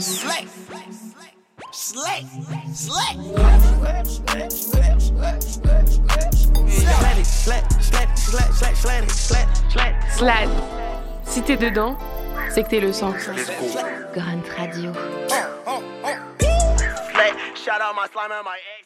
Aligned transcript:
Slick. 0.00 0.48
Slick. 1.72 2.24
Slick. 2.72 3.16
Slad. 10.16 10.48
Si 11.24 11.42
t'es 11.42 11.56
dedans, 11.56 11.96
c'est 12.50 12.64
que 12.64 12.70
t'es 12.70 12.80
le 12.80 12.92
sang. 12.92 13.12
Grunt 14.12 14.42
Radio. 14.56 14.92
Shout 17.54 17.80
out 17.80 17.94
my 17.94 18.06
slime 18.12 18.32
and 18.32 18.44
my 18.44 18.58
ex. 18.78 18.83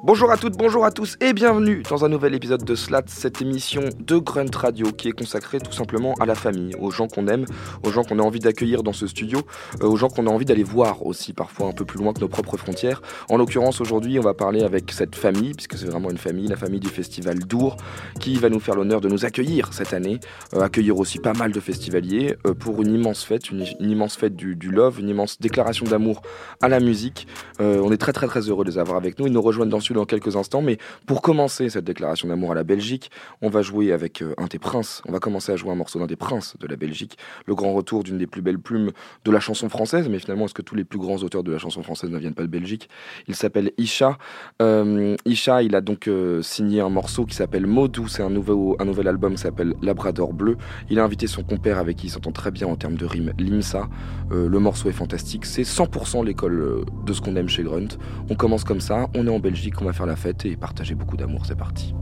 Bonjour 0.00 0.30
à 0.30 0.36
toutes, 0.36 0.56
bonjour 0.56 0.84
à 0.84 0.92
tous 0.92 1.16
et 1.20 1.32
bienvenue 1.32 1.82
dans 1.90 2.04
un 2.04 2.08
nouvel 2.08 2.32
épisode 2.32 2.62
de 2.62 2.76
Slat, 2.76 3.02
cette 3.08 3.42
émission 3.42 3.82
de 3.98 4.16
Grunt 4.18 4.54
Radio 4.54 4.92
qui 4.92 5.08
est 5.08 5.12
consacrée 5.12 5.58
tout 5.58 5.72
simplement 5.72 6.14
à 6.20 6.24
la 6.24 6.36
famille, 6.36 6.76
aux 6.78 6.92
gens 6.92 7.08
qu'on 7.08 7.26
aime, 7.26 7.46
aux 7.82 7.90
gens 7.90 8.04
qu'on 8.04 8.20
a 8.20 8.22
envie 8.22 8.38
d'accueillir 8.38 8.84
dans 8.84 8.92
ce 8.92 9.08
studio, 9.08 9.40
euh, 9.82 9.88
aux 9.88 9.96
gens 9.96 10.06
qu'on 10.08 10.28
a 10.28 10.30
envie 10.30 10.44
d'aller 10.44 10.62
voir 10.62 11.04
aussi 11.04 11.32
parfois 11.32 11.66
un 11.66 11.72
peu 11.72 11.84
plus 11.84 11.98
loin 11.98 12.12
que 12.12 12.20
nos 12.20 12.28
propres 12.28 12.56
frontières. 12.56 13.02
En 13.28 13.38
l'occurrence 13.38 13.80
aujourd'hui 13.80 14.20
on 14.20 14.22
va 14.22 14.34
parler 14.34 14.62
avec 14.62 14.92
cette 14.92 15.16
famille, 15.16 15.52
puisque 15.52 15.76
c'est 15.76 15.86
vraiment 15.86 16.10
une 16.10 16.16
famille, 16.16 16.46
la 16.46 16.56
famille 16.56 16.78
du 16.78 16.90
festival 16.90 17.40
Dour, 17.40 17.76
qui 18.20 18.36
va 18.36 18.50
nous 18.50 18.60
faire 18.60 18.76
l'honneur 18.76 19.00
de 19.00 19.08
nous 19.08 19.24
accueillir 19.24 19.72
cette 19.72 19.94
année, 19.94 20.20
euh, 20.54 20.60
accueillir 20.60 20.96
aussi 20.96 21.18
pas 21.18 21.32
mal 21.32 21.50
de 21.50 21.58
festivaliers 21.58 22.36
euh, 22.46 22.54
pour 22.54 22.80
une 22.82 22.94
immense 22.94 23.24
fête, 23.24 23.50
une, 23.50 23.64
immense 23.80 24.16
fête 24.16 24.36
du, 24.36 24.54
du 24.54 24.70
love, 24.70 25.00
une 25.00 25.08
immense 25.08 25.40
déclaration 25.40 25.86
d'amour 25.86 26.22
à 26.62 26.68
la 26.68 26.78
musique. 26.78 27.26
On 27.58 27.90
est 27.90 27.96
très 27.96 28.12
très 28.12 28.28
très 28.28 28.42
heureux 28.42 28.64
de 28.64 28.70
les 28.70 28.78
avoir 28.78 28.96
avec 28.96 29.18
nous, 29.18 29.26
ils 29.26 29.32
nous 29.32 29.42
rejoignent 29.42 29.68
dans 29.68 29.80
dans 29.94 30.04
quelques 30.04 30.36
instants, 30.36 30.62
mais 30.62 30.78
pour 31.06 31.22
commencer 31.22 31.68
cette 31.68 31.84
déclaration 31.84 32.28
d'amour 32.28 32.52
à 32.52 32.54
la 32.54 32.64
Belgique, 32.64 33.10
on 33.42 33.48
va 33.48 33.62
jouer 33.62 33.92
avec 33.92 34.22
euh, 34.22 34.34
un 34.38 34.46
des 34.46 34.58
princes, 34.58 35.02
on 35.06 35.12
va 35.12 35.18
commencer 35.18 35.52
à 35.52 35.56
jouer 35.56 35.70
un 35.70 35.74
morceau 35.74 35.98
d'un 35.98 36.06
des 36.06 36.16
princes 36.16 36.56
de 36.58 36.66
la 36.66 36.76
Belgique, 36.76 37.18
le 37.46 37.54
grand 37.54 37.72
retour 37.72 38.02
d'une 38.02 38.18
des 38.18 38.26
plus 38.26 38.42
belles 38.42 38.58
plumes 38.58 38.92
de 39.24 39.30
la 39.30 39.40
chanson 39.40 39.68
française, 39.68 40.08
mais 40.08 40.18
finalement 40.18 40.46
est-ce 40.46 40.54
que 40.54 40.62
tous 40.62 40.74
les 40.74 40.84
plus 40.84 40.98
grands 40.98 41.16
auteurs 41.16 41.42
de 41.42 41.52
la 41.52 41.58
chanson 41.58 41.82
française 41.82 42.10
ne 42.10 42.18
viennent 42.18 42.34
pas 42.34 42.42
de 42.42 42.48
Belgique? 42.48 42.88
Il 43.26 43.34
s'appelle 43.34 43.72
Isha. 43.78 44.18
Euh, 44.62 45.16
Isha, 45.24 45.62
il 45.62 45.74
a 45.74 45.80
donc 45.80 46.08
euh, 46.08 46.42
signé 46.42 46.80
un 46.80 46.88
morceau 46.88 47.24
qui 47.24 47.34
s'appelle 47.34 47.66
Modou, 47.66 48.08
c'est 48.08 48.22
un, 48.22 48.30
nouveau, 48.30 48.76
un 48.78 48.84
nouvel 48.84 49.08
album 49.08 49.34
qui 49.34 49.42
s'appelle 49.42 49.74
Labrador 49.82 50.32
Bleu. 50.32 50.56
Il 50.90 50.98
a 50.98 51.04
invité 51.04 51.26
son 51.26 51.42
compère 51.42 51.78
avec 51.78 51.96
qui 51.96 52.06
il 52.06 52.10
s'entend 52.10 52.32
très 52.32 52.50
bien 52.50 52.66
en 52.66 52.76
termes 52.76 52.96
de 52.96 53.04
rime, 53.04 53.32
Limsa. 53.38 53.88
Le 54.30 54.58
morceau 54.58 54.88
est 54.88 54.92
fantastique, 54.92 55.46
c'est 55.46 55.62
100% 55.62 56.24
l'école 56.24 56.84
de 57.06 57.12
ce 57.12 57.20
qu'on 57.20 57.34
aime 57.36 57.48
chez 57.48 57.62
Grunt. 57.62 57.88
On 58.30 58.34
commence 58.34 58.64
comme 58.64 58.80
ça, 58.80 59.08
on 59.14 59.26
est 59.26 59.30
en 59.30 59.38
Belgique, 59.38 59.77
on 59.80 59.84
va 59.84 59.92
faire 59.92 60.06
la 60.06 60.16
fête 60.16 60.44
et 60.44 60.56
partager 60.56 60.94
beaucoup 60.94 61.16
d'amour, 61.16 61.42
c'est 61.46 61.56
parti. 61.56 61.94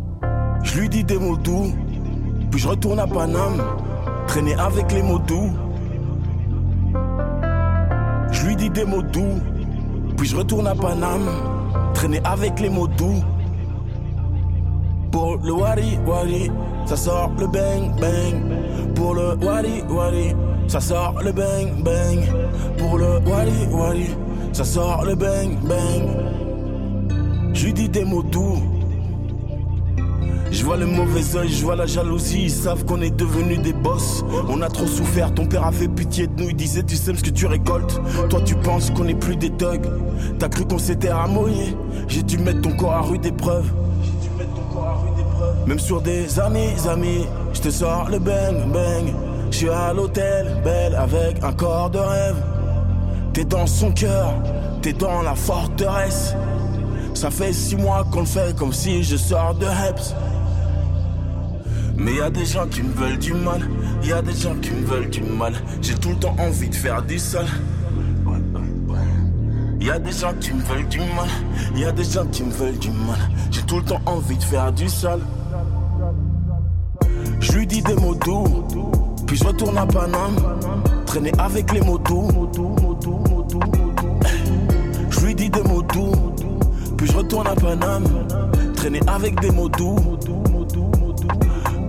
Je 0.63 0.81
lui 0.81 0.89
dis 0.89 1.05
des 1.05 1.19
mots 1.19 1.37
doux, 1.37 1.75
puis 2.51 2.61
je 2.61 2.69
retourne 2.69 2.99
à 2.99 3.07
Paname, 3.07 3.63
traîner 4.27 4.55
avec 4.55 4.91
les 4.93 5.03
mots 5.03 5.19
doux. 5.19 5.51
Je 8.31 8.47
lui 8.47 8.57
dis 8.57 8.71
des 8.71 8.85
mots 8.85 9.03
doux, 9.03 9.41
puis 10.17 10.27
je 10.27 10.37
retourne 10.37 10.67
à 10.67 10.75
Paname, 10.75 11.29
traîner 11.95 12.21
avec 12.25 12.59
les 12.61 12.71
mots 12.71 12.89
doux. 12.89 13.23
Pour 15.11 15.39
le 15.39 15.53
wari 15.53 15.99
wari, 16.07 16.51
ça 16.85 16.97
sort 16.97 17.33
le 17.39 17.47
bang 17.47 17.99
bang. 18.01 18.95
Pour 18.95 19.15
le 19.15 19.35
wari 19.45 19.83
wari, 19.89 20.35
ça 20.69 20.81
sort 20.81 21.15
le 21.23 21.33
bang 21.33 21.83
bang. 21.83 22.21
Pour 22.79 22.99
le 22.99 23.19
wari 23.27 23.67
wari, 23.71 24.07
ça 24.53 24.65
sort 24.65 25.05
le 25.05 25.15
bang 25.15 25.59
bang. 25.63 26.46
Je 27.57 27.65
lui 27.65 27.73
dis 27.73 27.89
des 27.89 28.05
mots 28.05 28.23
doux. 28.23 28.59
Je 30.51 30.63
vois 30.63 30.77
le 30.77 30.85
mauvais 30.85 31.37
oeil, 31.37 31.49
je 31.49 31.65
vois 31.65 31.75
la 31.75 31.87
jalousie, 31.87 32.43
ils 32.45 32.51
savent 32.51 32.85
qu'on 32.85 33.01
est 33.01 33.11
devenus 33.11 33.61
des 33.61 33.73
boss. 33.73 34.23
On 34.51 34.61
a 34.61 34.69
trop 34.69 34.87
souffert, 34.87 35.33
ton 35.33 35.47
père 35.47 35.65
a 35.65 35.73
fait 35.73 35.89
pitié 35.89 36.27
de 36.27 36.43
nous, 36.43 36.51
il 36.51 36.55
disait 36.55 36.83
tu 36.83 36.97
sèmes 36.97 37.17
ce 37.17 37.23
que 37.23 37.31
tu 37.31 37.47
récoltes. 37.47 37.99
Toi 38.29 38.43
tu 38.45 38.57
penses 38.57 38.91
qu'on 38.91 39.09
est 39.09 39.15
plus 39.15 39.37
des 39.37 39.49
thugs. 39.49 39.89
T'as 40.39 40.51
cru 40.51 40.67
qu'on 40.67 40.79
s'était 40.79 41.11
ramoyé, 41.11 41.75
j'ai 42.09 42.23
dû 42.23 42.37
mettre 42.37 42.61
ton 42.61 42.77
corps 42.77 42.93
à 42.93 43.01
rude 43.01 43.25
épreuve. 43.25 43.73
Même 45.67 45.79
sur 45.79 46.03
des 46.03 46.39
amis, 46.39 46.75
amis, 46.87 47.25
je 47.55 47.61
te 47.63 47.71
sors 47.71 48.11
le 48.11 48.19
bang 48.19 48.71
bang. 48.71 49.15
Je 49.51 49.57
suis 49.57 49.71
à 49.71 49.95
l'hôtel, 49.95 50.61
belle 50.63 50.95
avec 50.95 51.43
un 51.43 51.53
corps 51.53 51.89
de 51.89 51.99
rêve. 51.99 52.37
T'es 53.33 53.47
dans 53.47 53.67
son 53.67 53.93
cœur, 53.93 54.35
t'es 54.83 54.93
dans 54.93 55.23
la 55.23 55.35
forteresse. 55.35 56.37
Ça 57.17 57.31
fait 57.31 57.55
six 57.55 57.77
mois 57.77 58.05
qu'on 58.13 58.21
le 58.21 58.27
fait 58.27 58.55
comme 58.55 58.75
si 58.75 59.03
je 59.03 59.17
sors 59.17 59.55
de 59.55 59.65
Heps. 59.65 60.15
Mais 61.97 62.17
y 62.17 62.21
a 62.21 62.29
des 62.29 62.45
gens 62.45 62.67
qui 62.67 62.83
me 62.83 62.93
veulent 62.93 63.17
du 63.17 63.33
mal, 63.33 63.63
y 64.03 64.13
a 64.13 64.21
des 64.21 64.35
gens 64.35 64.55
qui 64.57 64.71
me 64.71 64.85
veulent 64.85 65.09
du 65.09 65.23
mal. 65.23 65.55
J'ai 65.81 65.95
tout 65.95 66.11
le 66.11 66.17
temps 66.17 66.37
envie 66.39 66.69
de 66.69 66.75
faire 66.75 67.01
du 67.01 67.19
sale. 67.19 67.47
Y 69.81 69.91
a 69.91 69.99
des 69.99 70.13
gens 70.13 70.35
qui 70.39 70.53
me 70.53 70.61
veulent 70.61 70.89
du 70.89 70.99
mal, 70.99 71.31
y 71.75 71.87
a 71.87 71.93
des 71.93 72.05
gens 72.05 72.27
qui 72.27 72.43
me 72.43 72.53
veulent 72.53 72.79
du 72.79 72.91
mal. 72.91 73.19
J'ai 73.51 73.63
tout 73.63 73.77
le 73.77 73.85
temps 73.85 74.03
envie 74.05 74.37
de 74.37 74.45
faire 74.45 74.71
du 74.71 74.87
sale. 74.87 75.21
Je 77.41 77.53
lui 77.53 77.67
dis 77.67 77.81
des 77.81 77.95
mots 77.95 78.15
doux, 78.15 78.45
puis 79.27 79.39
je 79.39 79.45
retourne 79.45 79.79
à 79.79 79.87
Paname, 79.87 80.37
traîner 81.07 81.33
avec 81.39 81.73
les 81.73 81.81
mots 81.81 81.99
puis 86.97 87.07
je 87.07 87.17
retourne 87.17 87.47
à 87.47 87.55
Paname, 87.55 88.05
traîner 88.77 89.01
avec 89.07 89.39
des 89.41 89.51
mots 89.51 89.69
doux. 89.69 89.97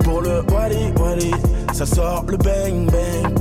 Pour 0.03 0.21
le 0.21 0.41
wali 0.53 0.91
wali, 0.99 1.31
ça 1.73 1.85
sort 1.85 2.23
le 2.27 2.37
bang 2.37 2.89
bang. 2.91 3.33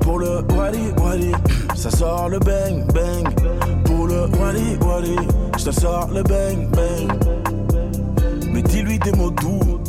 Pour 0.00 0.18
le 0.18 0.42
wali 0.56 0.90
wali, 0.98 1.32
ça 1.74 1.90
sort 1.90 2.28
le 2.28 2.38
bang 2.38 2.86
bang. 2.92 3.28
Pour 3.84 4.06
le 4.06 4.26
wali 4.40 4.76
wali, 4.80 5.16
ça 5.58 5.72
sort 5.72 6.08
le 6.12 6.22
bang 6.22 6.68
bang. 6.70 7.12
Mais 8.52 8.62
dis-lui 8.62 8.98
des 8.98 9.12
mots 9.12 9.30
doux. 9.30 9.80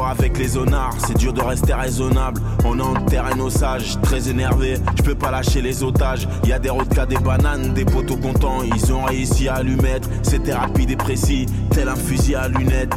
Avec 0.00 0.38
les 0.38 0.56
honnards, 0.56 0.94
c'est 1.06 1.18
dur 1.18 1.34
de 1.34 1.42
rester 1.42 1.74
raisonnable. 1.74 2.40
On 2.64 2.80
enterre 2.80 3.36
nos 3.36 3.50
sages, 3.50 4.00
très 4.00 4.30
énervé. 4.30 4.76
Je 4.96 5.02
peux 5.02 5.14
pas 5.14 5.30
lâcher 5.30 5.60
les 5.60 5.82
otages. 5.82 6.26
Y 6.44 6.52
a 6.52 6.58
des 6.58 6.70
rodkas, 6.70 7.04
des 7.04 7.18
bananes, 7.18 7.74
des 7.74 7.84
poteaux 7.84 8.16
contents. 8.16 8.62
Ils 8.62 8.92
ont 8.92 9.04
réussi 9.04 9.48
à 9.48 9.62
lui 9.62 9.76
mettre. 9.76 10.08
C'était 10.22 10.54
rapide 10.54 10.92
et 10.92 10.96
précis, 10.96 11.44
tel 11.72 11.88
un 11.88 11.96
fusil 11.96 12.34
à 12.34 12.48
lunettes. 12.48 12.94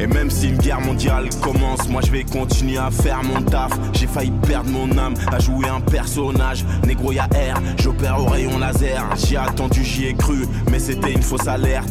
Et 0.00 0.06
même 0.06 0.30
si 0.30 0.48
une 0.48 0.58
guerre 0.58 0.80
mondiale 0.80 1.28
commence, 1.42 1.88
moi 1.88 2.00
je 2.04 2.10
vais 2.10 2.24
continuer 2.24 2.78
à 2.78 2.90
faire 2.90 3.22
mon 3.22 3.42
taf. 3.42 3.72
J'ai 3.92 4.06
failli 4.06 4.32
perdre 4.46 4.70
mon 4.70 4.96
âme 4.96 5.14
à 5.30 5.38
jouer 5.38 5.68
un 5.68 5.80
personnage. 5.80 6.64
Négro 6.86 7.12
y'a 7.12 7.28
air, 7.34 7.60
j'opère 7.78 8.18
au 8.20 8.26
rayon 8.26 8.58
laser. 8.58 9.04
J'y 9.16 9.34
ai 9.34 9.38
attendu, 9.38 9.84
j'y 9.84 10.06
ai 10.06 10.14
cru, 10.14 10.46
mais 10.70 10.78
c'était 10.78 11.12
une 11.12 11.22
fausse 11.22 11.48
alerte. 11.48 11.88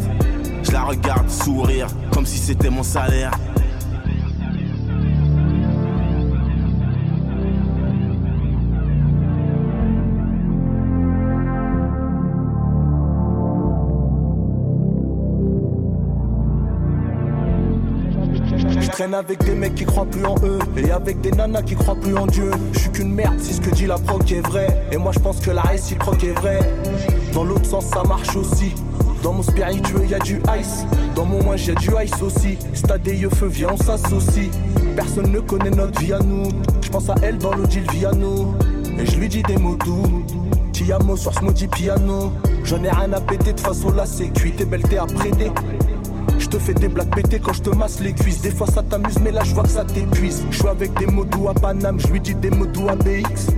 Je 0.66 0.72
la 0.72 0.84
regarde 0.84 1.30
sourire, 1.30 1.88
comme 2.12 2.26
si 2.26 2.38
c'était 2.38 2.72
mon 2.72 2.81
salaire. 2.81 3.31
Je 18.80 18.90
traîne 18.90 19.14
avec 19.14 19.44
des 19.44 19.54
mecs 19.54 19.75
qui 19.75 19.86
croient 19.86 20.06
plus 20.06 20.25
en 20.25 20.36
eux 20.44 20.59
Et 20.78 20.90
avec 20.90 21.22
des 21.22 21.31
nanas 21.31 21.62
qui 21.62 21.75
croient 21.75 21.96
plus 21.96 22.18
en 22.18 22.25
Dieu. 22.25 22.50
Je 22.74 22.80
suis 22.80 22.90
qu'une 22.90 23.14
merde, 23.14 23.36
c'est 23.38 23.54
ce 23.54 23.62
que 23.62 23.70
dit 23.70 23.86
la 23.86 23.98
proc 23.98 24.31
est 24.31 24.42
vrai. 24.42 24.68
Et 24.92 24.98
moi 24.98 25.12
je 25.14 25.20
pense 25.20 25.40
que 25.40 25.52
la 25.52 25.62
réciproque 25.62 26.24
est 26.24 26.31
vraie 26.31 26.59
Dans 27.34 27.44
l'autre 27.44 27.66
sens 27.66 27.86
ça 27.86 28.04
marche 28.04 28.36
aussi 28.36 28.74
Dans 29.25 29.34
mon 29.34 29.41
spiritueux 29.41 30.06
y 30.08 30.13
a 30.13 30.19
du 30.19 30.40
ice. 30.59 30.86
Dans 31.16 31.25
mon 31.25 31.44
moins 31.44 31.56
j'ai 31.56 31.74
du 31.74 31.90
ice 32.00 32.22
aussi. 32.22 32.59
Stade 32.75 33.08
et 33.08 33.28
feu 33.34 33.47
viens 33.47 33.69
on 33.72 33.78
s'associe. 33.78 34.52
Personne 34.96 35.31
ne 35.31 35.40
connaît 35.40 35.72
notre 35.72 36.00
vie 36.00 36.13
à 36.13 36.19
nous. 36.19 36.44
Je 36.80 36.90
pense 36.90 37.09
à 37.09 37.16
elle 37.24 37.40
dans 37.40 37.58
deal 37.58 37.90
via 37.91 38.12
Et 39.00 39.06
je 39.08 39.19
lui 39.19 39.27
dis 39.27 39.42
des 39.42 39.57
mots 39.57 39.77
doux. 39.83 40.24
Ti 40.74 40.92
amo 40.92 41.18
sur 41.18 41.33
ce 41.33 41.44
maudit 41.44 41.68
piano. 41.68 42.33
J'en 42.66 42.83
ai 42.83 42.92
rien 42.92 43.12
à 43.13 43.19
péter 43.19 43.54
de 43.54 43.60
façon 43.60 43.92
là 43.94 44.06
c'est 44.06 44.27
cuit. 44.27 44.51
T'es 44.51 44.66
belle 44.66 44.83
t'es 44.83 45.00
à 45.00 45.07
prêter. 45.07 45.51
Je 46.38 46.45
te 46.45 46.60
fais 46.60 46.75
des 46.75 46.88
blagues 46.88 47.16
pétées 47.16 47.39
quand 47.39 47.54
je 47.54 47.63
te 47.63 47.72
masse 47.72 48.01
les 48.01 48.13
cuisses. 48.13 48.42
Des 48.42 48.51
fois 48.51 48.68
ça 48.68 48.83
t'amuse, 48.83 49.18
mais 49.24 49.31
là 49.31 49.42
je 49.44 49.56
vois 49.56 49.63
que 49.63 49.69
ça 49.69 49.86
t'épuise. 49.86 50.45
Je 50.51 50.57
suis 50.60 50.68
avec 50.68 50.94
des 51.00 51.07
mots 51.07 51.25
doux 51.25 51.50
à 51.50 51.56
Paname, 51.56 52.00
je 52.00 52.07
lui 52.10 52.19
dis 52.19 52.36
des 52.36 52.51
mots 52.51 52.68
doux 52.68 52.89
à 52.89 52.95
BX. 52.95 53.51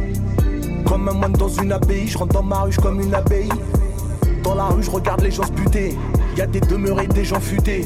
Comme 0.85 1.09
un 1.09 1.13
moine 1.13 1.33
dans 1.33 1.49
une 1.49 1.73
abbaye, 1.73 2.07
je 2.07 2.17
rentre 2.17 2.35
dans 2.35 2.43
ma 2.43 2.61
ruche 2.61 2.77
comme 2.77 3.01
une 3.01 3.13
abeille. 3.13 3.49
Dans 4.47 4.55
la 4.55 4.67
rue, 4.67 4.81
je 4.81 4.89
regarde 4.89 5.23
les 5.23 5.31
gens 5.31 5.43
se 5.43 5.51
buter. 5.51 5.93
Y 6.37 6.41
a 6.41 6.47
des 6.47 6.61
demeurés, 6.61 7.05
des 7.07 7.25
gens 7.25 7.41
futés. 7.41 7.85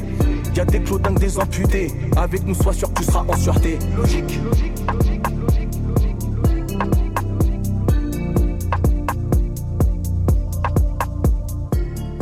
Y 0.55 0.59
a 0.59 0.65
des 0.65 0.79
clodingues, 0.79 1.17
des 1.17 1.39
amputés. 1.39 1.91
Avec 2.15 2.45
nous, 2.45 2.53
sois 2.53 2.71
sûr 2.71 2.93
que 2.93 2.99
tu 2.99 3.05
seras 3.05 3.25
en 3.27 3.35
sûreté. 3.35 3.79
Logique, 3.97 4.39
logique, 4.43 4.79
logique, 4.93 5.10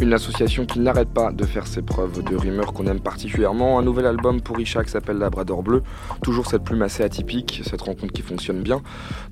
Une 0.01 0.13
association 0.13 0.65
qui 0.65 0.79
n'arrête 0.79 1.09
pas 1.09 1.33
de 1.33 1.45
faire 1.45 1.67
ses 1.67 1.81
preuves 1.81 2.23
de 2.23 2.33
rumeurs 2.33 2.71
qu'on 2.71 2.87
aime 2.87 3.01
particulièrement. 3.01 3.79
Un 3.79 3.81
nouvel 3.81 4.05
album 4.05 4.39
pour 4.39 4.57
Isha 4.57 4.81
qui 4.85 4.91
s'appelle 4.91 5.17
Labrador 5.17 5.61
Bleu. 5.61 5.83
Toujours 6.23 6.47
cette 6.47 6.63
plume 6.63 6.81
assez 6.83 7.03
atypique, 7.03 7.61
cette 7.65 7.81
rencontre 7.81 8.13
qui 8.13 8.21
fonctionne 8.21 8.61
bien. 8.61 8.81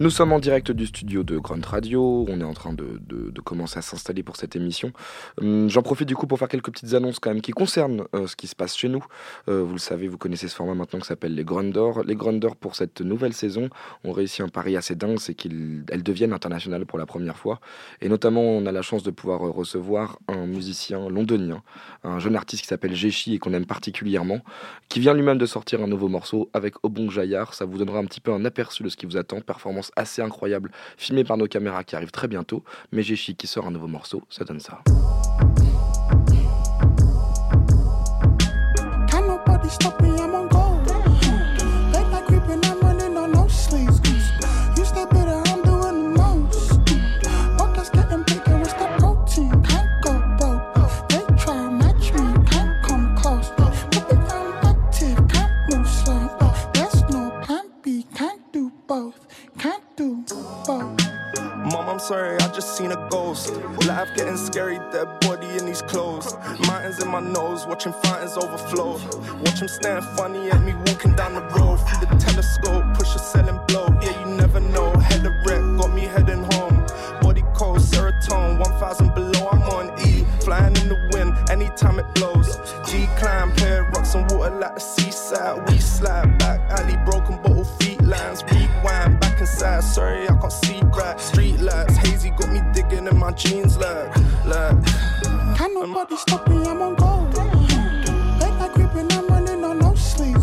Nous 0.01 0.09
sommes 0.09 0.33
en 0.33 0.39
direct 0.39 0.71
du 0.71 0.85
studio 0.85 1.23
de 1.23 1.37
Grunt 1.37 1.65
Radio. 1.65 2.25
On 2.27 2.41
est 2.41 2.43
en 2.43 2.53
train 2.53 2.73
de, 2.73 2.99
commencer 3.45 3.79
à 3.79 3.81
s'installer 3.81 4.23
pour 4.23 4.35
cette 4.35 4.57
émission. 4.57 4.91
Hum, 5.39 5.69
J'en 5.69 5.81
profite 5.81 6.09
du 6.09 6.17
coup 6.17 6.27
pour 6.27 6.37
faire 6.37 6.49
quelques 6.49 6.71
petites 6.71 6.93
annonces 6.93 7.19
quand 7.19 7.29
même 7.29 7.41
qui 7.41 7.53
concernent 7.53 8.03
euh, 8.13 8.27
ce 8.27 8.35
qui 8.35 8.47
se 8.47 8.55
passe 8.55 8.75
chez 8.75 8.89
nous. 8.89 9.05
Euh, 9.47 9.63
vous 9.63 9.73
le 9.73 9.79
savez, 9.79 10.09
vous 10.09 10.17
connaissez 10.17 10.49
ce 10.49 10.55
format 10.55 10.73
maintenant 10.73 10.99
qui 10.99 11.07
s'appelle 11.07 11.33
les 11.33 11.45
Grundor. 11.45 12.03
Les 12.03 12.15
Grundor 12.15 12.57
pour 12.57 12.75
cette 12.75 12.99
nouvelle 12.99 13.33
saison 13.33 13.69
ont 14.03 14.11
réussi 14.11 14.41
un 14.41 14.49
pari 14.49 14.75
assez 14.75 14.95
dingue, 14.95 15.19
c'est 15.19 15.33
qu'elles 15.33 16.03
deviennent 16.03 16.33
internationales 16.33 16.85
pour 16.85 16.99
la 16.99 17.05
première 17.05 17.37
fois. 17.37 17.61
Et 18.01 18.09
notamment, 18.09 18.41
on 18.41 18.65
a 18.65 18.73
la 18.73 18.81
chance 18.81 19.03
de 19.03 19.11
pouvoir 19.11 19.39
recevoir 19.39 20.19
un 20.27 20.56
musicien 20.57 21.09
londonien, 21.09 21.62
un 22.04 22.19
jeune 22.19 22.36
artiste 22.36 22.63
qui 22.63 22.68
s'appelle 22.68 22.95
Jeshi 22.95 23.36
et 23.36 23.39
qu'on 23.39 23.54
aime 23.54 23.65
particulièrement, 23.65 24.42
qui 24.89 25.00
vient 25.00 25.13
lui-même 25.13 25.38
de 25.38 25.45
sortir 25.45 25.81
un 25.81 25.88
nouveau 25.88 26.07
morceau 26.07 26.50
avec 26.54 26.75
Obong 26.83 27.09
Jayar. 27.09 27.54
Ça 27.54 27.65
vous 27.65 27.77
donnera 27.77 28.00
un 28.00 28.06
petit 28.06 28.21
peu 28.21 28.31
un 28.33 28.44
aperçu 28.45 28.83
de 28.83 28.89
ce 28.89 28.98
qui 28.98 29.06
vous 29.06 29.18
attend. 29.18 29.42
Performance 29.42 29.92
assez 29.95 30.21
incroyable, 30.21 30.71
filmée 30.98 31.24
par 31.24 31.38
nos 31.38 31.48
caméras 31.48 31.83
qui 31.83 31.95
arrive 31.95 32.12
très 32.12 32.27
bientôt. 32.27 32.63
Mais 32.92 33.04
Jeshi 33.04 33.36
qui 33.36 33.48
sort 33.48 33.68
un 33.68 33.71
nouveau 33.71 33.88
morceau, 33.88 34.24
ça 34.30 34.44
donne 34.44 34.59
ça. 34.59 34.81
Sorry, 62.07 62.38
I 62.38 62.48
just 62.54 62.77
seen 62.77 62.94
a 62.94 63.07
ghost. 63.09 63.54
Life 63.86 64.15
getting 64.15 64.38
scary, 64.38 64.80
dead 64.94 65.09
body 65.19 65.48
in 65.57 65.65
these 65.65 65.81
clothes. 65.81 66.38
Mountains 66.65 67.04
in 67.04 67.09
my 67.09 67.19
nose, 67.19 67.68
watching 67.68 67.92
fountains 67.92 68.38
overflow. 68.38 68.94
Watch 69.44 69.62
him 69.62 69.68
staring 69.68 70.04
funny 70.15 70.50
at 70.50 70.63
me 70.63 70.74
walking 70.88 71.15
down 71.15 71.33
the 71.36 71.42
road. 71.59 71.77
Through 71.77 72.07
the 72.07 72.15
telescope, 72.15 72.86
push 72.98 73.13
a 73.13 73.19
selling 73.19 73.59
blow. 73.68 73.88
Yeah, 74.01 74.18
you 74.21 74.36
never 74.38 74.62
know. 74.62 74.94
Head 74.94 75.25
of 75.25 75.33
wreck, 75.45 75.62
got 75.77 75.94
me 75.94 76.04
heading 76.04 76.44
home. 76.54 76.86
Body 77.21 77.44
cold, 77.54 77.80
serotonin, 77.80 78.60
1000 78.60 79.13
below. 79.13 79.50
I'm 79.51 79.63
on 79.63 80.00
E, 80.07 80.25
flying 80.39 80.77
in 80.77 80.88
the 80.88 81.10
wind, 81.12 81.33
anytime 81.50 82.00
it 82.00 82.07
blows. 82.15 82.56
Decline, 82.89 83.51
pair 83.57 83.83
rocks 83.83 84.15
and 84.15 84.31
water 84.31 84.56
like 84.56 84.75
the 84.75 84.80
seaside. 84.80 85.69
We 85.69 85.77
slide 85.80 86.38
back, 86.39 86.62
alley, 86.80 86.95
broken 87.03 87.16
jeans 93.38 93.78
like, 93.78 94.16
like. 94.45 94.86
Can't 95.56 95.74
nobody 95.74 96.18
stop 96.18 96.48
me, 96.50 96.57
I'm 96.66 96.81
on 96.81 96.95
go. 96.95 97.30
Late 98.39 98.54
night 98.60 98.72
creeping, 98.74 99.12
I'm 99.12 99.28
running 99.28 99.63
on 99.63 99.80
no 99.80 99.94
sleep. 99.95 100.38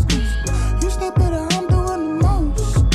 You 0.81 0.89
stay 0.89 1.09
better, 1.11 1.45
I'm 1.51 1.67
doing 1.67 2.19
the 2.19 2.23
most. 2.23 2.85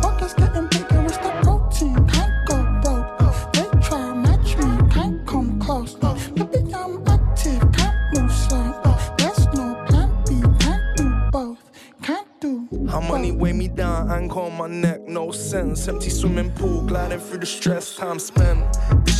Pockets 0.00 0.34
getting 0.34 0.68
bigger, 0.68 1.04
it's 1.04 1.16
the 1.18 1.30
protein. 1.42 2.06
Can't 2.08 2.46
go 2.46 2.80
broke. 2.82 3.52
They 3.54 3.66
try 3.86 4.14
match 4.14 4.56
me, 4.56 4.92
can't 4.92 5.26
come 5.26 5.58
close. 5.60 5.94
Baby, 5.94 6.72
I'm 6.72 7.02
active, 7.08 7.60
can't 7.72 7.96
move 8.14 8.32
slow. 8.32 8.72
There's 9.18 9.46
no 9.54 9.74
plan 9.88 10.10
B, 10.28 10.40
can't 10.60 10.96
do 10.96 11.12
both. 11.32 11.58
Can't 12.02 12.28
do 12.40 12.68
How 12.88 13.00
money 13.00 13.32
weigh 13.32 13.52
me 13.52 13.66
down, 13.66 14.10
anchor 14.12 14.40
on 14.40 14.56
my 14.56 14.68
neck, 14.68 15.00
no 15.08 15.32
sense. 15.32 15.88
Empty 15.88 16.10
swimming 16.10 16.52
pool, 16.52 16.82
gliding 16.82 17.18
through 17.18 17.38
the 17.38 17.46
stress, 17.46 17.96
time 17.96 18.20
spent. 18.20 18.62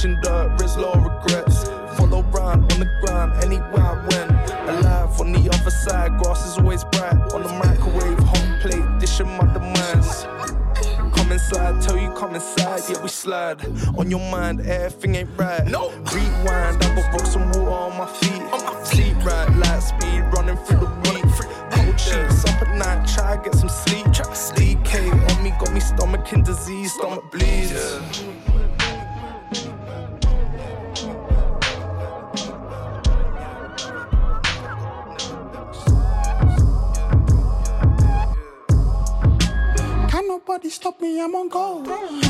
Dishing 0.05 0.21
dirt, 0.21 0.61
risk 0.61 0.77
low 0.77 0.93
regrets. 0.93 1.67
Follow 1.97 2.21
round 2.25 2.71
on 2.75 2.81
the 2.81 2.91
ground, 3.01 3.43
anywhere 3.43 3.81
I 3.81 4.07
went. 4.07 4.51
Alive 4.69 5.19
on 5.19 5.33
the 5.33 5.49
other 5.49 5.71
side, 5.71 6.19
grass 6.19 6.47
is 6.47 6.59
always 6.59 6.85
bright. 6.85 7.15
On 7.33 7.43
the 7.43 7.49
microwave, 7.49 8.19
hot 8.19 8.61
plate, 8.61 8.85
dishing 9.01 9.29
my 9.29 9.51
demands. 9.55 10.27
Come 11.17 11.33
inside, 11.33 11.81
tell 11.81 11.97
you 11.97 12.11
come 12.11 12.35
inside, 12.35 12.83
yeah 12.87 13.01
we 13.01 13.09
slide. 13.09 13.65
On 13.97 14.11
your 14.11 14.21
mind, 14.31 14.61
everything 14.67 15.15
ain't 15.15 15.31
right. 15.39 15.67
No. 15.67 15.89
Rewind, 16.13 16.85
I 16.85 16.95
got 16.95 17.13
rocks 17.15 17.35
and 17.37 17.47
water 17.57 17.71
on 17.71 17.97
my 17.97 18.07
feet. 18.07 18.85
Sleep 18.85 19.17
right, 19.25 19.49
light 19.57 19.79
speed, 19.81 20.21
running 20.37 20.59
through 20.67 20.81
the 20.81 20.91
week. 21.09 21.25
Cold 21.71 21.99
sheets, 21.99 22.45
up 22.45 22.61
at 22.61 22.77
night, 22.77 23.09
try 23.09 23.39
to 23.39 23.43
get 23.43 23.55
some 23.55 23.71
sleep. 23.71 24.05
Stop 41.51 41.87
me, 41.87 42.24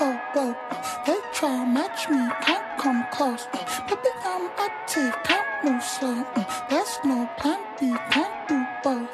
go 0.00 0.18
broke. 0.32 0.56
They 1.04 1.18
try 1.34 1.64
match 1.66 2.08
me, 2.08 2.22
can't 2.40 2.66
come 2.78 3.04
close. 3.12 3.46
Baby, 3.86 4.10
I'm 4.24 4.48
active, 4.56 5.14
can't 5.24 5.46
move 5.62 5.84
slow. 5.84 6.24
There's 6.70 6.98
no 7.04 7.28
plan 7.36 7.60
B, 7.78 7.94
can't 8.10 8.48
do 8.48 8.64
both. 8.82 9.10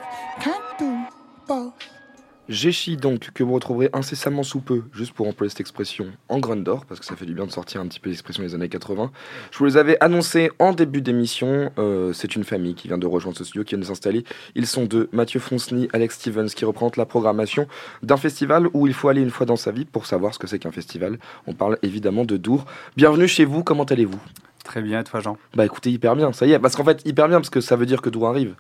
Jeshi 2.48 2.96
donc, 2.96 3.31
que 3.32 3.43
vous 3.43 3.54
retrouverez 3.54 3.90
incessamment 3.93 4.44
sous 4.44 4.60
peu, 4.60 4.84
juste 4.93 5.12
pour 5.12 5.26
employer 5.26 5.50
cette 5.50 5.60
expression, 5.60 6.06
en 6.28 6.38
Grundor, 6.38 6.85
parce 6.85 7.00
que 7.00 7.06
ça 7.06 7.16
fait 7.16 7.26
du 7.26 7.35
bien 7.35 7.47
de 7.47 7.50
sortir 7.50 7.80
un 7.80 7.87
petit 7.88 7.99
peu 7.99 8.09
l'expression 8.09 8.42
des 8.42 8.54
années 8.54 8.68
80. 8.68 9.11
Je 9.50 9.59
vous 9.59 9.64
les 9.64 9.76
avais 9.76 9.97
annoncés 10.00 10.50
en 10.61 10.73
début 10.73 11.00
d'émission, 11.00 11.73
euh, 11.78 12.12
c'est 12.12 12.37
une 12.37 12.44
famille 12.44 12.75
qui 12.75 12.87
vient 12.87 12.99
de 12.99 13.06
rejoindre 13.06 13.37
ce 13.37 13.44
studio, 13.44 13.64
qui 13.64 13.75
vient 13.75 13.80
de 13.80 13.85
s'installer. 13.85 14.25
Ils 14.54 14.66
sont 14.66 14.85
deux, 14.85 15.09
Mathieu 15.12 15.40
Fonsny, 15.40 15.88
Alex 15.92 16.14
Stevens, 16.14 16.49
qui 16.49 16.64
représentent 16.64 16.97
la 16.97 17.06
programmation 17.06 17.66
d'un 18.02 18.16
festival 18.16 18.68
où 18.75 18.87
il 18.87 18.94
faut 18.94 19.09
aller 19.09 19.23
une 19.23 19.30
fois 19.30 19.47
dans 19.47 19.56
sa 19.56 19.73
vie 19.73 19.85
pour 19.85 20.06
savoir 20.06 20.32
ce 20.32 20.38
que 20.38 20.47
c'est 20.47 20.61
qu'un 20.61 20.73
festival. 20.73 21.18
On 21.47 21.54
parle 21.54 21.78
évidemment 21.82 22.25
de 22.25 22.37
Dour. 22.37 22.64
Bienvenue 22.97 23.26
chez 23.26 23.44
vous, 23.44 23.64
comment 23.64 23.85
allez-vous? 23.85 24.21
Très 24.62 24.82
bien, 24.82 25.00
et 25.00 25.04
toi 25.04 25.21
Jean? 25.21 25.37
Bah 25.54 25.64
écoutez, 25.64 25.90
hyper 25.90 26.14
bien, 26.14 26.32
ça 26.32 26.47
y 26.47 26.52
est, 26.52 26.59
parce 26.59 26.76
qu'en 26.76 26.85
fait, 26.85 27.02
hyper 27.04 27.28
bien, 27.28 27.38
parce 27.38 27.50
que 27.50 27.61
ça 27.61 27.75
veut 27.76 27.87
dire 27.87 28.02
que 28.02 28.11
Dour 28.11 28.28
arrive. 28.28 28.54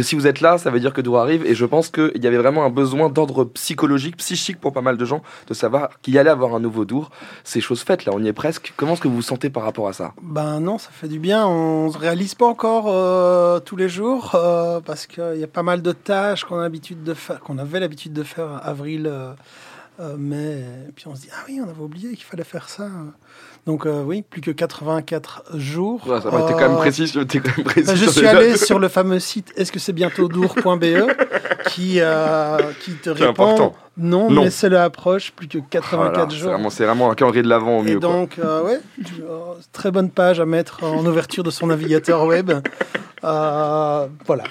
Si 0.00 0.14
vous 0.14 0.26
êtes 0.26 0.40
là, 0.40 0.56
ça 0.56 0.70
veut 0.70 0.80
dire 0.80 0.94
que 0.94 1.02
Dour 1.02 1.18
arrive, 1.18 1.44
et 1.44 1.54
je 1.54 1.66
pense 1.66 1.90
qu'il 1.90 2.22
y 2.22 2.26
avait 2.26 2.38
vraiment 2.38 2.64
un 2.64 2.70
besoin 2.70 3.10
d'ordre 3.10 3.44
psychologique, 3.44 4.16
psychique 4.16 4.58
pour 4.58 4.72
pas 4.72 4.80
mal 4.80 4.96
de 4.96 5.04
gens, 5.04 5.22
de 5.48 5.54
savoir 5.54 6.00
qu'il 6.00 6.14
y 6.14 6.18
allait 6.18 6.30
avoir 6.30 6.54
un 6.54 6.60
nouveau 6.60 6.86
Dour. 6.86 7.10
C'est 7.44 7.60
chose 7.60 7.82
faite, 7.82 8.06
là, 8.06 8.12
on 8.14 8.22
y 8.22 8.28
est 8.28 8.32
presque. 8.32 8.72
Comment 8.76 8.94
est-ce 8.94 9.02
que 9.02 9.08
vous 9.08 9.16
vous 9.16 9.22
sentez 9.22 9.50
par 9.50 9.64
rapport 9.64 9.88
à 9.88 9.92
ça? 9.92 10.14
Ben 10.22 10.60
non, 10.60 10.78
ça 10.78 10.88
fait 10.90 11.08
du 11.08 11.18
bien. 11.18 11.46
On 11.46 11.90
se 11.92 11.98
réalise 11.98 12.34
pas 12.34 12.46
encore 12.46 12.86
euh, 12.88 13.60
tous 13.60 13.76
les 13.76 13.88
jours 13.88 14.32
euh, 14.34 14.80
parce 14.80 15.06
qu'il 15.06 15.36
y 15.36 15.44
a 15.44 15.48
pas 15.48 15.62
mal 15.62 15.82
de 15.82 15.92
tâches 15.92 16.44
qu'on 16.44 16.58
a 16.58 16.62
l'habitude 16.62 17.02
de 17.02 17.14
faire, 17.14 17.40
qu'on 17.40 17.58
avait 17.58 17.80
l'habitude 17.80 18.14
de 18.14 18.22
faire 18.22 18.60
avril, 18.66 19.06
euh, 19.06 19.32
euh, 20.00 20.16
mai. 20.16 20.64
Et 20.88 20.92
puis 20.92 21.06
on 21.06 21.14
se 21.14 21.22
dit 21.22 21.28
ah 21.32 21.44
oui, 21.48 21.60
on 21.64 21.68
avait 21.68 21.82
oublié 21.82 22.10
qu'il 22.10 22.24
fallait 22.24 22.44
faire 22.44 22.68
ça. 22.68 22.88
Donc 23.64 23.86
euh, 23.86 24.02
oui, 24.04 24.22
plus 24.22 24.40
que 24.40 24.50
84 24.50 25.52
jours. 25.56 26.00
Ouais, 26.08 26.20
ça 26.20 26.30
va, 26.30 26.42
t'es 26.42 26.52
quand 26.54 26.58
même 26.60 26.72
Euh, 26.72 26.76
précis, 26.78 27.10
quand 27.12 27.20
même 27.56 27.64
précis 27.64 27.96
je 27.96 28.10
suis 28.10 28.26
allé 28.26 28.56
sur 28.56 28.80
le 28.80 28.88
fameux 28.88 29.20
site 29.20 29.52
est-ce 29.56 29.70
que 29.70 29.78
c'est 29.78 29.92
bientôt 29.92 30.26
dour.be 30.26 30.84
qui, 31.68 32.00
euh, 32.00 32.58
qui 32.80 32.92
te 32.94 33.10
répond 33.10 33.30
important. 33.30 33.74
non, 33.96 34.28
Non. 34.30 34.42
mais 34.44 34.50
c'est 34.50 34.68
l'approche, 34.68 35.30
plus 35.30 35.46
que 35.46 35.58
84 35.58 36.12
Voilà, 36.12 36.26
c'est 36.28 36.36
jours. 36.36 36.72
c'est 36.72 36.84
vraiment 36.86 37.10
un 37.12 37.14
calendrier 37.14 37.44
de 37.44 37.48
l'avant 37.48 37.78
au 37.78 37.82
mieux. 37.82 38.00
donc, 38.00 38.40
euh, 38.40 38.62
ouais, 38.64 38.80
euh, 39.20 39.38
très 39.72 39.92
bonne 39.92 40.10
page 40.10 40.40
à 40.40 40.44
mettre 40.44 40.82
en 40.82 41.06
ouverture 41.06 41.44
de 41.44 41.50
son 41.50 41.68
navigateur 41.68 42.24
web. 42.26 42.50
Euh, 43.24 44.06
voilà. 44.26 44.42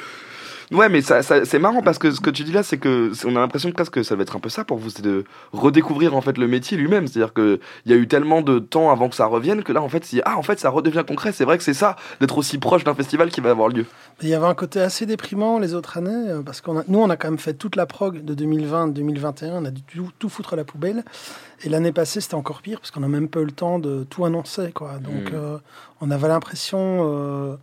Ouais, 0.72 0.88
mais 0.88 1.02
ça, 1.02 1.22
ça- 1.22 1.44
c'est 1.44 1.60
marrant 1.60 1.82
parce 1.82 1.98
que 1.98 2.12
ce 2.12 2.22
que 2.22 2.30
tu 2.30 2.44
dis 2.44 2.54
là, 2.54 2.64
c'est 2.64 2.78
que 2.78 3.12
on 3.26 3.36
a 3.36 3.40
l'impression 3.40 3.70
presque 3.72 3.94
que 3.96 4.04
ça 4.04 4.16
va 4.16 4.22
être 4.22 4.38
un 4.38 4.40
peu 4.40 4.48
ça 4.50 4.64
pour 4.64 4.78
vous, 4.78 4.90
c'est 4.90 5.02
de 5.02 5.26
redécouvrir 5.52 6.16
en 6.16 6.22
fait 6.22 6.38
le 6.38 6.48
métier 6.48 6.78
lui-même. 6.78 7.08
C'est-à-dire 7.08 7.34
que 7.34 7.60
il 7.86 7.92
y 7.92 7.94
a 7.94 7.98
eu 7.98 8.08
tellement 8.08 8.42
de 8.42 8.60
temps 8.60 8.90
avant 8.90 9.10
que 9.10 9.16
ça 9.16 9.26
revienne 9.26 9.64
que 9.64 9.74
là, 9.74 9.82
en 9.82 9.90
fait, 9.90 10.06
si 10.06 10.22
ah 10.24 10.38
en 10.38 10.44
fait 10.44 10.60
ça 10.60 10.70
redevient 10.70 11.04
concret. 11.06 11.34
C'est 11.34 11.44
vrai 11.46 11.58
que 11.58 11.64
c'est 11.64 11.74
ça 11.74 11.98
d'être 12.22 12.38
aussi 12.38 12.58
proche 12.58 12.84
d'un 12.86 12.94
festival 12.96 13.30
qui 13.32 13.42
va 13.42 13.50
avoir 13.52 13.68
lieu. 13.68 13.86
Il 14.22 14.30
y 14.30 14.34
avait 14.34 14.46
un 14.48 14.56
côté 14.56 14.80
assez 14.80 15.06
déprimant 15.06 15.60
les 15.60 15.74
autres 15.74 15.98
années, 15.98 16.30
euh, 16.30 16.42
parce 16.42 16.62
qu'on 16.62 16.80
a, 16.80 16.84
nous, 16.88 17.00
on 17.00 17.10
a 17.10 17.18
quand 17.18 17.30
même 17.30 17.38
fait 17.40 17.54
toute 17.54 17.76
la 17.76 17.86
prog 17.86 18.24
de 18.24 18.34
2020-2021, 18.34 19.52
on 19.62 19.66
a 19.66 19.72
dû 19.72 19.82
tout, 19.84 20.10
tout 20.20 20.30
foutre 20.30 20.54
à 20.54 20.56
la 20.56 20.64
poubelle. 20.64 21.04
Et 21.64 21.70
l'année 21.70 21.92
passée, 21.92 22.22
c'était 22.22 22.36
encore 22.36 22.62
pire, 22.62 22.80
parce 22.80 22.92
qu'on 22.92 23.02
n'a 23.02 23.08
même 23.10 23.28
pas 23.28 23.42
eu 23.42 23.46
le 23.46 23.52
temps 23.52 23.78
de 23.78 24.04
tout 24.10 24.26
annoncer. 24.26 24.72
Quoi. 24.72 24.94
Donc, 25.04 25.32
Mm. 25.32 25.36
euh, 25.36 25.58
on 26.00 26.10
avait 26.12 26.28
l'impression. 26.30 26.80
euh, 26.80 27.56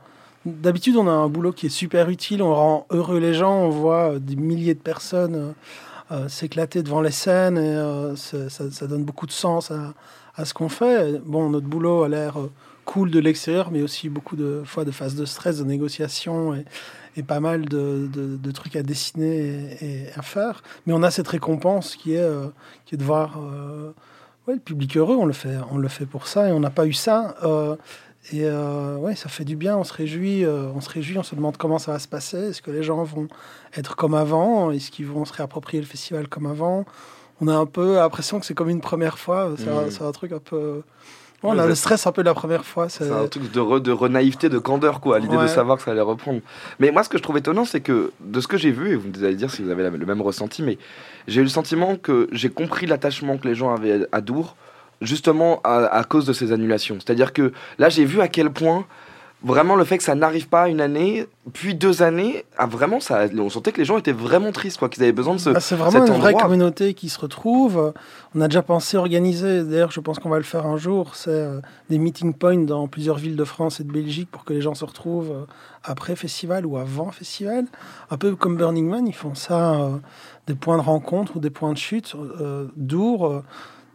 D'habitude, 0.49 0.97
on 0.97 1.07
a 1.07 1.12
un 1.12 1.28
boulot 1.28 1.52
qui 1.52 1.67
est 1.67 1.71
super 1.71 2.09
utile, 2.09 2.43
on 2.43 2.55
rend 2.55 2.87
heureux 2.90 3.19
les 3.19 3.35
gens, 3.35 3.64
on 3.64 3.69
voit 3.69 4.14
euh, 4.14 4.19
des 4.19 4.35
milliers 4.35 4.75
de 4.75 4.81
personnes 4.81 5.35
euh, 5.35 5.52
euh, 6.11 6.28
s'éclater 6.28 6.83
devant 6.83 7.02
les 7.02 7.11
scènes, 7.11 7.59
et 7.59 8.17
ça, 8.17 8.87
donne 8.87 9.05
beaucoup 9.05 9.26
de 9.26 9.33
sens 9.33 9.71
à, 9.71 10.45
ce 10.47 10.55
qu'on 10.55 10.71
fait. 10.71 11.21
Bon, 11.26 11.50
notre 11.50 11.67
boulot 11.67 12.05
a 12.05 12.09
l'air 12.09 12.38
cool 12.87 13.11
de 13.11 13.19
l'extérieur, 13.19 13.71
mais 13.71 13.83
aussi 13.83 14.09
beaucoup 14.09 14.37
de 14.37 14.62
fois 14.64 14.87
de 14.87 14.90
phases 14.90 15.17
de 15.17 15.26
stress, 15.26 15.59
de 15.59 15.64
négociation 15.64 16.55
et, 16.55 17.23
pas 17.25 17.40
mal 17.40 17.67
de, 17.67 18.50
trucs 18.52 18.76
à 18.76 18.83
dessiner 18.83 19.76
et, 19.83 20.07
à 20.17 20.23
faire. 20.23 20.62
Mais 20.87 20.95
on 20.95 21.02
a 21.02 21.11
cette 21.11 21.28
récompense 21.28 21.95
qui 21.95 22.14
est, 22.14 22.23
de 22.23 23.05
voir 23.05 23.38
le 24.47 24.59
public 24.59 24.97
heureux. 24.97 25.17
On 25.17 25.26
le 25.26 25.35
fait, 25.35 25.57
on 25.71 25.76
le 25.76 25.88
fait 25.88 26.07
pour 26.07 26.26
ça 26.26 26.49
et 26.49 26.52
on 26.52 26.61
n'a 26.61 26.71
pas 26.71 26.87
eu 26.87 26.95
ça. 26.95 27.37
Euh, 28.32 28.37
et 28.37 28.44
euh, 28.44 28.97
ouais, 28.97 29.14
ça 29.14 29.28
fait 29.28 29.44
du 29.44 29.56
bien. 29.56 29.76
On 29.76 29.85
se 29.85 29.92
réjouit. 29.92 30.44
euh, 30.44 30.68
on 30.75 30.80
se 30.80 30.90
réjouit. 30.90 31.18
On 31.18 31.23
se 31.23 31.35
demande 31.35 31.56
comment 31.56 31.78
ça 31.78 31.92
va 31.92 31.99
se 31.99 32.08
passer. 32.08 32.37
Est-ce 32.50 32.62
que 32.62 32.70
les 32.70 32.82
gens 32.82 33.02
vont 33.04 33.28
être 33.76 33.97
comme 33.97 34.14
avant 34.14 34.70
Est-ce 34.70 34.90
qu'ils 34.90 35.06
vont 35.06 35.25
se 35.25 35.32
réapproprier 35.32 35.80
le 35.80 35.87
festival 35.88 36.28
comme 36.28 36.47
avant? 36.47 36.85
On 37.40 37.49
a 37.49 37.54
un 37.54 37.66
peu 37.66 37.94
l'impression 37.97 38.40
que 38.40 38.47
c'est 38.47 38.54
comme 38.54 38.68
une 38.70 38.80
première 38.80 39.18
fois. 39.18 39.52
C'est 39.56 39.68
un- 39.68 39.82
Mhm. 39.85 39.90
c'est 39.90 40.02
un 40.02 40.12
truc 40.12 40.32
un 40.32 40.38
peu. 40.40 40.82
on 41.44 41.56
a 41.56 41.66
le 41.66 41.76
stress 41.76 42.04
un 42.04 42.11
peu 42.11 42.23
de 42.25 42.28
la 42.28 42.35
première 42.35 42.64
fois. 42.64 42.88
C'est 42.88 43.08
un 43.12 43.28
truc 43.28 43.52
de, 43.52 43.61
re- 43.61 43.80
de 43.80 43.92
renaïveté, 43.92 44.49
de 44.49 44.58
candeur, 44.58 45.00
quoi, 45.00 45.20
l'idée 45.20 45.37
de 45.37 45.47
savoir 45.47 45.76
que 45.78 45.85
ça 45.85 45.92
allait 45.92 46.00
reprendre. 46.00 46.40
Mais 46.80 46.90
moi, 46.90 47.04
ce 47.04 47.08
que 47.08 47.16
je 47.16 47.23
trouve 47.23 47.38
étonnant, 47.38 47.64
c'est 47.64 47.80
que 47.80 48.11
de 48.18 48.40
ce 48.40 48.49
que 48.49 48.56
j'ai 48.56 48.73
vu, 48.73 48.90
et 48.90 48.97
vous 48.97 49.23
allez 49.23 49.37
dire 49.37 49.49
si 49.49 49.62
vous 49.62 49.70
avez 49.70 49.85
la- 49.85 49.90
le 49.90 50.04
même 50.04 50.20
ressenti, 50.20 50.64
mais 50.64 50.78
j'ai 51.28 51.40
eu 51.40 51.44
le 51.44 51.49
sentiment 51.49 51.94
que 51.97 52.28
j'ai 52.32 52.49
compris 52.50 52.87
l'attachement 52.87 53.38
que 53.38 53.47
les 53.47 53.54
gens 53.54 53.73
avaient 53.73 54.00
à 54.11 54.20
Dour, 54.20 54.56
justement 55.00 55.61
à, 55.64 55.87
à 55.87 56.05
cause 56.05 56.26
de 56.26 56.33
ces 56.33 56.52
annulations. 56.52 56.97
C'est-à-dire 57.05 57.33
que 57.33 57.52
là, 57.78 57.88
j'ai 57.88 58.05
vu 58.05 58.21
à 58.21 58.28
quel 58.28 58.50
point. 58.50 58.85
Vraiment, 59.45 59.76
le 59.76 59.85
fait 59.85 59.99
que 59.99 60.02
ça 60.02 60.17
n'arrive 60.17 60.49
pas 60.49 60.69
une 60.69 60.81
année, 60.81 61.25
puis 61.52 61.76
deux 61.76 62.02
années, 62.02 62.45
ah, 62.57 62.67
vraiment, 62.67 62.99
ça, 62.99 63.26
on 63.38 63.49
sentait 63.49 63.71
que 63.71 63.78
les 63.78 63.85
gens 63.85 63.97
étaient 63.97 64.11
vraiment 64.11 64.50
tristes, 64.50 64.78
quoi, 64.78 64.88
qu'ils 64.88 65.05
avaient 65.05 65.12
besoin 65.12 65.35
de 65.35 65.38
ce. 65.38 65.50
Ah, 65.50 65.61
c'est 65.61 65.76
vraiment 65.76 66.05
une 66.05 66.12
vraie 66.14 66.35
communauté 66.35 66.93
qui 66.93 67.09
se 67.09 67.21
retrouve. 67.21 67.93
On 68.35 68.40
a 68.40 68.49
déjà 68.49 68.62
pensé 68.62 68.97
organiser, 68.97 69.62
d'ailleurs 69.62 69.93
je 69.93 70.00
pense 70.00 70.19
qu'on 70.19 70.28
va 70.28 70.38
le 70.38 70.43
faire 70.43 70.67
un 70.67 70.76
jour, 70.76 71.14
c'est 71.14 71.31
euh, 71.31 71.61
des 71.88 71.99
meeting 71.99 72.35
points 72.35 72.59
dans 72.64 72.88
plusieurs 72.88 73.17
villes 73.17 73.37
de 73.37 73.45
France 73.45 73.78
et 73.78 73.85
de 73.85 73.93
Belgique 73.93 74.28
pour 74.28 74.45
que 74.45 74.52
les 74.52 74.61
gens 74.61 74.75
se 74.75 74.85
retrouvent 74.85 75.31
euh, 75.31 75.47
après 75.85 76.17
festival 76.17 76.67
ou 76.67 76.76
avant 76.76 77.12
festival. 77.12 77.67
Un 78.11 78.17
peu 78.17 78.35
comme 78.35 78.57
Burning 78.57 78.88
Man, 78.88 79.07
ils 79.07 79.14
font 79.14 79.37
ça, 79.37 79.75
euh, 79.75 79.99
des 80.49 80.57
points 80.57 80.78
de 80.78 80.83
rencontre 80.83 81.37
ou 81.37 81.38
des 81.38 81.50
points 81.50 81.73
de 81.73 81.78
chute. 81.78 82.17
Dour, 82.76 83.26
euh, 83.28 83.45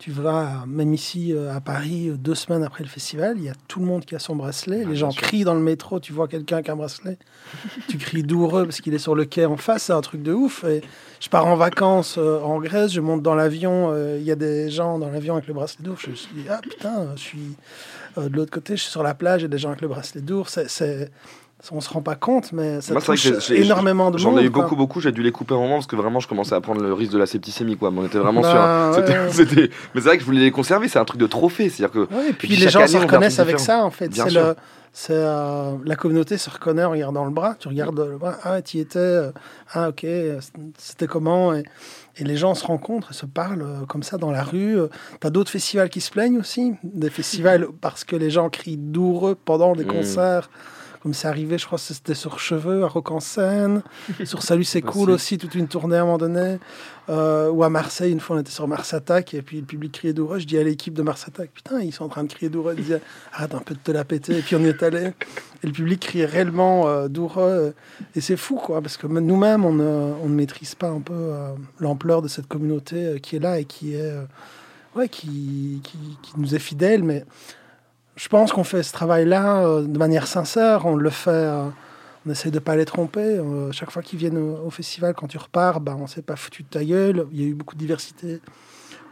tu 0.04 0.12
vas, 0.12 0.66
même 0.68 0.94
ici 0.94 1.32
euh, 1.32 1.56
à 1.56 1.62
Paris, 1.62 2.10
euh, 2.10 2.18
deux 2.18 2.36
semaines 2.36 2.62
après 2.62 2.84
le 2.84 2.90
festival, 2.90 3.38
il 3.38 3.46
y 3.46 3.50
a 3.50 3.54
tout 3.70 3.80
le 3.80 3.86
monde 3.86 4.04
qui 4.04 4.16
a 4.16 4.20
son 4.20 4.36
bracelet. 4.36 4.82
Ah, 4.86 4.90
les 4.90 4.98
gens 4.98 5.12
crient 5.12 5.46
dans 5.46 5.54
le 5.54 5.62
métro, 5.62 6.02
tu 6.02 6.12
vois 6.12 6.28
quelqu'un 6.28 6.62
qui 6.62 6.70
a 6.70 6.74
un 6.74 6.76
bracelet, 6.76 7.18
tu 7.88 7.98
cries 7.98 8.22
doureux 8.22 8.66
parce 8.66 8.82
qu'il 8.82 8.94
est 8.94 8.98
sur 8.98 9.16
le 9.16 9.24
quai 9.24 9.46
en 9.46 9.56
face, 9.56 9.84
c'est 9.84 9.94
un 9.94 10.02
truc 10.02 10.22
de 10.22 10.34
ouf. 10.34 10.66
Et 10.66 10.82
je 11.22 11.30
pars 11.30 11.46
en 11.46 11.56
vacances 11.56 12.18
euh, 12.18 12.42
en 12.42 12.60
Grèce, 12.60 12.92
je 12.92 13.00
monte 13.00 13.22
dans 13.22 13.34
l'avion, 13.34 13.92
euh, 13.94 14.18
il 14.20 14.26
y 14.26 14.32
a 14.32 14.36
des 14.36 14.70
gens 14.70 15.00
dans 15.00 15.10
l'avion 15.10 15.36
avec 15.36 15.48
le 15.48 15.54
bracelet 15.54 15.86
d'ours. 15.86 16.02
Je 16.04 16.10
me 16.10 16.16
suis 16.16 16.34
dit, 16.36 16.48
ah 16.50 16.60
putain, 16.62 17.08
je 17.16 17.22
suis 17.22 17.56
euh, 18.18 18.28
de 18.28 18.36
l'autre 18.36 18.52
côté, 18.52 18.76
je 18.76 18.82
suis 18.82 18.92
sur 18.92 19.04
la 19.04 19.14
plage, 19.14 19.40
il 19.40 19.44
y 19.44 19.46
a 19.46 19.48
des 19.48 19.58
gens 19.58 19.70
avec 19.70 19.80
le 19.80 19.88
bracelet 19.88 20.20
d'ours. 20.20 20.60
C'est- 20.68 21.12
on 21.72 21.82
se 21.82 21.90
rend 21.90 22.02
pas 22.02 22.16
compte, 22.16 22.52
mais 22.52 22.82
ça 22.82 22.92
Moi, 22.94 23.02
c'est 23.02 23.08
vrai 23.08 23.16
que 23.18 23.36
touche 23.36 23.52
énormément 23.52 24.12
de. 24.12 24.18
J'en 24.18 24.38
ai 24.38 24.44
eu 24.44 24.52
quoi. 24.52 24.64
beaucoup, 24.64 24.76
beaucoup. 24.76 25.00
J'ai 25.02 25.12
dû 25.12 25.24
les 25.24 25.32
couper 25.32 25.54
un 25.54 25.60
moment 25.60 25.76
parce 25.76 25.88
que 25.88 25.96
vraiment, 25.96 26.20
je 26.20 26.28
commençais 26.28 26.56
à 26.56 26.62
prendre 26.62 26.82
le 26.82 26.94
risque 26.94 27.14
de 27.14 27.18
la 27.18 27.26
septicémie, 27.26 27.78
quoi. 27.78 27.90
Mais 27.92 28.00
on 28.02 28.06
était 28.06 28.18
vraiment 28.20 28.42
Bah, 28.42 28.50
sur. 28.52 28.60
un- 28.62 28.92
ouais. 28.92 28.96
c'était- 29.32 29.32
c'était- 29.56 29.70
Mais 29.96 30.02
c'est 30.02 30.08
vrai 30.08 30.18
que 30.18 30.22
je 30.22 30.26
voulais 30.26 30.42
les 30.42 30.52
conserver. 30.52 30.88
C'est 30.90 31.00
un 31.00 31.06
truc 31.06 31.20
de 31.22 31.28
trophée. 31.28 31.70
C'est-à-dire 31.70 31.92
que. 32.08 32.14
Ouais, 32.14 32.30
et 32.30 32.34
puis, 32.34 32.48
puis 32.50 32.58
les 32.58 32.70
gens 32.70 32.80
année, 32.80 32.88
se 32.90 32.98
reconnaissent 32.98 33.40
avec 33.40 33.58
différent. 33.58 33.80
ça, 33.82 33.86
en 33.86 33.92
fait. 33.92 34.14
C'est 34.14 34.30
sûr. 34.30 34.42
le, 34.48 34.56
c'est 34.96 35.14
euh, 35.16 35.72
la 35.86 35.96
communauté 35.96 36.38
se 36.38 36.50
reconnaît 36.50 36.84
en 36.84 36.92
regardant 36.92 37.26
le 37.26 37.32
bras. 37.32 37.56
Tu 37.58 37.68
regardes 37.68 37.98
le 38.00 38.18
bras, 38.18 38.36
ah, 38.44 38.62
tu 38.62 38.78
y 38.78 38.80
étais, 38.82 39.00
euh, 39.00 39.32
ah, 39.74 39.90
ok, 39.90 40.06
c'était 40.78 41.08
comment? 41.08 41.54
Et, 41.56 41.64
et 42.18 42.24
les 42.24 42.38
gens 42.38 42.54
se 42.54 42.64
rencontrent 42.66 43.10
et 43.12 43.14
se 43.16 43.26
parlent 43.26 43.64
euh, 43.64 43.86
comme 43.88 44.04
ça 44.04 44.18
dans 44.18 44.30
la 44.32 44.44
rue. 44.44 44.78
Tu 45.20 45.26
as 45.28 45.30
d'autres 45.32 45.50
festivals 45.50 45.90
qui 45.90 46.02
se 46.02 46.12
plaignent 46.12 46.38
aussi, 46.38 46.74
des 46.84 47.10
festivals 47.10 47.68
parce 47.82 48.04
que 48.04 48.16
les 48.16 48.30
gens 48.30 48.50
crient 48.50 48.78
douloureux 48.78 49.36
pendant 49.46 49.74
les 49.74 49.86
Mm. 49.86 49.88
concerts. 49.88 50.50
Comme 51.04 51.14
c'est 51.14 51.28
arrivé, 51.28 51.58
je 51.58 51.66
crois 51.66 51.78
que 51.78 51.84
c'était 51.84 52.14
sur 52.14 52.40
Cheveux, 52.40 52.86
à 52.86 52.88
Rock 52.88 53.12
en 53.12 53.20
Seine. 53.20 53.84
sur 54.24 54.42
Salut, 54.42 54.64
c'est 54.64 54.82
cool 54.82 55.10
aussi, 55.10 55.38
toute 55.38 55.54
une 55.54 55.68
tournée 55.68 55.98
à 55.98 56.04
un 56.04 56.06
moment 56.06 56.18
donné. 56.18 56.60
Euh, 57.10 57.50
ou 57.50 57.62
à 57.66 57.70
Marseille, 57.70 58.14
une 58.14 58.22
fois, 58.22 58.38
on 58.38 58.40
était 58.40 58.54
sur 58.54 58.70
Mars 58.70 58.94
Attack 58.94 59.34
et 59.34 59.42
puis 59.42 59.60
le 59.60 59.66
public 59.66 59.92
criait 59.92 60.14
douloureux. 60.14 60.40
Je 60.40 60.48
dis 60.48 60.58
à 60.58 60.64
l'équipe 60.64 60.94
de 60.94 61.02
Mars 61.02 61.28
Attack, 61.28 61.52
putain, 61.52 61.82
ils 61.82 61.92
sont 61.92 62.06
en 62.06 62.08
train 62.08 62.24
de 62.24 62.32
crier 62.32 62.50
douloureux. 62.50 62.76
Ils 62.78 62.84
disaient, 62.84 63.02
arrête 63.34 63.54
un 63.54 63.60
peu 63.60 63.74
de 63.74 63.82
te 63.82 63.92
la 63.92 64.06
péter. 64.06 64.38
Et 64.38 64.42
puis 64.42 64.56
on 64.56 64.62
y 64.62 64.68
est 64.68 64.82
allé. 64.82 65.12
Et 65.62 65.68
le 65.68 65.74
public 65.74 66.00
criait 66.00 66.26
réellement 66.26 66.88
euh, 66.88 67.10
douloureux. 67.10 67.74
Et 68.16 68.22
c'est 68.22 68.38
fou, 68.38 68.56
quoi, 68.56 68.82
parce 68.82 68.96
que 68.96 69.06
nous-mêmes, 69.06 69.66
on 69.66 69.74
ne, 69.74 69.84
on 69.84 70.30
ne 70.30 70.36
maîtrise 70.36 70.74
pas 70.74 70.88
un 70.88 71.02
peu 71.02 71.14
euh, 71.14 71.50
l'ampleur 71.82 72.22
de 72.22 72.30
cette 72.30 72.48
communauté 72.48 72.96
euh, 72.96 73.18
qui 73.18 73.36
est 73.36 73.40
là 73.40 73.60
et 73.60 73.66
qui 73.66 73.96
est. 73.96 74.14
ouais, 74.96 75.10
qui, 75.10 75.82
qui, 75.84 75.98
qui 76.22 76.34
nous 76.38 76.56
est 76.56 76.60
fidèle. 76.60 77.04
Mais 77.04 77.26
je 78.16 78.28
pense 78.28 78.52
qu'on 78.52 78.64
fait 78.64 78.84
ce 78.84 78.94
travail-là 78.94 79.66
euh, 79.66 79.82
de 79.84 79.98
manière 79.98 80.28
sincère. 80.28 80.86
On 80.86 80.96
le 80.96 81.10
fait. 81.10 81.30
euh, 81.32 81.66
on 82.26 82.32
essaie 82.32 82.52
de 82.52 82.60
pas 82.60 82.76
les 82.78 82.86
tromper. 82.86 83.20
Euh, 83.38 83.72
chaque 83.74 83.92
fois 83.92 84.02
qu'ils 84.02 84.18
viennent 84.20 84.38
au, 84.38 84.70
festival, 84.70 85.14
quand 85.14 85.28
tu 85.28 85.38
repars, 85.38 85.82
ben, 85.82 85.98
on 86.00 86.08
s'est 86.08 86.22
pas 86.22 86.38
foutu 86.38 86.64
de 86.64 86.68
ta 86.70 86.84
gueule. 86.84 87.26
Il 87.34 87.42
y 87.42 87.44
a 87.44 87.48
eu 87.48 87.54
beaucoup 87.54 87.76
de 87.76 87.80
diversité. 87.80 88.40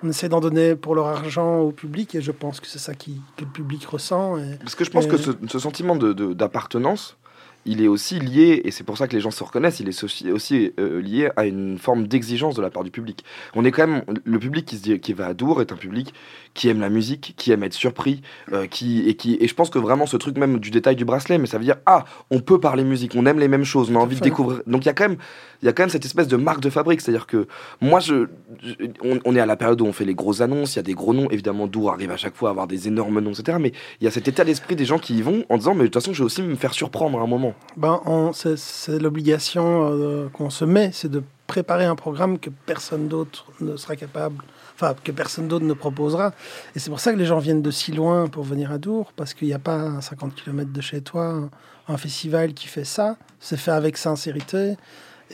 On 0.04 0.10
essaie 0.10 0.30
d'en 0.30 0.40
donner 0.40 0.76
pour 0.76 0.96
leur 0.96 1.08
argent 1.08 1.60
au 1.60 1.72
public 1.72 2.16
et 2.16 2.22
je 2.22 2.32
pense 2.32 2.60
que 2.62 2.68
c'est 2.68 2.80
ça 2.80 2.94
qui, 2.96 3.22
que 3.38 3.44
le 3.44 3.52
public 3.52 3.86
ressent. 3.86 4.38
Et, 4.38 4.56
Parce 4.60 4.76
que 4.76 4.86
je 4.86 4.90
pense 4.92 5.08
que 5.08 5.18
ce, 5.18 5.32
ce 5.48 5.60
sentiment 5.60 5.96
de- 5.96 6.14
de- 6.14 6.34
d'appartenance, 6.34 7.18
il 7.66 7.82
est 7.84 7.88
aussi 7.88 8.20
lié, 8.20 8.62
et 8.66 8.72
c'est 8.72 8.84
pour 8.84 8.98
ça 8.98 9.08
que 9.08 9.14
les 9.16 9.22
gens 9.22 9.32
se 9.32 9.44
reconnaissent, 9.44 9.80
il 9.80 9.88
est 9.90 10.04
aussi, 10.32 10.74
euh, 10.80 11.02
lié 11.02 11.30
à 11.36 11.46
une 11.46 11.78
forme 11.78 12.08
d'exigence 12.08 12.56
de 12.56 12.62
la 12.62 12.70
part 12.70 12.84
du 12.84 12.92
public. 12.92 13.24
On 13.56 13.64
est 13.66 13.72
quand 13.72 13.88
même, 13.88 14.04
le 14.24 14.40
public 14.40 14.66
qui, 14.66 14.78
se 14.78 14.84
dit, 14.84 15.00
qui 15.00 15.14
va 15.14 15.28
à 15.28 15.34
Dour 15.34 15.62
est 15.62 15.72
un 15.72 15.76
public 15.76 16.14
qui 16.54 16.68
aime 16.70 16.80
la 16.82 16.90
musique, 16.90 17.34
qui 17.38 17.52
aime 17.52 17.64
être 17.64 17.74
surpris, 17.74 18.22
euh, 18.52 18.68
qui, 18.68 19.08
et, 19.08 19.16
qui, 19.16 19.38
et 19.40 19.48
je 19.48 19.54
pense 19.54 19.70
que 19.70 19.80
vraiment 19.80 20.06
ce 20.06 20.18
truc 20.18 20.38
même 20.38 20.60
du 20.60 20.70
détail 20.72 20.96
du 20.96 21.06
bracelet, 21.06 21.38
mais 21.38 21.46
ça 21.48 21.58
veut 21.58 21.64
dire, 21.64 21.78
ah, 21.86 22.04
on 22.30 22.40
peut 22.40 22.60
parler 22.60 22.84
musique, 22.84 23.14
on 23.16 23.26
aime 23.26 23.40
les 23.40 23.48
mêmes 23.48 23.64
choses, 23.64 23.90
on 23.92 23.96
a 23.96 24.00
envie 24.00 24.16
de 24.16 24.22
découvrir. 24.22 24.62
Donc 24.68 24.84
il 24.84 24.88
y 24.88 24.90
a 24.90 24.94
quand 24.94 25.08
même, 25.08 25.18
y 25.64 25.68
a 25.68 25.74
quand 25.74 25.84
même 25.84 25.90
cette 25.90 26.06
espèce 26.06 26.28
de 26.28 26.36
marque 26.38 26.62
de 26.62 26.70
fabrique, 26.70 27.00
c'est-à-dire 27.02 27.28
que 27.28 27.48
moi, 27.80 28.00
je, 28.00 28.26
je- 28.64 28.74
on, 29.04 29.20
on 29.24 29.36
est 29.36 29.40
à 29.40 29.46
la 29.46 29.56
période 29.56 29.80
où 29.82 29.86
on 29.86 29.94
fait 29.94 30.06
les 30.06 30.16
grosses 30.16 30.42
annonces, 30.42 30.74
il 30.76 30.78
y 30.78 30.80
a 30.80 30.84
des 30.84 30.94
gros 30.94 31.14
noms, 31.14 31.30
évidemment, 31.30 31.68
Dour 31.68 31.92
arrive 31.92 32.12
à 32.12 32.18
chaque 32.18 32.36
fois 32.36 32.50
à 32.50 32.52
avoir 32.52 32.68
des 32.68 32.88
énormes 32.88 33.20
noms, 33.22 33.32
etc. 33.32 33.58
Mais 33.62 33.72
il 34.02 34.06
y 34.06 34.08
a 34.08 34.12
cet 34.12 34.28
état 34.28 34.44
d'esprit 34.44 34.76
des 34.76 34.86
gens 34.86 35.00
qui 35.00 35.16
y 35.18 35.22
vont 35.22 35.46
en 35.50 35.58
disant, 35.58 35.74
mais 35.74 35.82
de 35.84 35.88
toute 35.88 35.96
façon, 35.96 36.12
je 36.14 36.20
vais 36.20 36.26
aussi 36.26 36.42
me 36.42 36.56
faire 36.56 36.74
surprendre 36.74 37.20
à 37.20 37.22
un 37.22 37.28
moment. 37.28 37.51
Ben, 37.78 38.02
c'est, 38.34 39.00
l'obligation 39.00 39.90
euh, 39.92 40.30
qu'on 40.30 40.50
se 40.50 40.66
met, 40.66 40.92
c'est 40.94 41.10
de 41.10 41.24
préparer 41.48 41.86
un 41.86 41.96
programme 41.96 42.40
que 42.40 42.50
personne 42.50 43.08
d'autre 43.08 43.46
ne 43.60 43.76
sera 43.76 43.96
capable, 43.96 44.44
enfin 44.76 44.96
que 45.04 45.12
personne 45.12 45.48
d'autre 45.48 45.66
ne 45.66 45.74
proposera. 45.74 46.34
Et 46.76 46.80
c'est 46.80 46.90
pour 46.90 47.00
ça 47.00 47.12
que 47.12 47.18
les 47.18 47.26
gens 47.26 47.40
viennent 47.40 47.62
de 47.62 47.72
si 47.72 47.92
loin 47.92 48.28
pour 48.28 48.44
venir 48.44 48.72
à 48.72 48.78
Dour, 48.78 49.12
parce 49.16 49.34
qu'il 49.34 49.48
n'y 49.48 49.54
a 49.54 49.60
pas 49.60 49.98
à 49.98 50.02
50 50.02 50.34
km 50.36 50.72
de 50.72 50.82
chez 50.82 51.02
toi 51.02 51.50
un 51.88 51.98
festival 51.98 52.54
qui 52.54 52.68
fait 52.68 52.86
ça. 52.86 53.18
C'est 53.40 53.58
fait 53.58 53.72
avec 53.72 53.98
sincérité. 53.98 54.78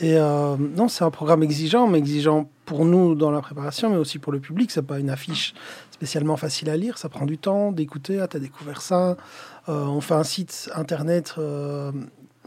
Et 0.00 0.16
euh, 0.16 0.56
non, 0.58 0.88
c'est 0.88 1.04
un 1.04 1.10
programme 1.10 1.42
exigeant, 1.42 1.88
mais 1.88 1.98
exigeant 1.98 2.48
pour 2.64 2.84
nous 2.84 3.14
dans 3.14 3.30
la 3.30 3.40
préparation, 3.40 3.90
mais 3.90 3.96
aussi 3.96 4.18
pour 4.18 4.32
le 4.32 4.38
public. 4.38 4.70
C'est 4.70 4.86
pas 4.86 4.98
une 4.98 5.10
affiche 5.10 5.54
spécialement 5.98 6.36
facile 6.36 6.70
à 6.70 6.76
lire. 6.76 6.96
Ça 6.96 7.08
prend 7.08 7.26
du 7.26 7.38
temps 7.38 7.72
d'écouter. 7.72 8.20
Ah, 8.20 8.28
t'as 8.28 8.38
découvert 8.38 8.82
ça. 8.82 9.16
Euh, 9.68 9.84
on 9.84 10.00
fait 10.00 10.14
un 10.14 10.22
site 10.22 10.70
internet. 10.74 11.34
euh, 11.38 11.90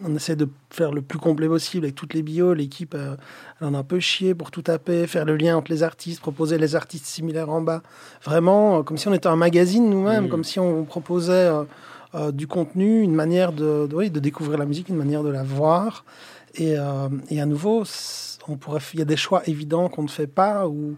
on 0.04 0.16
essaie 0.16 0.38
de 0.38 0.48
faire 0.70 0.94
le 0.94 1.02
plus 1.02 1.20
complet 1.20 1.50
possible 1.50 1.84
avec 1.86 1.96
toutes 1.96 2.14
les 2.14 2.24
bios. 2.24 2.54
L'équipe, 2.54 2.96
euh, 2.96 3.18
elle 3.60 3.68
en 3.68 3.74
a 3.74 3.80
un 3.80 3.84
peu 3.84 4.00
chié 4.00 4.34
pour 4.34 4.52
tout 4.52 4.62
taper, 4.62 5.06
faire 5.06 5.26
le 5.26 5.36
lien 5.36 5.58
entre 5.58 5.70
les 5.70 5.84
artistes, 5.84 6.22
proposer 6.22 6.58
les 6.58 6.76
artistes 6.78 7.06
similaires 7.06 7.50
en 7.50 7.62
bas. 7.62 7.84
Vraiment, 8.24 8.84
comme 8.84 8.98
si 8.98 9.10
on 9.10 9.14
était 9.14 9.28
un 9.28 9.36
magazine 9.36 9.90
nous-mêmes, 9.90 10.30
comme 10.30 10.46
si 10.46 10.58
on 10.58 10.86
proposait 10.86 11.52
du 12.34 12.48
contenu, 12.48 13.02
une 13.02 13.14
manière 13.14 13.52
de, 13.52 13.86
de, 13.86 13.96
oui, 13.96 14.10
de 14.10 14.20
découvrir 14.20 14.58
la 14.58 14.66
musique, 14.66 14.88
une 14.90 14.96
manière 14.96 15.24
de 15.24 15.30
la 15.30 15.44
voir. 15.44 16.04
Et, 16.56 16.76
et 17.30 17.42
à 17.42 17.46
nouveau, 17.46 17.84
on 18.48 18.56
pourrait, 18.58 18.82
il 18.94 19.00
y 19.00 19.04
a 19.04 19.06
des 19.06 19.18
choix 19.18 19.44
évidents 19.46 19.88
qu'on 19.88 20.04
ne 20.04 20.10
fait 20.10 20.26
pas 20.26 20.68
ou 20.68 20.96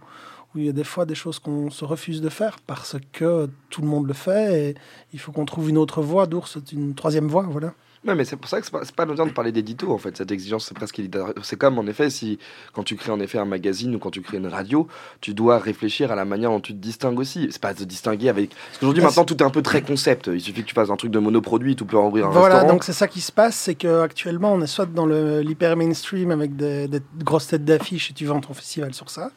où 0.56 0.60
il 0.60 0.66
y 0.66 0.70
a 0.70 0.74
des 0.74 0.84
fois 0.84 1.06
des 1.06 1.16
choses 1.16 1.40
qu'on 1.40 1.70
se 1.72 1.86
refuse 1.86 2.22
de 2.22 2.30
faire 2.30 2.58
parce 2.68 2.96
que 3.12 3.50
tout 3.70 3.82
le 3.82 3.88
monde 3.88 4.08
le 4.08 4.14
fait 4.14 4.70
et 4.70 4.76
il 5.14 5.20
faut 5.20 5.32
qu'on 5.32 5.46
trouve 5.46 5.70
une 5.70 5.78
autre 5.78 6.02
voie. 6.02 6.28
D'ours, 6.28 6.52
c'est 6.54 6.72
une 6.72 6.94
troisième 6.96 7.28
voie, 7.28 7.44
voilà. 7.50 7.74
Ouais, 8.06 8.16
mais 8.16 8.26
c'est 8.26 8.36
pour 8.36 8.50
ça 8.50 8.60
que 8.60 8.66
c'est 8.66 8.72
pas, 8.94 9.06
pas 9.06 9.06
de 9.06 9.32
parler 9.32 9.54
d'édito 9.54 9.90
en 9.94 9.98
fait. 9.98 10.18
Cette 10.18 10.30
exigence, 10.30 10.66
c'est 10.68 10.74
presque 10.74 11.02
C'est 11.42 11.56
comme 11.58 11.80
en 11.80 11.88
effet 11.88 12.10
si 12.10 12.38
quand 12.74 12.84
tu 12.84 12.98
crées 12.98 13.14
en 13.14 13.20
effet 13.22 13.38
un 13.38 13.46
magazine 13.46 13.96
ou 13.96 13.98
quand 14.00 14.12
tu 14.12 14.20
crées 14.22 14.40
une 14.40 14.48
radio, 14.48 14.90
tu 15.22 15.34
dois 15.34 15.58
réfléchir 15.58 16.12
à 16.12 16.16
la 16.16 16.26
manière 16.26 16.50
dont 16.50 16.60
tu 16.60 16.74
te 16.74 16.80
distingues 16.80 17.18
aussi. 17.18 17.48
C'est 17.50 17.62
pas 17.62 17.74
de 17.74 17.86
distinguer 17.86 18.28
avec. 18.28 18.50
Parce 18.50 18.80
qu'aujourd'hui 18.80 19.04
maintenant 19.04 19.24
tout 19.24 19.38
est 19.38 19.46
un 19.46 19.50
peu 19.50 19.62
très 19.62 19.82
concept. 19.82 20.30
Il 20.34 20.42
suffit 20.42 20.64
que 20.64 20.68
tu 20.68 20.74
fasses 20.76 20.90
un 20.90 20.98
truc 20.98 21.12
de 21.12 21.20
monoproduit, 21.20 21.78
tu 21.78 21.86
peux 21.86 21.96
ouvrir 21.96 22.26
un 22.28 22.32
Voilà, 22.32 22.56
restaurant. 22.56 22.74
donc 22.74 22.84
c'est 22.84 22.92
ça 22.92 23.08
qui 23.08 23.22
se 23.22 23.32
passe, 23.32 23.56
c'est 23.56 23.76
qu'actuellement 23.76 24.52
on 24.52 24.62
est 24.62 24.68
soit 24.68 24.86
dans 24.86 25.06
le- 25.06 25.40
l'hyper 25.40 25.78
mainstream 25.78 26.30
avec 26.32 26.58
des, 26.58 26.90
des 26.90 27.00
grosses 27.24 27.48
têtes 27.48 27.64
d'affiches 27.64 28.12
et 28.12 28.14
tu 28.14 28.26
vends 28.26 28.42
ton 28.42 28.54
festival 28.54 28.94
sur 28.94 29.10
ça, 29.10 29.32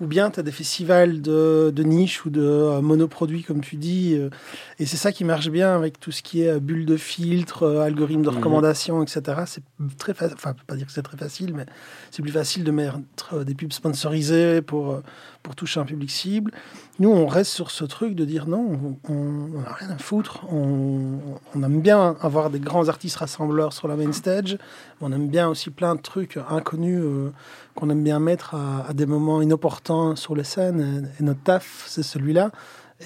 ou 0.00 0.06
bien 0.06 0.30
tu 0.30 0.38
as 0.40 0.42
des 0.42 0.52
festivals 0.52 1.20
de, 1.20 1.72
de 1.74 1.82
niche 1.82 2.24
ou 2.24 2.30
de 2.30 2.40
euh, 2.42 2.80
monoproduits 2.80 3.42
comme 3.42 3.60
tu 3.60 3.76
dis, 3.76 4.14
euh, 4.14 4.30
et 4.78 4.86
c'est 4.86 4.96
ça 4.96 5.10
qui 5.12 5.24
marche 5.24 5.48
bien 5.50 5.74
avec 5.74 5.98
tout 5.98 6.12
ce 6.12 6.22
qui 6.22 6.42
est 6.42 6.50
euh, 6.50 6.60
bulle 6.60 6.86
de 6.86 6.96
filtre, 6.96 7.64
euh, 7.64 7.80
algorithme 7.80 8.22
de 8.22 8.30
Mhm. 8.30 8.36
recommandation, 8.36 9.02
etc. 9.02 9.20
C'est 9.46 9.62
très 9.98 10.14
facile, 10.14 10.34
enfin, 10.36 10.54
pas 10.66 10.76
dire 10.76 10.86
que 10.86 10.92
c'est 10.92 11.02
très 11.02 11.16
facile, 11.16 11.52
mais 11.54 11.66
c'est 12.10 12.22
plus 12.22 12.30
facile 12.32 12.62
de 12.64 12.70
mettre 12.70 12.98
euh, 13.34 13.44
des 13.44 13.54
pubs 13.54 13.72
sponsorisées 13.72 14.62
pour, 14.62 15.00
pour 15.42 15.54
toucher 15.56 15.80
un 15.80 15.84
public 15.84 16.10
cible. 16.10 16.52
Nous, 17.00 17.10
on 17.10 17.28
reste 17.28 17.52
sur 17.52 17.70
ce 17.70 17.84
truc 17.84 18.16
de 18.16 18.24
dire 18.24 18.48
non, 18.48 18.98
on 19.08 19.14
n'a 19.60 19.72
rien 19.72 19.90
à 19.90 19.98
foutre. 19.98 20.44
On, 20.52 21.20
aime 21.54 21.80
bien 21.80 22.16
avoir 22.20 22.50
des 22.50 22.58
grands 22.58 22.88
artistes 22.88 23.16
rassembleurs 23.16 23.72
sur 23.72 23.86
la 23.86 23.94
main 23.94 24.10
stage. 24.12 24.58
On 25.00 25.12
aime 25.12 25.28
bien 25.28 25.48
aussi 25.48 25.70
plein 25.70 25.94
de 25.94 26.00
trucs 26.00 26.38
inconnus 26.50 27.00
euh, 27.00 27.32
qu'on 27.76 27.88
aime 27.90 28.02
bien 28.02 28.18
mettre 28.18 28.56
à, 28.56 28.92
des 28.94 29.06
moments 29.06 29.40
inopportuns 29.40 30.16
sur 30.16 30.34
les 30.34 30.42
scènes. 30.42 31.12
Et, 31.18 31.22
et 31.22 31.24
notre 31.24 31.42
taf, 31.42 31.84
c'est 31.86 32.02
celui-là. 32.02 32.50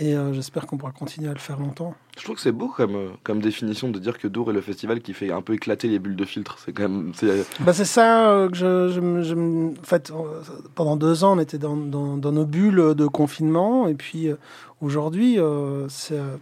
Et 0.01 0.17
euh, 0.17 0.33
j'espère 0.33 0.67
qu'on 0.67 0.79
pourra 0.79 0.93
continuer 0.93 1.29
à 1.29 1.35
le 1.35 1.39
faire 1.39 1.59
longtemps. 1.59 1.95
Je 2.19 2.25
trouve 2.25 2.37
que 2.37 2.43
c'est 2.43 2.53
beau 2.53 2.69
comme, 2.69 2.95
euh, 2.95 3.09
comme 3.25 3.41
définition 3.41 3.89
de 3.89 3.99
dire 3.99 4.19
que 4.19 4.29
Dour 4.29 4.51
est 4.51 4.53
le 4.55 4.61
festival 4.61 5.01
qui 5.01 5.15
fait 5.15 5.33
un 5.33 5.41
peu 5.41 5.55
éclater 5.55 5.89
les 5.89 5.99
bulles 5.99 6.15
de 6.17 6.25
filtre. 6.27 6.59
C'est 6.63 6.73
quand 6.73 6.83
même. 6.83 7.13
c'est- 7.15 7.47
Bah, 7.61 7.73
c'est 7.73 7.87
ça 7.87 8.31
euh, 8.31 8.49
que 8.51 8.57
je, 8.57 9.23
je, 9.23 9.35
En 9.35 9.83
fait, 9.83 10.11
euh, 10.11 10.43
pendant 10.75 10.97
deux 10.97 11.25
ans, 11.25 11.37
on 11.37 11.41
était 11.41 11.57
dans, 11.59 11.75
dans, 11.77 12.33
nos 12.33 12.45
bulles 12.45 12.95
de 12.95 13.07
confinement. 13.07 13.89
Et 13.89 13.95
puis 13.95 14.29
euh, 14.29 14.37
aujourd'hui, 14.83 15.39
euh, 15.39 15.89
euh, 16.11 16.37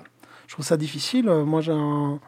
je 0.49 0.53
trouve 0.55 0.65
ça 0.65 0.77
difficile. 0.77 1.29
Euh, 1.29 1.45
Moi, 1.45 1.61
j'ai 1.61 1.71
un, 1.73 2.19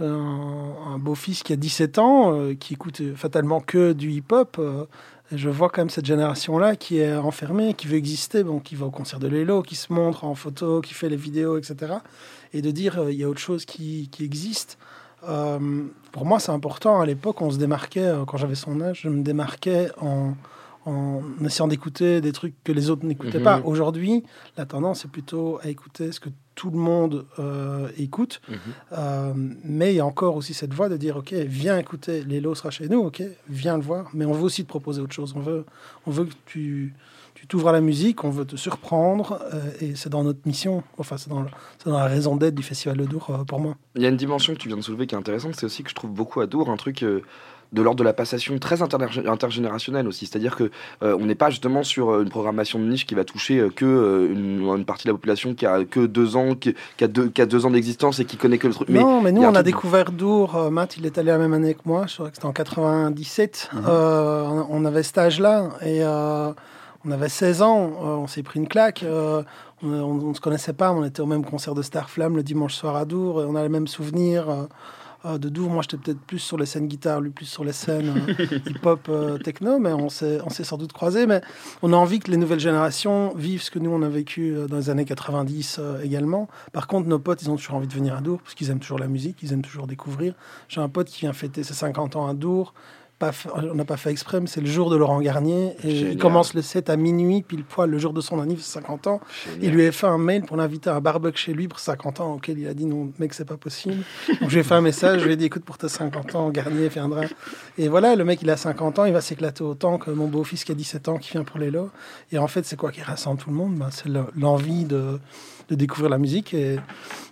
un, 0.00 0.98
beau-fils 0.98 1.42
qui 1.42 1.52
a 1.52 1.56
17 1.56 1.98
ans, 1.98 2.32
euh, 2.34 2.54
qui 2.54 2.72
écoute 2.74 3.02
euh, 3.02 3.14
fatalement 3.14 3.60
que 3.60 3.92
du 3.92 4.10
hip-hop. 4.10 4.56
euh, 4.58 4.84
et 5.30 5.38
je 5.38 5.48
vois 5.48 5.70
quand 5.70 5.80
même 5.80 5.90
cette 5.90 6.04
génération-là 6.04 6.76
qui 6.76 6.98
est 6.98 7.14
enfermée, 7.16 7.72
qui 7.72 7.86
veut 7.86 7.96
exister, 7.96 8.44
bon, 8.44 8.58
qui 8.60 8.74
va 8.74 8.86
au 8.86 8.90
concert 8.90 9.18
de 9.18 9.28
Lélo, 9.28 9.62
qui 9.62 9.76
se 9.76 9.90
montre 9.92 10.24
en 10.24 10.34
photo, 10.34 10.82
qui 10.82 10.92
fait 10.92 11.08
les 11.08 11.16
vidéos, 11.16 11.56
etc. 11.56 11.94
Et 12.52 12.62
de 12.62 12.70
dire, 12.70 12.98
euh, 12.98 13.12
il 13.12 13.18
y 13.18 13.24
a 13.24 13.28
autre 13.28 13.40
chose 13.40 13.64
qui, 13.64 14.08
qui 14.12 14.24
existe. 14.24 14.78
Euh, 15.28 15.58
pour 16.10 16.26
moi, 16.26 16.40
c'est 16.40 16.52
important. 16.52 17.00
À 17.00 17.06
l'époque, 17.06 17.40
on 17.42 17.50
se 17.50 17.58
démarquait, 17.58 18.00
euh, 18.04 18.24
quand 18.24 18.36
j'avais 18.36 18.54
son 18.56 18.80
âge, 18.80 19.02
je 19.04 19.08
me 19.08 19.22
démarquais 19.22 19.88
en, 20.00 20.34
en 20.84 21.22
essayant 21.44 21.68
d'écouter 21.68 22.20
des 22.20 22.32
trucs 22.32 22.54
que 22.64 22.72
les 22.72 22.90
autres 22.90 23.06
n'écoutaient 23.06 23.38
Mhm. 23.38 23.44
pas. 23.44 23.60
Aujourd'hui, 23.64 24.24
la 24.56 24.66
tendance 24.66 25.04
est 25.04 25.08
plutôt 25.08 25.58
à 25.62 25.68
écouter 25.68 26.10
ce 26.12 26.18
que 26.20 26.28
tout 26.54 26.70
le 26.70 26.76
monde 26.78 27.24
euh, 27.38 27.88
écoute. 27.96 28.42
Mhm. 28.48 28.56
Euh, 28.92 29.32
mais 29.64 29.92
il 29.94 29.96
y 29.96 30.00
a 30.00 30.04
encore 30.06 30.34
aussi 30.36 30.52
cette 30.54 30.74
voie 30.74 30.88
de 30.90 30.96
dire, 30.96 31.16
OK, 31.16 31.32
viens 31.32 31.78
écouter, 31.78 32.24
Lélo 32.24 32.54
sera 32.54 32.70
chez 32.70 32.88
nous, 32.88 32.98
OK, 32.98 33.22
viens 33.48 33.76
le 33.76 33.82
voir. 33.82 34.10
Mais 34.12 34.24
on 34.26 34.32
veut 34.32 34.42
aussi 34.42 34.64
te 34.64 34.68
proposer 34.68 35.00
autre 35.00 35.14
chose. 35.14 35.32
On 35.36 35.40
veut, 35.40 35.64
on 36.06 36.10
veut 36.10 36.24
que 36.24 36.34
tu 36.46 36.94
tu 37.42 37.48
t'ouvres 37.48 37.70
à 37.70 37.72
la 37.72 37.80
musique, 37.80 38.22
on 38.22 38.30
veut 38.30 38.44
te 38.44 38.54
surprendre, 38.54 39.40
euh, 39.52 39.60
et 39.80 39.96
c'est 39.96 40.08
dans 40.08 40.22
notre 40.22 40.38
mission, 40.46 40.84
enfin 40.96 41.16
c'est 41.16 41.28
dans, 41.28 41.44
la 41.86 42.04
raison 42.04 42.36
d'être 42.36 42.54
du 42.54 42.62
Festival 42.62 42.96
de 42.96 43.04
Dour 43.04 43.30
euh, 43.30 43.42
pour 43.42 43.58
moi. 43.58 43.74
Il 43.96 44.02
y 44.02 44.06
a 44.06 44.10
une 44.10 44.16
dimension 44.16 44.52
que 44.52 44.58
tu 44.58 44.68
viens 44.68 44.76
de 44.76 44.82
soulever 44.82 45.08
qui 45.08 45.16
est 45.16 45.18
intéressante, 45.18 45.56
c'est 45.56 45.66
aussi 45.66 45.82
que 45.82 45.90
je 45.90 45.94
trouve 45.96 46.12
beaucoup 46.12 46.40
à 46.40 46.46
Dour 46.46 46.70
un 46.70 46.76
truc 46.76 47.02
euh, 47.02 47.20
de 47.72 47.82
l'ordre 47.82 47.98
de 47.98 48.04
la 48.04 48.12
passation 48.12 48.56
très 48.60 48.76
intergé- 48.80 49.26
intergénérationnelle 49.26 50.06
aussi. 50.06 50.26
C'est-à-dire 50.26 50.54
que 50.54 50.70
euh, 51.02 51.16
on 51.18 51.26
n'est 51.26 51.34
pas 51.34 51.50
justement 51.50 51.82
sur 51.82 52.20
une 52.20 52.28
programmation 52.28 52.78
de 52.78 52.84
niche 52.84 53.06
qui 53.06 53.16
va 53.16 53.24
toucher 53.24 53.58
euh, 53.58 53.70
que 53.70 53.84
euh, 53.86 54.30
une, 54.32 54.62
une 54.76 54.84
partie 54.84 55.08
de 55.08 55.08
la 55.10 55.14
population 55.14 55.52
qui 55.54 55.66
a 55.66 55.84
que 55.84 56.06
deux 56.06 56.36
ans, 56.36 56.54
qui, 56.54 56.76
qui 56.96 57.02
a 57.02 57.08
deux, 57.08 57.28
qui 57.28 57.40
a 57.42 57.46
deux 57.46 57.66
ans 57.66 57.70
d'existence 57.70 58.20
et 58.20 58.24
qui 58.24 58.36
connaît 58.36 58.58
que 58.58 58.68
le 58.68 58.74
truc. 58.74 58.88
non, 58.88 59.20
mais 59.20 59.32
nous, 59.32 59.42
a 59.42 59.48
on 59.48 59.54
a 59.56 59.64
découvert 59.64 60.12
Dour. 60.12 60.70
Matt, 60.70 60.96
il 60.96 61.06
est 61.06 61.18
allé 61.18 61.32
la 61.32 61.38
même 61.38 61.54
année 61.54 61.74
que 61.74 61.80
moi. 61.86 62.04
Je 62.06 62.14
crois 62.14 62.28
que 62.28 62.36
c'était 62.36 62.46
en 62.46 62.52
97. 62.52 63.70
Mhm. 63.72 63.82
On- 63.88 64.84
avait 64.84 65.02
cet 65.02 65.18
âge-là. 65.18 65.70
Et 65.84 66.02
on 67.04 67.10
avait 67.10 67.28
16 67.28 67.62
ans. 67.62 67.92
euh, 68.02 68.06
on 68.16 68.26
s'est 68.26 68.42
pris 68.42 68.60
une 68.60 68.68
claque. 68.68 69.02
euh, 69.02 69.42
on 69.82 70.14
ne 70.14 70.34
se 70.34 70.40
connaissait 70.40 70.72
pas. 70.72 70.92
On 70.92 71.04
était 71.04 71.20
au 71.20 71.26
même 71.26 71.44
concert 71.44 71.74
de 71.74 71.82
Starflame 71.82 72.36
le 72.36 72.42
dimanche 72.42 72.74
soir 72.74 72.94
à 72.96 73.04
Dour. 73.04 73.42
Et 73.42 73.44
on 73.44 73.54
a 73.56 73.62
les 73.62 73.68
mêmes 73.68 73.88
souvenirs. 73.88 74.48
euh, 75.24 75.38
de 75.38 75.48
Dour, 75.48 75.70
moi 75.70 75.82
j'étais 75.82 75.96
peut-être 75.96 76.20
plus 76.20 76.40
sur 76.40 76.56
les 76.56 76.66
scènes 76.66 76.88
guitare, 76.88 77.20
lui 77.20 77.30
plus 77.30 77.46
sur 77.46 77.62
les 77.62 77.70
scènes 77.72 78.12
euh, 78.40 78.44
hip-hop, 78.66 79.06
euh, 79.08 79.38
techno, 79.38 79.78
mais 79.78 79.92
on 79.92 80.08
s'est, 80.08 80.40
on 80.44 80.50
s'est 80.50 80.64
sans 80.64 80.76
doute 80.78 80.92
croisés. 80.92 81.26
Mais 81.28 81.40
on 81.80 81.92
a 81.92 81.96
envie 81.96 82.18
que 82.18 82.28
les 82.30 82.36
nouvelles 82.36 82.58
générations 82.58 83.32
vivent 83.36 83.62
ce 83.62 83.70
que 83.70 83.78
nous 83.78 83.90
on 83.90 84.02
a 84.02 84.08
vécu 84.08 84.56
dans 84.68 84.76
les 84.78 84.90
années 84.90 85.04
90 85.04 85.76
euh, 85.78 86.02
également. 86.02 86.48
Par 86.72 86.88
contre, 86.88 87.08
nos 87.08 87.20
potes, 87.20 87.40
ils 87.42 87.50
ont 87.50 87.56
toujours 87.56 87.76
envie 87.76 87.86
de 87.86 87.92
venir 87.94 88.16
à 88.16 88.20
Dour 88.20 88.40
parce 88.42 88.54
qu'ils 88.54 88.70
aiment 88.70 88.80
toujours 88.80 88.98
la 88.98 89.06
musique, 89.06 89.38
ils 89.42 89.52
aiment 89.52 89.62
toujours 89.62 89.86
découvrir. 89.86 90.34
J'ai 90.68 90.80
un 90.80 90.88
pote 90.88 91.06
qui 91.08 91.20
vient 91.20 91.32
fêter 91.32 91.62
ses 91.62 91.74
50 91.74 92.16
ans 92.16 92.26
à 92.26 92.34
Dour. 92.34 92.74
Pas 93.22 93.30
on 93.54 93.74
n'a 93.74 93.84
pas 93.84 93.96
fait 93.96 94.10
exprès, 94.10 94.40
mais 94.40 94.48
c'est 94.48 94.60
le 94.60 94.66
jour 94.66 94.90
de 94.90 94.96
Laurent 94.96 95.20
Garnier. 95.20 95.74
Et 95.84 95.90
Génial. 95.94 96.12
il 96.14 96.18
commence 96.18 96.54
le 96.54 96.62
set 96.62 96.90
à 96.90 96.96
minuit, 96.96 97.42
pile 97.42 97.62
poil, 97.62 97.88
le 97.88 97.98
jour 97.98 98.12
de 98.12 98.20
son 98.20 98.40
anniversaire, 98.40 98.82
50 98.82 99.06
ans. 99.06 99.20
Il 99.60 99.70
lui 99.70 99.86
a 99.86 99.92
fait 99.92 100.08
un 100.08 100.18
mail 100.18 100.42
pour 100.42 100.56
l'inviter 100.56 100.90
à 100.90 100.96
un 100.96 101.00
barbecue 101.00 101.38
chez 101.38 101.52
lui 101.52 101.68
pour 101.68 101.78
50 101.78 102.18
ans, 102.20 102.34
auquel 102.34 102.58
il 102.58 102.66
a 102.66 102.74
dit 102.74 102.84
non, 102.84 103.12
mec, 103.20 103.32
c'est 103.34 103.44
pas 103.44 103.56
possible. 103.56 104.02
Donc 104.40 104.48
je 104.50 104.54
lui 104.54 104.58
ai 104.58 104.62
fait 104.64 104.74
un 104.74 104.80
message, 104.80 105.20
je 105.20 105.26
lui 105.26 105.34
ai 105.34 105.36
dit 105.36 105.44
écoute, 105.44 105.64
pour 105.64 105.78
tes 105.78 105.88
50 105.88 106.34
ans, 106.34 106.50
Garnier 106.50 106.88
viendra. 106.88 107.22
Et 107.78 107.88
voilà, 107.88 108.16
le 108.16 108.24
mec, 108.24 108.40
il 108.42 108.50
a 108.50 108.56
50 108.56 108.98
ans, 108.98 109.04
il 109.04 109.12
va 109.12 109.20
s'éclater 109.20 109.62
autant 109.62 109.98
que 109.98 110.10
mon 110.10 110.26
beau-fils 110.26 110.64
qui 110.64 110.72
a 110.72 110.74
17 110.74 111.08
ans 111.08 111.18
qui 111.18 111.30
vient 111.30 111.44
pour 111.44 111.58
les 111.60 111.70
lots. 111.70 111.90
Et 112.32 112.38
en 112.38 112.48
fait, 112.48 112.64
c'est 112.66 112.76
quoi 112.76 112.90
qui 112.90 113.02
rassemble 113.02 113.40
tout 113.40 113.50
le 113.50 113.56
monde? 113.56 113.76
Ben, 113.76 113.88
C'est 113.92 114.08
le- 114.08 114.24
l'envie 114.36 114.84
de, 114.84 115.20
de 115.68 115.74
découvrir 115.74 116.10
la 116.10 116.18
musique. 116.18 116.54
Et 116.54 116.78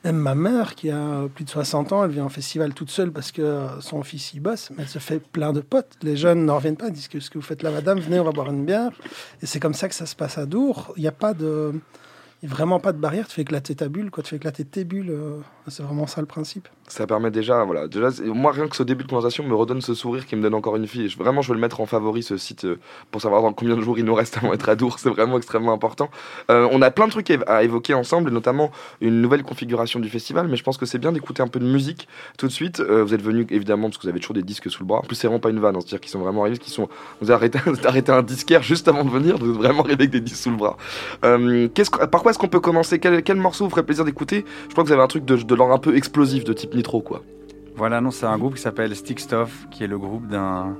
même 0.04 0.16
ma 0.16 0.34
mère, 0.34 0.74
qui 0.74 0.90
a 0.90 1.28
plus 1.34 1.44
de 1.44 1.50
60 1.50 1.92
ans, 1.92 2.04
elle 2.04 2.10
vient 2.10 2.24
en 2.24 2.30
festival 2.30 2.74
toute 2.74 2.90
seule 2.90 3.12
parce 3.12 3.32
que 3.32 3.66
son 3.80 4.02
fils 4.02 4.34
y 4.34 4.40
bosse, 4.40 4.70
mais 4.70 4.84
elle 4.84 4.88
se 4.88 4.98
fait 4.98 5.20
plein 5.20 5.52
de 5.52 5.60
potes. 5.60 5.96
Les 6.02 6.16
jeunes 6.16 6.44
n'en 6.44 6.56
reviennent 6.56 6.76
pas, 6.76 6.90
disent 6.90 7.08
que 7.08 7.20
ce 7.20 7.30
que 7.30 7.38
vous 7.38 7.44
faites 7.44 7.62
là, 7.62 7.70
madame, 7.70 8.00
venez, 8.00 8.20
on 8.20 8.24
va 8.24 8.32
boire 8.32 8.50
une 8.50 8.64
bière. 8.64 8.90
Et 9.42 9.46
c'est 9.46 9.60
comme 9.60 9.74
ça 9.74 9.88
que 9.88 9.94
ça 9.94 10.06
se 10.06 10.16
passe 10.16 10.38
à 10.38 10.46
Dour. 10.46 10.92
Il 10.96 11.02
n'y 11.02 11.08
a 11.08 11.12
pas 11.12 11.34
de. 11.34 11.72
N'y 12.42 12.48
a 12.48 12.52
vraiment 12.52 12.80
pas 12.80 12.92
de 12.92 12.98
barrière, 12.98 13.28
tu 13.28 13.34
fais 13.34 13.42
éclater 13.42 13.74
ta 13.74 13.88
bulle, 13.90 14.10
quoi. 14.10 14.22
tu 14.22 14.30
fais 14.30 14.36
éclater 14.36 14.64
tes 14.64 14.84
bulles, 14.84 15.10
euh, 15.10 15.40
c'est 15.70 15.82
vraiment 15.82 16.06
ça 16.06 16.20
le 16.20 16.26
principe. 16.26 16.68
Ça 16.88 17.06
permet 17.06 17.30
déjà, 17.30 17.62
voilà, 17.64 17.86
déjà, 17.86 18.08
moi 18.24 18.50
rien 18.52 18.66
que 18.66 18.74
ce 18.74 18.82
début 18.82 19.04
de 19.04 19.08
conversation 19.08 19.44
me 19.44 19.54
redonne 19.54 19.80
ce 19.80 19.94
sourire 19.94 20.26
qui 20.26 20.34
me 20.34 20.42
donne 20.42 20.54
encore 20.54 20.74
une 20.76 20.86
fille. 20.88 21.06
Vraiment, 21.16 21.40
je 21.40 21.48
veux 21.48 21.54
le 21.54 21.60
mettre 21.60 21.80
en 21.80 21.86
favori 21.86 22.22
ce 22.24 22.36
site 22.36 22.64
euh, 22.64 22.78
pour 23.12 23.20
savoir 23.22 23.42
dans 23.42 23.52
combien 23.52 23.76
de 23.76 23.80
jours 23.80 23.96
il 23.98 24.04
nous 24.04 24.14
reste 24.14 24.36
avant 24.38 24.50
d'être 24.50 24.68
à 24.68 24.74
Dour. 24.74 24.98
C'est 24.98 25.08
vraiment 25.08 25.36
extrêmement 25.36 25.72
important. 25.72 26.10
Euh, 26.50 26.68
on 26.72 26.82
a 26.82 26.90
plein 26.90 27.06
de 27.06 27.12
trucs 27.12 27.30
à 27.30 27.34
év- 27.34 27.44
à 27.46 27.62
évoquer 27.62 27.94
ensemble, 27.94 28.30
notamment 28.30 28.70
une 29.00 29.20
nouvelle 29.22 29.42
configuration 29.44 30.00
du 30.00 30.08
festival. 30.08 30.48
Mais 30.48 30.56
je 30.56 30.64
pense 30.64 30.78
que 30.78 30.86
c'est 30.86 30.98
bien 30.98 31.12
d'écouter 31.12 31.42
un 31.42 31.48
peu 31.48 31.60
de 31.60 31.64
musique 31.66 32.08
tout 32.38 32.46
de 32.48 32.52
suite. 32.52 32.80
Euh, 32.80 33.04
vous 33.04 33.14
êtes 33.14 33.22
venus 33.22 33.46
évidemment 33.50 33.88
parce 33.88 33.98
que 33.98 34.02
vous 34.02 34.08
avez 34.08 34.20
toujours 34.20 34.34
des 34.34 34.42
disques 34.42 34.68
sous 34.70 34.82
le 34.82 34.86
bras. 34.86 34.98
En 34.98 35.02
plus, 35.02 35.14
c'est 35.16 35.28
vraiment 35.28 35.40
pas 35.40 35.50
une 35.50 35.60
vanne, 35.60 35.76
hein, 35.76 35.80
c'est-à-dire 35.80 36.00
qu'ils 36.00 36.10
sont 36.10 36.18
vraiment 36.20 36.42
arrivés, 36.42 36.58
qu'ils 36.58 36.72
sont. 36.72 36.88
Vous 37.20 37.30
avez 37.30 37.50
arrêté, 37.86 38.10
un 38.12 38.22
disquaire 38.22 38.62
juste 38.64 38.88
avant 38.88 39.04
de 39.04 39.10
venir. 39.10 39.38
Vous 39.38 39.50
êtes 39.50 39.56
vraiment 39.56 39.80
arrivé 39.80 39.94
avec 40.02 40.10
des 40.10 40.20
disques 40.20 40.42
sous 40.42 40.50
le 40.50 40.56
bras. 40.56 40.76
Par 42.10 42.22
quoi 42.22 42.30
est-ce 42.30 42.38
qu'on 42.38 42.48
peut 42.48 42.60
commencer? 42.60 42.98
Quel, 42.98 43.22
quel 43.22 43.36
morceau 43.36 43.64
vous 43.64 43.70
ferait 43.70 43.82
plaisir 43.84 44.04
d'écouter? 44.04 44.44
Je 44.66 44.72
crois 44.72 44.82
que 44.84 44.88
vous 44.88 44.92
avez 44.94 45.02
un 45.02 45.06
truc 45.08 45.24
de, 45.24 45.36
de 45.36 45.54
un 45.68 45.78
peu 45.78 45.96
explosif, 45.96 46.44
de 46.44 46.52
type 46.52 46.74
Nitro, 46.74 47.00
quoi. 47.02 47.22
Voilà, 47.76 48.00
non, 48.00 48.10
c'est 48.10 48.26
un 48.26 48.36
groupe 48.38 48.54
qui 48.56 48.62
s'appelle 48.62 48.94
Stickstuff, 48.96 49.66
qui 49.70 49.84
est 49.84 49.86
le 49.86 49.98
groupe 49.98 50.26
d'un 50.28 50.76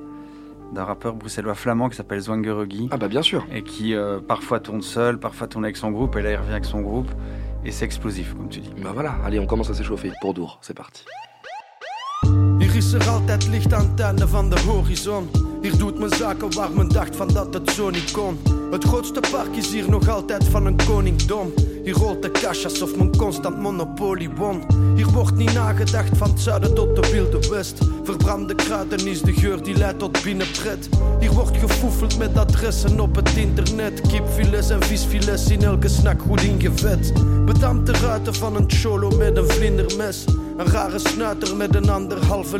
d'un 0.73 0.85
rappeur 0.85 1.15
bruxellois 1.17 1.55
flamand 1.57 1.89
qui 1.89 1.97
s'appelle 1.97 2.21
Zwangeruggy 2.21 2.89
Ah 2.93 2.97
bah 2.97 3.09
bien 3.09 3.23
sûr. 3.23 3.45
et 3.53 3.63
qui 3.63 3.93
euh, 3.95 4.21
parfois 4.21 4.61
tourne 4.61 4.83
seul, 4.83 5.19
parfois 5.19 5.49
tourne 5.49 5.65
avec 5.65 5.77
son 5.77 5.91
groupe, 5.91 6.15
et 6.17 6.23
là 6.23 6.31
il 6.31 6.37
revient 6.37 6.53
avec 6.53 6.65
son 6.65 6.81
groupe, 6.81 7.11
et 7.65 7.73
c'est 7.73 7.85
explosif, 7.85 8.35
comme 8.35 8.49
tu 8.49 8.61
dis. 8.61 8.71
Bah 8.81 8.93
voilà, 8.95 9.17
allez, 9.25 9.41
on 9.41 9.47
commence 9.47 9.69
à 9.71 9.75
s'échauffer 9.75 10.13
pour 10.21 10.33
Dour, 10.33 10.59
c'est 10.63 10.77
parti. 10.77 11.05
Is 12.81 12.93
er 12.93 13.09
altijd 13.09 13.49
lichtantenne 13.49 14.29
van 14.29 14.51
de 14.51 14.61
horizon. 14.61 15.29
Hier 15.63 15.77
doet 15.77 15.99
men 15.99 16.11
zaken 16.11 16.55
waar 16.55 16.71
men 16.71 16.89
dacht 16.89 17.17
van 17.17 17.29
dat 17.29 17.55
het 17.55 17.71
zo 17.71 17.91
niet 17.91 18.11
kon. 18.11 18.39
Het 18.71 18.85
grootste 18.85 19.21
park 19.31 19.57
is 19.57 19.73
hier 19.73 19.91
nog 19.91 20.09
altijd 20.09 20.45
van 20.45 20.67
een 20.67 20.77
koningdom. 20.87 21.53
Hier 21.85 21.95
rolt 21.95 22.23
de 22.23 22.31
cash 22.31 22.65
alsof 22.65 22.97
men 22.97 23.17
constant 23.17 23.59
monopolie 23.59 24.31
won. 24.31 24.63
Hier 24.97 25.07
wordt 25.07 25.37
niet 25.37 25.53
nagedacht 25.53 26.17
van 26.17 26.31
het 26.31 26.41
zuiden 26.41 26.75
tot 26.75 26.97
de 26.97 27.11
wilde 27.11 27.49
west. 27.49 27.79
Verbrande 28.05 28.55
kruiden 28.55 29.07
is 29.07 29.23
de 29.23 29.33
geur 29.33 29.63
die 29.63 29.77
leidt 29.77 29.99
tot 29.99 30.23
binnenpret. 30.23 30.89
Hier 31.19 31.33
wordt 31.33 31.57
gefoefeld 31.57 32.19
met 32.19 32.37
adressen 32.37 33.01
op 33.01 33.17
het 33.17 33.37
internet. 33.37 34.01
Kipfilets 34.01 34.71
en 34.71 34.83
visfilets 34.83 35.51
in 35.51 35.63
elke 35.63 35.89
snack 35.89 36.23
goed 36.23 36.43
ingevet. 36.43 37.13
Bedampte 37.45 37.93
ruiten 37.93 38.35
van 38.35 38.57
een 38.57 38.65
cholo 38.67 39.11
met 39.17 39.37
een 39.37 39.49
vlindermes. 39.51 40.25
Een 40.57 40.67
rare 40.67 40.99
snuiter 40.99 41.57
met 41.57 41.75
een 41.75 41.89
anderhalve 41.89 42.59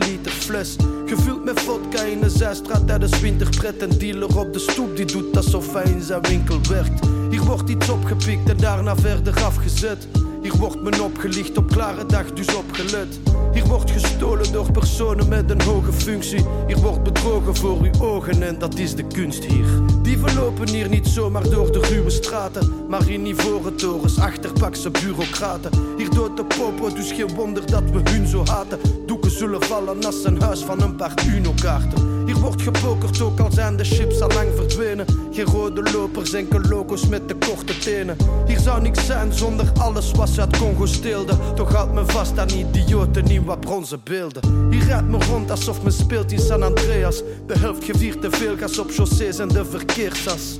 Gevuld 1.07 1.45
met 1.45 1.61
vodka 1.61 2.03
in 2.03 2.23
een 2.23 2.31
zijstraat 2.31 2.87
tijdens 2.87 3.21
winterpret. 3.21 3.83
Een 3.83 3.99
dealer 3.99 4.39
op 4.39 4.53
de 4.53 4.59
stoep 4.59 4.97
die 4.97 5.05
doet 5.05 5.37
alsof 5.37 5.73
hij 5.73 5.93
in 5.93 6.03
zijn 6.03 6.23
winkel 6.23 6.59
werkt. 6.69 7.07
Hier 7.31 7.45
wordt 7.45 7.69
iets 7.69 7.89
opgepikt 7.89 8.49
en 8.49 8.57
daarna 8.57 8.97
verder 8.97 9.43
afgezet. 9.45 10.09
Hier 10.43 10.57
wordt 10.57 10.83
men 10.83 11.01
opgelicht 11.01 11.57
op 11.59 11.71
klare 11.71 12.07
dag, 12.07 12.33
dus 12.33 12.55
opgelet. 12.55 13.19
Hier 13.53 13.65
wordt 13.65 13.91
gestolen 13.91 14.53
door 14.53 14.73
personen 14.73 15.29
met 15.29 15.51
een 15.51 15.61
hoge 15.61 15.93
functie. 15.93 16.45
Hier 16.67 16.79
wordt 16.79 17.03
bedrogen 17.03 17.57
voor 17.57 17.79
uw 17.81 18.01
ogen 18.01 18.43
en 18.43 18.59
dat 18.59 18.79
is 18.79 18.95
de 18.95 19.07
kunst 19.07 19.45
hier. 19.45 19.67
Dieven 20.03 20.35
lopen 20.35 20.69
hier 20.69 20.89
niet 20.89 21.07
zomaar 21.07 21.51
door 21.51 21.73
de 21.73 21.81
ruwe 21.81 22.11
straten, 22.11 22.73
maar 22.89 23.09
in 23.09 23.27
ivoren 23.27 23.77
torens, 23.77 24.19
achterbakse 24.19 24.91
bureaucraten. 24.91 25.71
Hier 25.97 26.11
de 26.41 26.55
popo, 26.59 26.95
dus 26.95 27.13
geen 27.13 27.35
wonder 27.35 27.67
dat 27.67 27.83
we 27.91 28.11
hun 28.11 28.27
zo 28.27 28.45
haten. 28.45 28.79
Doeken 29.07 29.31
zullen 29.31 29.63
vallen 29.63 30.05
als 30.05 30.25
een 30.25 30.43
huis 30.43 30.61
van 30.61 30.83
een 30.83 30.97
paar 30.97 31.15
Uno-kaarten. 31.27 32.27
Hier 32.27 32.37
wordt 32.37 32.63
gepokerd, 32.63 33.21
ook 33.21 33.41
al 33.41 33.51
zijn 33.53 33.77
de 33.77 33.85
chips 33.85 34.21
al 34.21 34.29
lang 34.29 34.49
verdwenen. 34.57 35.07
Geen 35.33 35.45
rode 35.45 35.91
lopers, 35.93 36.33
enkel 36.33 36.61
logos 36.61 37.09
met 37.09 37.29
de 37.29 37.35
korte 37.35 37.79
tenen. 37.79 38.17
Hier 38.47 38.59
zou 38.59 38.83
niks 38.83 39.07
zijn 39.07 39.33
zonder 39.33 39.73
alles 39.79 40.11
wat 40.11 40.29
ze 40.29 40.41
uit 40.41 40.59
Congo 40.59 40.87
steelde. 40.87 41.35
Toch 41.55 41.73
houdt 41.73 41.93
me 41.93 42.07
vast 42.07 42.39
aan 42.39 42.51
idioten 42.51 43.27
in 43.27 43.45
wat 43.45 43.61
bronzen 43.61 44.01
beelden. 44.05 44.71
Hier 44.71 44.85
rijdt 44.85 45.09
me 45.09 45.25
rond 45.25 45.51
alsof 45.51 45.83
men 45.83 45.93
speelt 45.93 46.33
in 46.33 46.41
San 46.41 46.63
Andreas. 46.63 47.23
De 47.47 47.59
helft 47.59 47.85
geviert 47.85 48.21
te 48.21 48.31
veel 48.31 48.57
gas 48.57 48.79
op 48.79 48.91
chaussées 48.91 49.39
en 49.39 49.49
de 49.49 49.65
verkeersas. 49.65 50.59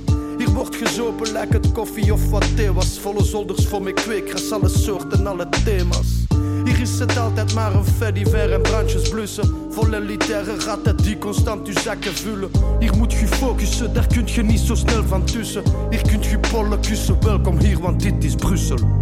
Wordt 0.53 0.75
gezopen, 0.75 1.31
lijkt 1.31 1.53
het 1.53 1.71
koffie 1.71 2.13
of 2.13 2.29
wat 2.29 2.55
thee 2.55 2.71
was. 2.71 2.99
Volle 2.99 3.23
zolders 3.23 3.67
voor 3.67 3.81
mijn 3.81 3.95
kweekgras, 3.95 4.51
alle 4.51 4.69
soorten, 4.69 5.27
alle 5.27 5.49
thema's. 5.65 6.25
Hier 6.63 6.81
is 6.81 6.99
het 6.99 7.17
altijd 7.17 7.53
maar 7.53 7.75
een 7.75 7.85
fediver 7.85 8.53
en 8.53 8.61
brandjes 8.61 9.09
blussen. 9.09 9.55
Vol 9.69 9.93
elitaire 9.93 10.55
ratten 10.55 10.97
die 10.97 11.17
constant 11.17 11.67
uw 11.67 11.79
zakken 11.79 12.13
vullen. 12.13 12.49
Hier 12.79 12.95
moet 12.97 13.13
je 13.13 13.27
focussen, 13.27 13.93
daar 13.93 14.07
kunt 14.07 14.31
je 14.31 14.43
niet 14.43 14.59
zo 14.59 14.75
snel 14.75 15.03
van 15.03 15.25
tussen. 15.25 15.63
Hier 15.89 16.01
kunt 16.01 16.25
je 16.25 16.39
pollen 16.39 16.81
kussen, 16.81 17.23
welkom 17.23 17.59
hier, 17.59 17.79
want 17.79 18.01
dit 18.01 18.23
is 18.23 18.35
Brussel. 18.35 19.00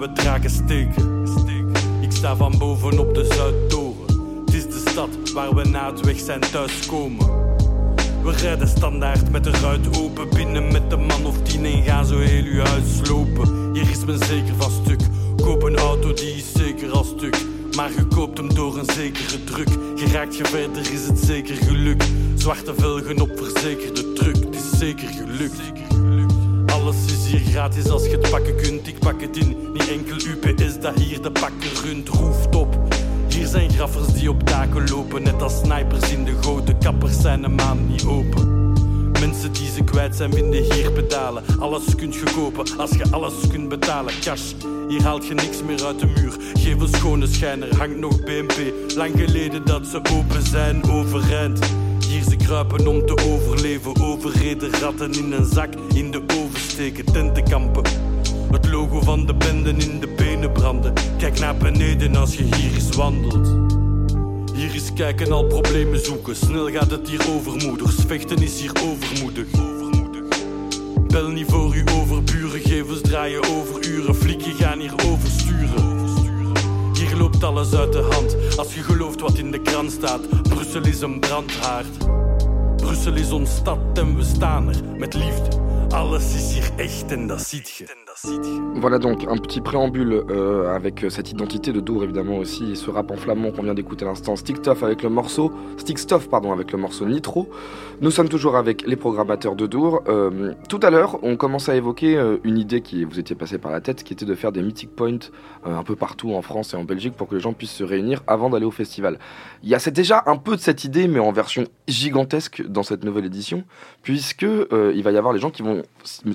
We 0.00 0.12
draken 0.12 0.50
steken. 0.50 1.24
Ik 2.00 2.12
sta 2.12 2.36
van 2.36 2.58
boven 2.58 2.98
op 2.98 3.14
de 3.14 3.24
Zuidtoren. 3.24 4.44
Het 4.44 4.54
is 4.54 4.64
de 4.64 4.82
stad 4.90 5.08
waar 5.32 5.54
we 5.54 5.64
na 5.64 5.90
het 5.90 6.00
weg 6.00 6.18
zijn 6.18 6.40
thuiskomen. 6.40 7.26
We 8.22 8.32
rijden 8.32 8.68
standaard 8.68 9.30
met 9.30 9.44
de 9.44 9.50
ruit 9.50 9.98
open. 9.98 10.28
Binnen 10.28 10.72
met 10.72 10.90
de 10.90 10.96
man 10.96 11.26
of 11.26 11.42
tien 11.42 11.64
en 11.64 11.82
gaan 11.82 12.06
zo 12.06 12.18
heel 12.18 12.44
uw 12.44 12.60
huis 12.60 13.08
lopen. 13.08 13.72
Hier 13.72 13.90
is 13.90 14.04
men 14.04 14.18
zeker 14.18 14.54
van 14.58 14.70
stuk. 14.70 15.00
Koop 15.36 15.62
een 15.62 15.76
auto 15.78 16.12
die 16.12 16.34
is 16.34 16.52
zeker 16.52 16.90
al 16.90 17.04
stuk. 17.04 17.36
Maar 17.76 17.90
je 17.96 18.04
koopt 18.04 18.38
hem 18.38 18.54
door 18.54 18.78
een 18.78 18.90
zekere 18.90 19.44
druk. 19.44 19.68
Geraakt 19.94 20.36
je 20.36 20.44
verder 20.44 20.92
is 20.92 21.06
het 21.06 21.18
zeker 21.18 21.56
geluk. 21.56 22.02
Zwarte 22.34 22.74
velgen 22.74 23.20
op 23.20 23.30
verzekerde 23.36 24.12
truck. 24.12 24.36
Het 24.36 24.54
is 24.54 24.78
zeker 24.78 25.08
gelukt. 25.08 25.60
Alles 26.72 26.96
is 27.06 27.26
hier 27.26 27.40
gratis 27.40 27.88
als 27.88 28.04
je 28.04 28.10
het 28.10 28.30
pakken 28.30 28.56
kunt. 28.56 28.86
Ik 28.86 28.98
pak 28.98 29.20
het 29.20 29.36
in. 29.36 29.56
Niet 29.72 29.88
enkel 29.88 30.16
UPS 30.16 30.80
dat 30.80 30.98
hier 30.98 31.22
de 31.22 31.30
pakken 31.30 31.70
runt. 31.84 32.08
Roeft 32.08 32.54
op. 32.54 32.78
Hier 33.28 33.46
zijn 33.46 33.70
graffers 33.70 34.12
die 34.12 34.30
op 34.30 34.46
daken 34.46 34.88
lopen. 34.88 35.22
Net 35.22 35.42
als 35.42 35.58
snipers 35.58 36.10
in 36.12 36.24
de 36.24 36.32
goten. 36.40 36.78
Kappers 36.78 37.20
zijn 37.20 37.44
een 37.44 37.54
maand 37.54 37.88
niet 37.88 38.04
open. 38.04 38.60
Mensen 39.20 39.52
die 39.52 39.70
ze 39.70 39.84
kwijt 39.84 40.16
zijn 40.16 40.32
vinden 40.32 40.62
hier 40.72 40.92
pedalen. 40.92 41.42
Alles 41.58 41.94
kunt 41.94 42.14
je 42.14 42.24
kopen 42.34 42.78
als 42.78 42.90
je 42.90 43.04
alles 43.10 43.34
kunt 43.48 43.68
betalen. 43.68 44.14
Cash, 44.20 44.52
hier 44.88 45.02
haalt 45.02 45.26
je 45.26 45.34
niks 45.34 45.62
meer 45.62 45.84
uit 45.84 45.98
de 45.98 46.06
muur. 46.06 46.36
Geef 46.54 46.80
een 46.80 46.88
schone 46.88 47.26
schijner, 47.26 47.76
hangt 47.76 47.98
nog 47.98 48.20
BNP. 48.20 48.72
Lang 48.96 49.12
geleden 49.16 49.64
dat 49.64 49.86
ze 49.86 49.96
open 49.96 50.46
zijn, 50.46 50.90
overeind. 50.90 51.58
Hier 52.08 52.22
ze 52.22 52.36
kruipen 52.36 52.86
om 52.86 53.06
te 53.06 53.16
overleven. 53.26 54.00
Overreden 54.02 54.70
ratten 54.70 55.12
in 55.12 55.32
een 55.32 55.46
zak, 55.52 55.68
in 55.94 56.10
de 56.10 56.22
steken, 56.80 57.12
tentenkampen. 57.12 57.82
Het 58.50 58.68
logo 58.68 59.00
van 59.00 59.26
de 59.26 59.34
benden 59.34 59.80
in 59.80 60.00
de 60.00 60.08
benen 60.16 60.52
branden. 60.52 60.92
Kijk 61.18 61.38
naar 61.38 61.56
beneden 61.56 62.16
als 62.16 62.34
je 62.34 62.42
hier 62.42 62.74
eens 62.74 62.96
wandelt. 62.96 63.48
Hier 64.54 64.74
is 64.74 64.92
kijken 64.92 65.32
al 65.32 65.44
problemen 65.44 66.04
zoeken. 66.04 66.36
Snel 66.36 66.70
gaat 66.70 66.90
het 66.90 67.08
hier 67.08 67.20
overmoedig. 67.36 67.94
Vechten 68.06 68.42
is 68.42 68.60
hier 68.60 68.72
overmoedig. 68.84 69.46
Bel 71.06 71.28
niet 71.28 71.46
voor 71.50 71.72
uw 71.72 72.00
overburen. 72.00 72.60
Gevens 72.60 73.00
draaien 73.00 73.42
over 73.44 73.88
uren. 73.88 74.14
Flikken 74.14 74.54
gaan 74.54 74.78
hier 74.78 74.94
oversturen. 75.06 76.06
Hier 76.94 77.16
loopt 77.16 77.44
alles 77.44 77.74
uit 77.74 77.92
de 77.92 78.08
hand. 78.10 78.56
Als 78.56 78.74
je 78.74 78.82
gelooft 78.82 79.20
wat 79.20 79.38
in 79.38 79.50
de 79.50 79.60
krant 79.62 79.92
staat. 79.92 80.42
Brussel 80.42 80.84
is 80.84 81.00
een 81.00 81.20
brandhaard. 81.20 81.98
Brussel 82.76 83.14
is 83.14 83.30
ons 83.30 83.50
stad 83.54 83.78
en 83.94 84.16
we 84.16 84.24
staan 84.24 84.68
er 84.68 84.76
met 84.98 85.14
liefde. 85.14 85.69
Alles 85.90 86.34
is 86.34 86.52
hier 86.52 86.70
echt 86.76 87.10
en 87.10 87.26
dat 87.26 87.42
ziet 87.42 87.70
je. 87.70 87.84
Voilà 88.74 88.98
donc 88.98 89.24
un 89.28 89.36
petit 89.36 89.60
préambule 89.60 90.24
euh, 90.30 90.74
avec 90.74 91.06
cette 91.10 91.30
identité 91.30 91.72
de 91.72 91.80
Dour 91.80 92.04
évidemment 92.04 92.38
aussi 92.38 92.72
et 92.72 92.74
ce 92.74 92.90
rap 92.90 93.10
en 93.10 93.16
flamand 93.16 93.50
qu'on 93.52 93.62
vient 93.62 93.74
d'écouter 93.74 94.04
à 94.04 94.08
l'instant 94.08 94.36
Stickstuff 94.36 94.82
avec 94.82 95.02
le 95.02 95.08
morceau 95.08 95.52
Stickstuff 95.76 96.28
pardon 96.28 96.52
avec 96.52 96.72
le 96.72 96.78
morceau 96.78 97.06
Nitro. 97.06 97.48
Nous 98.00 98.10
sommes 98.10 98.28
toujours 98.28 98.56
avec 98.56 98.86
les 98.86 98.96
programmateurs 98.96 99.54
de 99.54 99.66
Dour. 99.66 100.02
Euh, 100.08 100.54
tout 100.68 100.80
à 100.82 100.90
l'heure 100.90 101.18
on 101.22 101.36
commence 101.36 101.68
à 101.68 101.76
évoquer 101.76 102.16
euh, 102.16 102.38
une 102.44 102.58
idée 102.58 102.80
qui 102.80 103.04
vous 103.04 103.20
était 103.20 103.34
passée 103.34 103.58
par 103.58 103.70
la 103.70 103.80
tête 103.80 104.02
qui 104.02 104.12
était 104.12 104.26
de 104.26 104.34
faire 104.34 104.52
des 104.52 104.62
meeting 104.62 104.88
points 104.88 105.30
un 105.64 105.82
peu 105.82 105.96
partout 105.96 106.34
en 106.34 106.42
France 106.42 106.74
et 106.74 106.76
en 106.76 106.84
Belgique 106.84 107.14
pour 107.14 107.28
que 107.28 107.34
les 107.34 107.40
gens 107.40 107.52
puissent 107.52 107.70
se 107.70 107.84
réunir 107.84 108.22
avant 108.26 108.50
d'aller 108.50 108.66
au 108.66 108.70
festival. 108.70 109.18
Il 109.62 109.68
y 109.68 109.74
a 109.74 109.90
déjà 109.90 110.22
un 110.26 110.36
peu 110.36 110.56
de 110.56 110.60
cette 110.60 110.84
idée 110.84 111.06
mais 111.06 111.20
en 111.20 111.32
version 111.32 111.64
gigantesque 111.86 112.62
dans 112.66 112.82
cette 112.82 113.04
nouvelle 113.04 113.26
édition 113.26 113.64
puisque 114.02 114.42
il 114.42 115.02
va 115.02 115.10
y 115.10 115.16
avoir 115.16 115.32
les 115.32 115.40
gens 115.40 115.50
qui 115.50 115.62
vont 115.62 115.82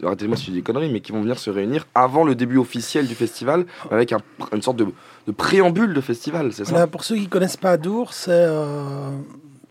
arrêtez-moi 0.04 0.38
si 0.38 0.46
je 0.46 0.52
dis 0.52 0.58
des 0.58 0.64
conneries 0.64 0.92
mais 0.92 1.02
qui 1.02 1.12
vont 1.12 1.22
venir 1.22 1.40
se 1.40 1.50
réunir 1.50 1.65
avant 1.94 2.24
le 2.24 2.36
début 2.36 2.58
officiel 2.58 3.08
du 3.08 3.16
festival 3.16 3.66
avec 3.92 4.12
un- 4.14 4.22
une 4.54 4.62
sorte 4.62 4.78
de, 4.78 4.88
préambule 5.32 5.94
de 5.94 6.02
festival, 6.02 6.52
c'est 6.54 6.66
pour 6.88 7.04
ceux 7.04 7.16
qui 7.16 7.28
connaissent 7.28 7.58
pas 7.58 7.78
Dour, 7.78 8.14
c'est 8.14 8.30
euh, 8.32 9.10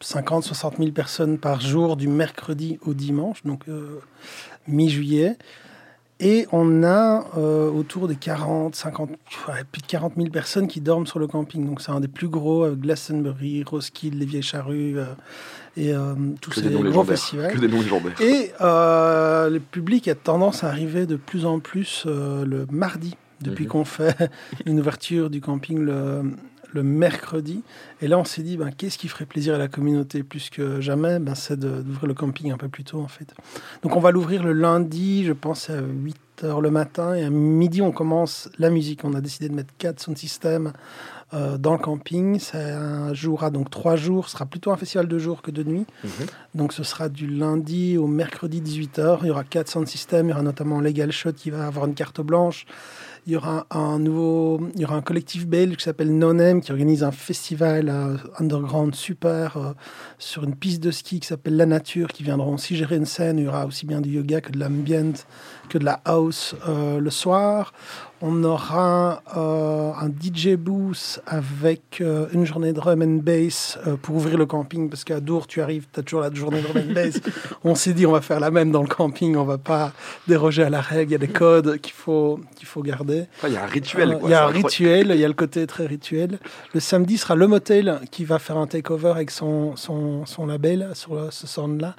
50-60 0.03 0.77
000 0.79 0.91
personnes 0.93 1.39
par 1.39 1.61
jour 1.61 1.97
du 1.97 2.09
mercredi 2.09 2.79
au 2.87 2.95
dimanche, 2.95 3.43
donc 3.45 3.63
euh, 3.69 4.01
mi-juillet. 4.69 5.37
Et 6.21 6.47
on 6.53 6.85
a 6.85 7.27
euh, 7.37 7.69
autour 7.71 8.07
des 8.07 8.15
40, 8.15 8.75
50, 8.77 9.11
ouais, 9.49 9.65
plus 9.73 9.83
de 9.83 9.87
40 9.87 10.13
000 10.17 10.29
personnes 10.31 10.69
qui 10.69 10.81
dorment 10.81 11.07
sur 11.07 11.19
le 11.19 11.27
camping. 11.27 11.67
Donc 11.67 11.81
c'est 11.81 11.91
un 11.91 11.99
des 12.01 12.09
plus 12.09 12.29
gros, 12.29 12.63
avec 12.65 12.79
Glastonbury, 12.81 13.65
Roskilde, 13.65 14.15
les 14.15 14.25
Vieilles 14.25 14.43
Charrues 14.43 14.97
euh, 14.99 15.07
et 15.77 15.93
euh, 15.93 16.15
tous 16.41 16.51
Que 16.51 16.57
ces 16.61 16.69
légendaires. 16.69 17.05
festivals. 17.19 17.53
Que 17.55 17.59
des 17.59 17.69
noms 17.69 17.81
légendaires. 17.81 18.21
Et 18.21 18.53
euh, 18.61 19.51
le 19.51 19.61
public 19.61 20.09
a 20.09 20.15
tendance 20.15 20.65
à 20.65 20.69
arriver 20.69 21.07
de 21.07 21.17
plus 21.17 21.47
en 21.47 21.59
plus 21.61 22.05
euh, 22.07 22.45
le 22.45 22.67
mardi, 22.71 23.17
depuis 23.41 23.65
Mhm. 23.65 23.71
qu'on 23.71 23.85
fait 23.85 24.17
une 24.67 24.79
ouverture 24.81 25.31
du 25.31 25.41
camping 25.41 25.79
le, 25.81 26.23
le 26.73 26.83
mercredi. 26.83 27.63
Et 28.03 28.09
là, 28.09 28.19
on 28.19 28.25
s'est 28.25 28.43
dit, 28.43 28.57
ben, 28.57 28.71
qu'est-ce 28.77 28.99
qui 28.99 29.09
ferait 29.09 29.27
plaisir 29.27 29.55
à 29.55 29.59
la 29.59 29.69
communauté 29.69 30.23
plus 30.23 30.51
que 30.51 30.81
jamais? 30.81 31.19
Ben, 31.19 31.35
C'est 31.35 31.59
d'ouvrir 31.59 32.07
le 32.07 32.15
camping 32.15 32.53
un 32.53 32.57
peu 32.57 32.69
plus 32.69 32.85
tôt, 32.85 33.01
en 33.01 33.09
fait. 33.09 33.33
Donc, 33.83 33.97
on 33.97 34.01
va 34.01 34.11
l'ouvrir 34.11 34.43
le 34.43 34.53
lundi, 34.53 35.25
je 35.25 35.33
pense, 35.33 35.71
à 35.71 35.81
8 35.81 36.17
heures 36.45 36.61
le 36.61 36.71
matin. 36.71 37.15
Et 37.15 37.23
à 37.25 37.31
midi, 37.31 37.81
on 37.83 37.93
commence 37.93 38.49
la 38.59 38.71
musique. 38.71 39.01
On 39.05 39.15
a 39.15 39.21
décidé 39.21 39.49
de 39.49 39.55
mettre 39.55 39.73
4 39.79 40.01
sound 40.01 40.17
systems 40.19 40.73
euh, 41.35 41.59
dans 41.59 41.73
le 41.73 41.79
camping. 41.79 42.38
Ça 42.38 43.12
jouera 43.12 43.51
donc 43.51 43.70
trois 43.70 43.97
jours. 43.97 44.27
Ce 44.27 44.33
sera 44.33 44.47
plutôt 44.47 44.70
un 44.70 44.77
festival 44.77 45.09
de 45.09 45.18
jour 45.18 45.42
que 45.42 45.51
de 45.51 45.62
nuit. 45.62 45.87
Mhm. 46.03 46.11
Donc 46.55 46.73
ce 46.73 46.83
sera 46.83 47.09
du 47.09 47.27
lundi 47.27 47.99
au 47.99 48.07
mercredi 48.07 48.61
18h. 48.61 49.18
Il 49.23 49.29
y 49.29 49.31
aura 49.31 49.44
quatre 49.44 49.68
sound 49.68 49.87
systems. 49.87 50.27
Il 50.27 50.31
y 50.31 50.33
aura 50.33 50.42
notamment 50.42 50.81
Legal 50.81 51.12
Shot 51.12 51.33
qui 51.33 51.51
va 51.51 51.66
avoir 51.66 51.87
une 51.87 51.94
carte 51.94 52.20
blanche. 52.20 52.66
Il 53.27 53.33
y 53.33 53.37
aura 53.37 53.66
un 53.70 53.99
nouveau, 53.99 54.61
il 54.75 54.83
y 54.83 54.85
aura 54.85 54.97
un 54.97 55.03
collectif 55.03 55.47
belge 55.47 55.77
qui 55.77 55.85
s'appelle 55.85 56.14
Nonem 56.14 56.61
qui 56.61 56.73
organise 56.73 57.03
un 57.03 57.11
festival 57.11 57.88
euh, 57.88 58.18
underground 58.38 58.94
super 58.94 59.57
euh, 59.57 59.73
sur 60.18 60.44
une 60.44 60.55
piste 60.55 60.83
de 60.83 60.90
ski 60.90 61.20
qui 61.20 61.27
s'appelle 61.27 61.57
La 61.57 61.64
Nature 61.64 62.09
qui 62.09 62.23
viendront 62.23 62.53
aussi 62.53 62.77
gérer 62.77 62.97
une 62.97 63.07
scène. 63.07 63.38
Il 63.38 63.47
y 63.47 63.49
aura 63.49 63.64
aussi 63.64 63.87
bien 63.87 64.03
du 64.03 64.11
yoga 64.11 64.42
que 64.42 64.53
de 64.53 64.59
l'ambient, 64.59 65.14
que 65.70 65.79
de 65.79 65.87
la 65.87 66.03
house 66.05 66.55
euh, 66.68 67.01
le 67.01 67.09
soir. 67.09 67.73
On 68.22 68.42
aura 68.44 69.22
euh, 69.37 69.92
un 70.00 70.09
DJ 70.09 70.55
booth 70.57 71.20
avec 71.27 71.98
euh, 72.00 72.27
une 72.33 72.46
journée 72.46 72.68
de 72.68 72.77
drum 72.81 73.03
and 73.03 73.20
bass 73.22 73.79
euh, 73.87 73.96
pour 74.00 74.14
ouvrir 74.16 74.38
le 74.38 74.46
camping, 74.46 74.88
parce 74.88 75.05
qu'à 75.05 75.20
Dour, 75.20 75.46
tu 75.46 75.61
arrives, 75.61 75.87
tu 75.92 76.00
as 76.00 76.03
toujours 76.03 76.20
la 76.22 76.33
journée 76.33 76.62
de 76.62 76.66
drum 76.66 76.83
and 76.88 76.92
bass. 76.94 77.20
on 77.64 77.74
s'est 77.74 77.92
dit, 77.92 78.07
on 78.07 78.12
va 78.12 78.22
faire 78.22 78.40
la 78.40 78.50
même 78.50 78.70
dans 78.70 78.81
le 78.83 78.88
camping, 78.88 79.37
on 79.37 79.44
va 79.44 79.59
pas 79.59 79.92
déroger 80.27 80.62
à 80.62 80.70
la 80.70 80.81
règle, 80.81 81.11
il 81.11 81.12
y 81.12 81.16
a 81.16 81.18
des 81.18 81.29
codes 81.29 81.79
qu'il 81.81 81.92
faut, 81.92 82.40
qu'il 82.57 82.66
faut 82.66 82.83
garder. 82.83 83.24
Il 83.46 83.53
y 83.53 83.57
a 83.57 83.64
un 83.64 83.66
rituel. 83.66 84.12
Euh, 84.12 84.18
Il 84.24 84.31
y 84.31 84.35
a 84.35 84.38
c'est 84.38 84.42
un 84.44 84.46
rituel, 84.46 85.11
il 85.14 85.20
y 85.20 85.24
a 85.24 85.29
le 85.29 85.35
côté 85.35 85.66
très 85.66 85.85
rituel. 85.85 86.38
Le 86.72 86.81
samedi 86.81 87.18
sera 87.18 87.35
le 87.35 87.46
motel 87.46 88.00
qui 88.11 88.24
va 88.24 88.38
faire 88.38 88.57
un 88.57 88.66
takeover 88.66 89.11
avec 89.11 89.31
son, 89.31 89.77
son, 89.77 90.24
son 90.24 90.46
label 90.46 90.90
sur 90.94 91.14
le- 91.14 91.31
ce 91.31 91.46
sound-là. 91.46 91.94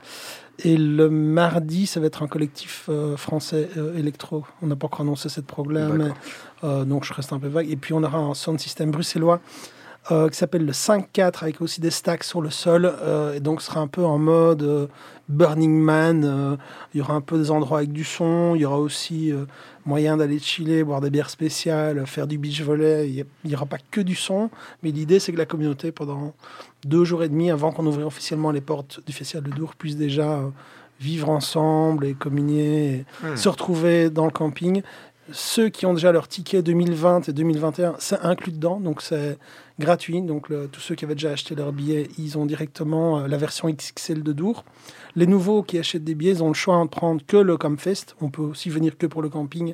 Et 0.63 0.77
le 0.77 1.09
mardi, 1.09 1.85
ça 1.85 1.99
va 1.99 2.07
être 2.07 2.23
un 2.23 2.27
collectif 2.27 2.85
euh, 2.89 3.17
français 3.17 3.69
euh, 3.77 3.97
électro. 3.97 4.45
On 4.61 4.67
n'a 4.67 4.75
pas 4.75 4.87
encore 4.87 5.01
annoncé 5.01 5.27
cette 5.27 5.45
prog-là, 5.45 5.89
mais 5.89 6.11
euh, 6.63 6.85
donc 6.85 7.03
je 7.03 7.13
reste 7.13 7.33
un 7.33 7.39
peu 7.39 7.47
vague. 7.47 7.69
Et 7.69 7.75
puis 7.75 7.93
on 7.93 8.03
aura 8.03 8.19
un 8.19 8.33
sound 8.33 8.59
system 8.59 8.91
bruxellois 8.91 9.41
euh, 10.11 10.29
qui 10.29 10.37
s'appelle 10.37 10.65
le 10.65 10.71
5-4 10.71 11.41
avec 11.43 11.61
aussi 11.61 11.81
des 11.81 11.89
stacks 11.89 12.23
sur 12.23 12.41
le 12.41 12.49
sol. 12.51 12.85
euh, 12.85 13.33
et 13.33 13.39
donc 13.39 13.61
ce 13.61 13.67
sera 13.67 13.79
un 13.79 13.87
peu 13.87 14.03
en 14.05 14.17
mode 14.19 14.61
euh, 14.63 14.87
Burning 15.29 15.79
Man. 15.79 16.57
il 16.93 16.97
y 16.99 17.01
aura 17.01 17.15
un 17.15 17.21
peu 17.21 17.37
des 17.37 17.49
endroits 17.49 17.79
avec 17.79 17.91
du 17.91 18.03
son. 18.03 18.53
Il 18.55 18.61
y 18.61 18.65
aura 18.65 18.77
aussi 18.79 19.33
moyen 19.85 20.17
d'aller 20.17 20.37
chiller, 20.37 20.83
boire 20.83 21.01
des 21.01 21.09
bières 21.09 21.31
spéciales, 21.31 22.05
faire 22.05 22.27
du 22.27 22.37
beach 22.37 22.61
volley. 22.61 23.09
Il 23.09 23.25
n'y 23.49 23.55
aura 23.55 23.65
pas 23.65 23.79
que 23.89 24.01
du 24.01 24.13
son. 24.13 24.51
Mais 24.83 24.91
l'idée, 24.91 25.19
c'est 25.19 25.31
que 25.31 25.37
la 25.37 25.47
communauté, 25.47 25.91
pendant 25.91 26.33
deux 26.85 27.05
jours 27.05 27.23
et 27.23 27.29
demi, 27.29 27.49
avant 27.49 27.71
qu'on 27.71 27.87
ouvre 27.87 28.05
officiellement 28.05 28.51
les 28.51 28.61
portes 28.61 28.99
du 29.07 29.13
Festival 29.13 29.43
de 29.49 29.49
Dour, 29.55 29.73
puisse 29.75 29.97
déjà 29.97 30.41
vivre 30.99 31.29
ensemble 31.29 32.05
et 32.05 32.13
communier, 32.13 32.93
et 32.93 33.05
Hmm. 33.25 33.35
se 33.35 33.49
retrouver 33.49 34.09
dans 34.11 34.25
le 34.25 34.31
camping. 34.31 34.81
Ceux 35.31 35.69
qui 35.69 35.87
ont 35.87 35.93
déjà 35.93 36.11
leur 36.11 36.27
ticket 36.27 36.61
2020 36.61 37.29
et 37.29 37.33
2021, 37.33 37.95
c'est 37.97 38.19
inclus 38.21 38.51
dedans, 38.51 38.79
donc 38.79 39.01
c'est 39.01 39.39
gratuit. 39.79 40.21
Donc 40.21 40.49
tous 40.71 40.79
ceux 40.79 40.93
qui 40.93 41.03
avaient 41.03 41.15
déjà 41.15 41.31
acheté 41.31 41.55
leur 41.55 41.71
billet, 41.71 42.09
ils 42.19 42.37
ont 42.37 42.45
directement 42.45 43.19
euh, 43.19 43.27
la 43.27 43.37
version 43.37 43.67
XXL 43.67 44.21
de 44.21 44.33
Dour. 44.33 44.65
Les 45.15 45.25
nouveaux 45.25 45.63
qui 45.63 45.79
achètent 45.79 46.03
des 46.03 46.13
billets, 46.13 46.33
ils 46.33 46.43
ont 46.43 46.49
le 46.49 46.53
choix 46.53 46.79
de 46.83 46.89
prendre 46.89 47.25
que 47.25 47.37
le 47.37 47.57
Campfest. 47.57 48.15
On 48.21 48.29
peut 48.29 48.43
aussi 48.43 48.69
venir 48.69 48.97
que 48.97 49.07
pour 49.07 49.23
le 49.23 49.29
camping 49.29 49.73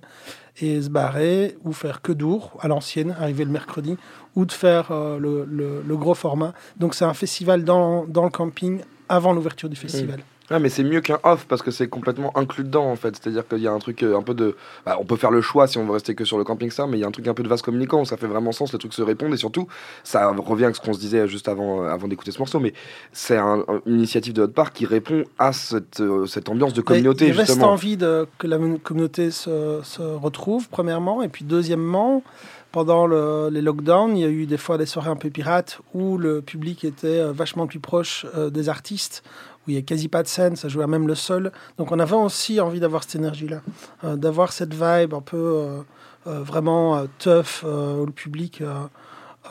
et 0.62 0.82
se 0.82 0.90
barrer, 0.90 1.58
ou 1.66 1.74
faire 1.74 2.02
que 2.02 2.14
Dour, 2.14 2.58
à 2.62 2.70
l'ancienne, 2.70 3.16
arriver 3.20 3.44
le 3.44 3.52
mercredi, 3.52 3.98
ou 4.36 4.46
de 4.46 4.52
faire 4.54 4.92
euh, 4.92 5.20
le, 5.20 5.96
gros 5.98 6.16
format. 6.16 6.54
Donc 6.78 6.96
c'est 6.96 7.06
un 7.06 7.14
festival 7.14 7.66
dans 7.66 8.06
le 8.06 8.30
camping 8.30 8.82
avant 9.10 9.34
l'ouverture 9.34 9.68
du 9.68 9.76
festival. 9.76 10.22
Ah, 10.52 10.60
mais 10.60 10.70
c'est 10.70 10.84
mieux 10.84 11.02
qu'un 11.02 11.18
off 11.24 11.46
parce 11.48 11.62
que 11.62 11.72
c'est 11.72 11.88
complètement 11.88 12.38
inclus 12.38 12.64
dedans 12.64 12.86
en 12.92 12.96
fait. 12.96 13.16
C'est-à-dire 13.16 13.48
qu'il 13.48 13.60
y 13.60 13.68
a 13.68 13.72
un 13.72 13.80
truc 13.80 14.04
euh, 14.04 14.18
un 14.18 14.22
peu 14.22 14.34
de. 14.34 14.56
bah, 14.86 14.98
on 15.00 15.06
peut 15.06 15.16
faire 15.16 15.32
le 15.32 15.42
choix 15.42 15.66
si 15.68 15.78
on 15.78 15.86
veut 15.86 15.94
rester 15.94 16.14
que 16.16 16.26
sur 16.26 16.38
le 16.38 16.44
camping 16.44 16.70
star, 16.70 16.88
mais 16.88 16.98
il 16.98 17.02
y 17.02 17.04
a 17.04 17.08
un 17.08 17.12
truc 17.12 17.28
un 17.28 17.34
peu 17.34 17.44
de 17.44 17.48
vase 17.48 17.62
communicant 17.62 18.02
où 18.02 18.06
ça 18.06 18.18
fait 18.18 18.28
vraiment 18.28 18.52
sens, 18.52 18.74
les 18.74 18.80
trucs 18.80 18.94
se 18.94 19.02
répondent 19.02 19.34
et 19.34 19.38
surtout, 19.38 19.68
ça 20.04 20.28
revient 20.38 20.66
à 20.66 20.74
ce 20.74 20.80
qu'on 20.82 20.94
se 20.94 21.00
disait 21.00 21.28
juste 21.28 21.48
avant, 21.48 21.84
euh, 21.84 21.88
avant 21.90 22.08
d'écouter 22.08 22.32
ce 22.32 22.40
morceau, 22.40 22.60
mais 22.60 22.74
c'est 23.14 23.38
un- 23.38 23.64
un- 23.68 23.82
une 23.86 23.96
initiative 23.96 24.34
de 24.34 24.42
votre 24.42 24.54
part 24.54 24.74
qui 24.74 24.86
répond 24.86 25.24
à 25.40 25.54
cette, 25.54 26.02
euh, 26.02 26.26
cette 26.26 26.50
ambiance 26.50 26.74
de 26.74 26.82
communauté 26.82 27.26
Mais 27.26 27.32
il 27.32 27.38
reste 27.38 27.52
justement. 27.52 27.72
envie 27.72 27.96
de, 27.98 28.28
que 28.38 28.48
la 28.48 28.58
communauté 28.84 29.32
se, 29.32 29.80
se 29.84 30.02
retrouve, 30.02 30.68
premièrement. 30.70 31.24
Et 31.24 31.30
puis, 31.30 31.46
deuxièmement, 31.46 32.24
pendant 32.72 33.06
le- 33.06 33.50
les 33.52 33.62
lockdowns, 33.62 34.16
il 34.18 34.22
y 34.22 34.26
a 34.26 34.30
eu 34.30 34.46
des 34.46 34.58
fois 34.58 34.78
des 34.78 34.86
soirées 34.86 35.10
un 35.10 35.16
peu 35.18 35.30
pirates 35.30 35.80
où 35.94 36.18
le 36.18 36.42
public 36.42 36.84
était 36.86 37.22
vachement 37.32 37.68
plus 37.68 37.80
proche 37.80 38.26
euh, 38.36 38.50
des 38.50 38.70
artistes, 38.70 39.24
où 39.67 39.71
il 39.71 39.74
n'y 39.74 39.80
a 39.80 39.84
quasi 39.84 40.08
pas 40.08 40.24
de 40.24 40.28
scène, 40.28 40.56
ça 40.56 40.67
jouait 40.67 40.84
à 40.84 40.88
même 40.88 41.08
le 41.08 41.15
sol. 41.15 41.52
Donc, 41.78 41.91
on 41.91 42.00
avait 42.00 42.15
aussi 42.15 42.60
envie 42.60 42.80
d'avoir 42.80 43.04
cette 43.04 43.15
énergie-là, 43.15 43.62
euh, 44.04 44.15
d'avoir 44.15 44.52
cette 44.52 44.74
vibe 44.74 45.13
un 45.13 45.21
peu 45.21 45.38
euh, 45.38 45.82
euh, 46.28 46.43
vraiment 46.43 47.06
tough, 47.19 47.63
où 47.63 48.06
le 48.06 48.12
public. 48.12 48.63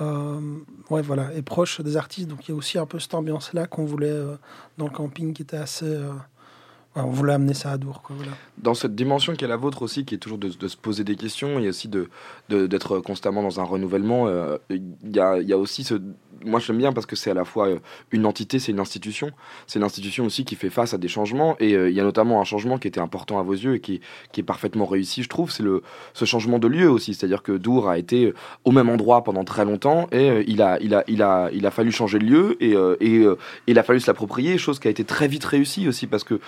ouais, 0.01 1.03
voilà, 1.03 1.33
est 1.35 1.43
proche 1.43 1.81
des 1.81 1.97
artistes. 1.97 2.29
Donc 2.29 2.49
il 2.49 2.53
y 2.53 2.55
a 2.55 2.57
aussi 2.57 2.79
un 2.79 2.87
peu 2.87 2.99
cette 2.99 3.15
ambiance-là 3.15 3.67
qu'on 3.67 3.85
voulait 3.85 4.19
dans 4.79 4.87
le 4.87 4.93
camping 4.93 5.33
qui 5.33 5.43
était 5.43 5.57
assez. 5.57 5.99
On 6.97 7.11
voulait 7.11 7.35
amener 7.35 7.55
ça 7.55 7.71
à 7.71 7.79
Dour. 7.79 8.03
Quoi, 8.03 8.17
voilà. 8.17 8.33
Dans 8.59 8.75
cette 8.75 8.95
dimension 8.95 9.35
qui 9.35 9.45
est 9.45 9.49
la 9.49 9.57
vôtre 9.57 9.83
aussi, 9.83 10.05
qui 10.05 10.15
est 10.15 10.19
toujours 10.19 10.39
de, 10.39 10.51
se 10.51 10.77
poser 10.77 11.05
des 11.05 11.17
questions 11.17 11.59
et 11.59 11.69
aussi 11.69 11.89
de 11.89 12.09
de- 12.49 12.67
d'être 12.67 12.99
constamment 12.99 13.43
dans 13.43 13.61
un 13.61 13.65
renouvellement, 13.65 14.27
euh, 14.27 14.59
il 14.71 14.83
y, 15.15 15.21
a, 15.21 15.59
aussi 15.59 15.85
ce. 15.85 15.95
Moi, 16.45 16.59
j'aime 16.59 16.79
bien 16.79 16.93
parce 16.93 17.07
que 17.07 17.17
c'est 17.17 17.31
à 17.31 17.35
la 17.35 17.45
fois 17.45 17.69
euh, 17.69 17.79
une 18.11 18.27
entité, 18.27 18.59
c'est 18.59 18.73
une 18.73 18.81
institution. 18.81 19.31
C'est 19.67 19.79
une 19.79 19.85
institution 19.85 20.25
aussi 20.25 20.45
qui 20.45 20.57
fait 20.57 20.71
face 20.71 20.95
à 20.95 20.99
des 20.99 21.07
changements. 21.09 21.55
Et 21.61 21.75
euh, 21.75 21.91
il 21.91 21.97
y 21.97 22.01
a 22.01 22.03
notamment 22.03 22.41
un 22.41 22.45
changement 22.45 22.79
qui 22.79 22.89
était 22.89 23.01
important 23.01 23.39
à 23.39 23.43
vos 23.43 23.53
yeux 23.53 23.75
et 23.75 23.81
qui, 23.81 24.01
est 24.37 24.43
parfaitement 24.43 24.87
réussi, 24.87 25.23
je 25.23 25.29
trouve. 25.29 25.51
C'est 25.51 25.65
ce 26.15 26.25
changement 26.25 26.59
de 26.59 26.67
lieu 26.67 26.91
aussi. 26.91 27.15
C'est-à-dire 27.15 27.43
que 27.43 27.53
Dour 27.53 27.89
a 27.89 27.99
été 27.99 28.33
au 28.65 28.73
même 28.73 28.89
endroit 28.89 29.23
pendant 29.23 29.45
très 29.45 29.65
longtemps 29.65 30.09
et 30.13 30.45
il, 30.49 30.63
a, 30.63 30.79
il, 30.81 30.95
a, 30.95 31.05
il, 31.09 31.23
a, 31.23 31.51
il 31.53 31.67
a 31.67 31.71
fallu 31.71 31.93
changer 31.93 32.19
de 32.19 32.25
lieu 32.25 32.57
et, 32.61 32.71
et 32.73 33.19
euh, 33.19 33.37
il 33.67 33.79
a 33.79 33.83
fallu 33.83 34.01
se 34.01 34.07
l'approprier, 34.07 34.57
chose 34.59 34.79
qui 34.81 34.89
a 34.89 34.91
été 34.91 35.05
très 35.05 35.29
vite 35.29 35.45
réussie 35.45 35.87
aussi 35.89 36.07
parce 36.07 36.25
que 36.25 36.41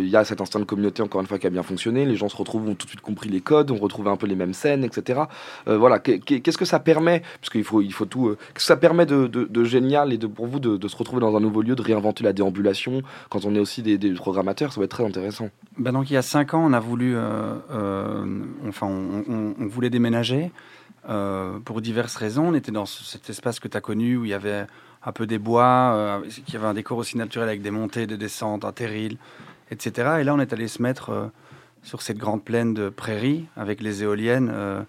il 0.00 0.08
y 0.08 0.16
a 0.16 0.24
cet 0.24 0.40
instinct 0.40 0.60
de 0.60 0.64
communauté, 0.64 1.02
encore 1.02 1.20
une 1.20 1.26
fois, 1.26 1.38
qui 1.38 1.46
a 1.46 1.50
bien 1.50 1.62
fonctionné. 1.62 2.04
Les 2.04 2.16
gens 2.16 2.28
se 2.28 2.36
retrouvent, 2.36 2.68
ont 2.68 2.74
tout 2.74 2.86
de 2.86 2.90
suite 2.90 3.00
compris 3.00 3.28
les 3.28 3.40
codes, 3.40 3.70
on 3.70 3.76
retrouve 3.76 4.08
un 4.08 4.16
peu 4.16 4.26
les 4.26 4.34
mêmes 4.36 4.54
scènes, 4.54 4.84
etc. 4.84 5.22
Euh, 5.68 5.76
voilà, 5.78 5.98
Qu'est- 5.98 6.18
qu'est- 6.18 6.40
qu'est-ce 6.40 6.58
que 6.58 6.64
ça 6.64 6.78
permet? 6.80 7.22
Parce 7.40 7.50
qu'il 7.50 7.64
faut, 7.64 7.80
il 7.82 7.92
faut 7.92 8.04
tout. 8.06 8.28
euh, 8.28 8.36
Qu'est-ce 8.54 8.54
que 8.54 8.62
ça 8.62 8.76
permet 8.76 9.06
de, 9.06 9.26
de- 9.26 9.64
génial 9.64 10.12
et 10.12 10.18
de, 10.18 10.26
pour 10.26 10.46
vous 10.46 10.60
de, 10.60 10.88
se 10.88 10.96
retrouver 10.96 11.20
dans 11.20 11.36
un 11.36 11.40
nouveau 11.40 11.62
lieu, 11.62 11.74
de 11.74 11.82
réinventer 11.82 12.22
la 12.24 12.32
déambulation 12.32 13.02
quand 13.30 13.44
on 13.44 13.54
est 13.54 13.58
aussi 13.60 13.82
des, 13.82 13.98
des 13.98 14.12
programmateurs? 14.14 14.72
Ça 14.72 14.80
va 14.80 14.84
être 14.84 14.90
très 14.90 15.04
intéressant. 15.04 15.48
Ben 15.78 15.92
donc 15.92 16.10
il 16.10 16.14
y 16.14 16.16
a 16.16 16.22
cinq 16.22 16.54
ans, 16.54 16.64
on 16.64 16.72
a 16.72 16.80
voulu, 16.80 17.14
euh, 17.16 17.54
euh, 17.72 18.24
enfin, 18.68 18.86
on, 18.86 19.54
voulait 19.66 19.90
déménager 19.90 20.50
euh, 21.08 21.58
pour 21.64 21.80
diverses 21.80 22.16
raisons. 22.16 22.48
On 22.48 22.54
était 22.54 22.72
dans 22.72 22.86
ce- 22.86 23.04
cet 23.04 23.28
espace 23.30 23.60
que 23.60 23.68
tu 23.68 23.76
as 23.76 23.80
connu 23.80 24.16
où 24.16 24.24
il 24.24 24.30
y 24.30 24.34
avait 24.34 24.66
un 25.06 25.12
peu 25.12 25.26
des 25.26 25.38
bois, 25.38 25.92
euh, 25.94 26.20
qui 26.46 26.56
avait 26.56 26.66
un 26.66 26.74
décor 26.74 26.96
aussi 26.98 27.18
naturel 27.18 27.48
avec 27.48 27.60
des 27.62 27.70
montées, 27.70 28.06
des 28.06 28.16
descentes, 28.16 28.64
un 28.64 28.72
terril, 28.72 29.18
etc. 29.70 30.18
Et 30.20 30.24
là, 30.24 30.34
on 30.34 30.40
est 30.40 30.52
allé 30.52 30.68
se 30.68 30.82
mettre 30.82 31.10
euh, 31.10 31.26
sur 31.82 32.02
cette 32.02 32.18
grande 32.18 32.42
plaine 32.44 32.74
de 32.74 32.88
prairies 32.88 33.46
avec 33.56 33.80
les 33.80 34.02
éoliennes. 34.02 34.50
euh, 34.52 34.82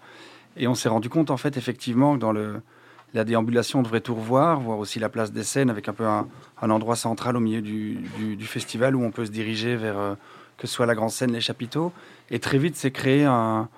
et 0.56 0.66
on 0.68 0.74
s'est 0.74 0.88
rendu 0.88 1.08
compte, 1.08 1.30
en 1.30 1.36
fait, 1.36 1.56
effectivement, 1.56 2.14
que 2.14 2.20
dans 2.20 2.32
la 2.32 3.24
déambulation, 3.24 3.80
on 3.80 3.82
devrait 3.82 4.00
tout 4.00 4.14
revoir, 4.14 4.58
voir 4.60 4.78
aussi 4.78 4.98
la 4.98 5.10
place 5.10 5.30
des 5.32 5.42
scènes 5.42 5.68
avec 5.68 5.88
un 5.88 5.92
peu 5.92 6.06
un, 6.06 6.26
endroit 6.62 6.96
central 6.96 7.36
au 7.36 7.40
milieu 7.40 7.60
du, 7.60 8.46
festival 8.46 8.96
où 8.96 9.04
on 9.04 9.10
peut 9.10 9.26
se 9.26 9.30
diriger 9.30 9.76
vers 9.76 9.98
euh, 9.98 10.14
que 10.56 10.66
ce 10.66 10.72
soit 10.72 10.86
la 10.86 10.94
grande 10.94 11.10
scène, 11.10 11.32
les 11.32 11.42
chapiteaux. 11.42 11.92
Et 12.30 12.38
très 12.38 12.56
vite, 12.56 12.76
c'est 12.76 12.90
créer 12.90 13.24
un, 13.24 13.68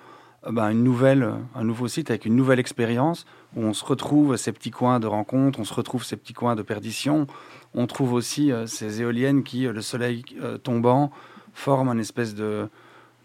ben, 0.49 0.69
une 0.69 0.83
nouvelle, 0.83 1.33
un 1.53 1.63
nouveau 1.65 1.89
site 1.89 2.09
avec 2.09 2.25
une 2.25 2.35
nouvelle 2.35 2.59
expérience 2.59 3.25
où 3.55 3.61
on 3.61 3.73
se 3.73 3.83
retrouve 3.83 4.37
ces 4.37 4.51
petits 4.51 4.71
coins 4.71 4.99
de 4.99 5.07
rencontre, 5.07 5.59
on 5.59 5.65
se 5.65 5.73
retrouve 5.73 6.03
ces 6.03 6.15
petits 6.15 6.33
coins 6.33 6.55
de 6.55 6.61
perdition. 6.61 7.27
On 7.73 7.87
trouve 7.87 8.13
aussi 8.13 8.51
euh, 8.51 8.65
ces 8.65 9.01
éoliennes 9.01 9.43
qui, 9.43 9.67
euh, 9.67 9.73
le 9.73 9.81
soleil 9.81 10.23
euh, 10.41 10.57
tombant, 10.57 11.11
forment 11.53 11.89
une 11.89 11.99
espèce 11.99 12.33
de, 12.35 12.69